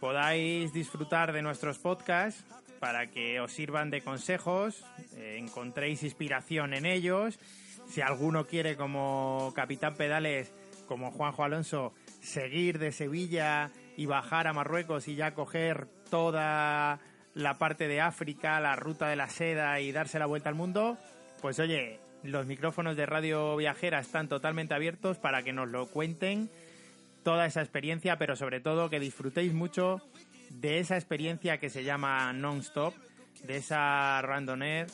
podáis 0.00 0.72
disfrutar 0.72 1.34
de 1.34 1.42
nuestros 1.42 1.76
podcasts 1.76 2.42
para 2.80 3.10
que 3.10 3.38
os 3.38 3.52
sirvan 3.52 3.90
de 3.90 4.00
consejos, 4.00 4.82
eh, 5.16 5.36
encontréis 5.38 6.02
inspiración 6.02 6.72
en 6.72 6.86
ellos. 6.86 7.38
Si 7.90 8.00
alguno 8.00 8.46
quiere, 8.46 8.78
como 8.78 9.52
Capitán 9.54 9.94
Pedales, 9.94 10.50
como 10.88 11.10
Juanjo 11.10 11.44
Alonso, 11.44 11.92
seguir 12.22 12.78
de 12.78 12.92
Sevilla 12.92 13.70
y 13.96 14.06
bajar 14.06 14.46
a 14.46 14.52
Marruecos 14.52 15.08
y 15.08 15.16
ya 15.16 15.34
coger 15.34 15.86
toda 16.10 17.00
la 17.34 17.58
parte 17.58 17.88
de 17.88 18.00
África, 18.00 18.60
la 18.60 18.76
ruta 18.76 19.08
de 19.08 19.16
la 19.16 19.28
seda 19.28 19.80
y 19.80 19.92
darse 19.92 20.18
la 20.18 20.26
vuelta 20.26 20.48
al 20.48 20.54
mundo, 20.54 20.98
pues 21.40 21.58
oye, 21.58 21.98
los 22.22 22.46
micrófonos 22.46 22.96
de 22.96 23.06
Radio 23.06 23.56
Viajera 23.56 23.98
están 23.98 24.28
totalmente 24.28 24.74
abiertos 24.74 25.18
para 25.18 25.42
que 25.42 25.52
nos 25.52 25.68
lo 25.68 25.86
cuenten 25.86 26.50
toda 27.22 27.46
esa 27.46 27.60
experiencia, 27.60 28.18
pero 28.18 28.36
sobre 28.36 28.60
todo 28.60 28.90
que 28.90 29.00
disfrutéis 29.00 29.52
mucho 29.52 30.00
de 30.50 30.78
esa 30.78 30.96
experiencia 30.96 31.58
que 31.58 31.70
se 31.70 31.84
llama 31.84 32.32
non-stop, 32.32 32.94
de 33.44 33.56
esa 33.56 34.20
randonnée 34.22 34.86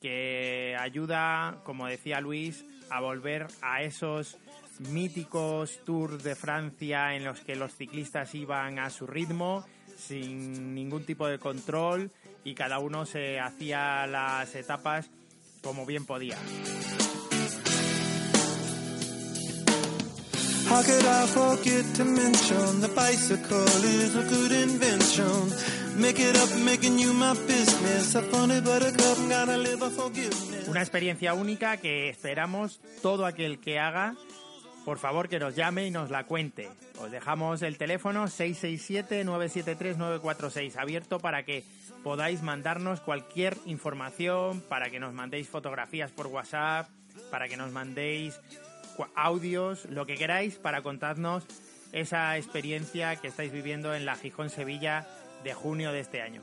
que 0.00 0.76
ayuda, 0.78 1.58
como 1.64 1.86
decía 1.86 2.20
Luis, 2.20 2.64
a 2.90 3.00
volver 3.00 3.46
a 3.62 3.82
esos 3.82 4.38
míticos 4.78 5.80
Tours 5.84 6.22
de 6.22 6.34
Francia 6.34 7.14
en 7.14 7.24
los 7.24 7.40
que 7.40 7.56
los 7.56 7.74
ciclistas 7.74 8.34
iban 8.34 8.78
a 8.78 8.90
su 8.90 9.06
ritmo, 9.06 9.64
sin 9.96 10.74
ningún 10.74 11.04
tipo 11.04 11.26
de 11.26 11.38
control 11.38 12.10
y 12.44 12.54
cada 12.54 12.78
uno 12.78 13.04
se 13.04 13.40
hacía 13.40 14.06
las 14.06 14.54
etapas 14.54 15.10
como 15.62 15.84
bien 15.84 16.06
podía. 16.06 16.36
How 20.70 20.82
could 20.82 21.06
I 21.06 21.26
forget 21.28 21.94
to 21.94 22.04
mention 22.04 22.82
the 22.82 22.88
bicycle 22.88 23.64
is 23.84 24.14
a 24.14 24.22
good 24.22 24.52
invention? 24.52 25.50
Make 25.96 26.20
it 26.20 26.36
up, 26.36 26.54
making 26.62 26.98
you 26.98 27.14
my 27.14 27.32
business. 27.32 28.14
A 28.14 28.20
funny 28.20 28.60
buttercup, 28.60 29.16
gotta 29.30 29.56
live 29.56 29.82
a 29.82 29.90
forgiveness. 29.90 30.68
Una 30.68 30.80
experiencia 30.80 31.32
única 31.32 31.78
que 31.78 32.10
esperamos 32.10 32.80
todo 33.00 33.24
aquel 33.24 33.60
que 33.60 33.78
haga, 33.78 34.14
por 34.88 34.98
favor 34.98 35.28
que 35.28 35.38
nos 35.38 35.54
llame 35.54 35.86
y 35.86 35.90
nos 35.90 36.08
la 36.08 36.24
cuente. 36.24 36.70
Os 36.98 37.10
dejamos 37.10 37.60
el 37.60 37.76
teléfono 37.76 38.24
667-973-946 38.24 40.76
abierto 40.76 41.20
para 41.20 41.42
que 41.42 41.62
podáis 42.02 42.42
mandarnos 42.42 43.02
cualquier 43.02 43.54
información, 43.66 44.62
para 44.62 44.88
que 44.88 44.98
nos 44.98 45.12
mandéis 45.12 45.46
fotografías 45.46 46.10
por 46.10 46.28
WhatsApp, 46.28 46.88
para 47.30 47.48
que 47.48 47.58
nos 47.58 47.70
mandéis 47.70 48.40
audios, 49.14 49.84
lo 49.90 50.06
que 50.06 50.14
queráis 50.14 50.56
para 50.56 50.80
contarnos 50.80 51.44
esa 51.92 52.38
experiencia 52.38 53.16
que 53.16 53.28
estáis 53.28 53.52
viviendo 53.52 53.94
en 53.94 54.06
la 54.06 54.16
Gijón 54.16 54.48
Sevilla 54.48 55.06
de 55.44 55.52
junio 55.52 55.92
de 55.92 56.00
este 56.00 56.22
año. 56.22 56.40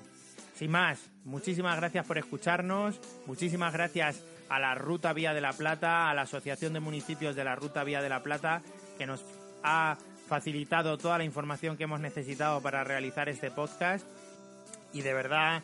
Sin 0.54 0.70
más, 0.70 1.00
muchísimas 1.24 1.78
gracias 1.78 2.06
por 2.06 2.20
escucharnos, 2.20 3.02
muchísimas 3.26 3.74
gracias 3.74 4.24
a 4.50 4.60
la 4.60 4.76
Ruta 4.76 5.14
Vía 5.14 5.34
de 5.34 5.42
la 5.42 5.54
Plata, 5.54 6.10
a 6.10 6.14
la 6.14 6.24
Asociación 6.24 6.74
de 6.74 6.80
Municipios 6.80 7.36
de 7.36 7.44
la 7.44 7.56
Ruta 7.56 7.84
Vía 7.84 8.02
de 8.02 8.10
la 8.10 8.24
Plata, 8.24 8.62
que 8.98 9.06
nos 9.06 9.24
ha 9.64 9.98
facilitado 10.28 10.98
toda 10.98 11.18
la 11.18 11.24
información 11.24 11.78
que 11.78 11.84
hemos 11.84 12.00
necesitado 12.00 12.62
para 12.62 12.84
realizar 12.84 13.30
este 13.30 13.52
podcast. 13.52 14.06
Y 14.94 15.02
de 15.02 15.14
verdad, 15.14 15.64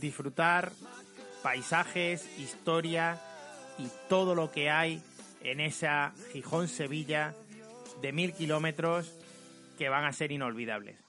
disfrutar 0.00 0.72
paisajes, 1.42 2.28
historia 2.38 3.20
y 3.78 3.88
todo 4.08 4.34
lo 4.34 4.50
que 4.50 4.70
hay 4.70 5.02
en 5.42 5.60
esa 5.60 6.12
Gijón 6.32 6.68
Sevilla 6.68 7.34
de 8.02 8.12
mil 8.12 8.32
kilómetros 8.32 9.12
que 9.78 9.88
van 9.88 10.04
a 10.04 10.12
ser 10.12 10.32
inolvidables. 10.32 11.05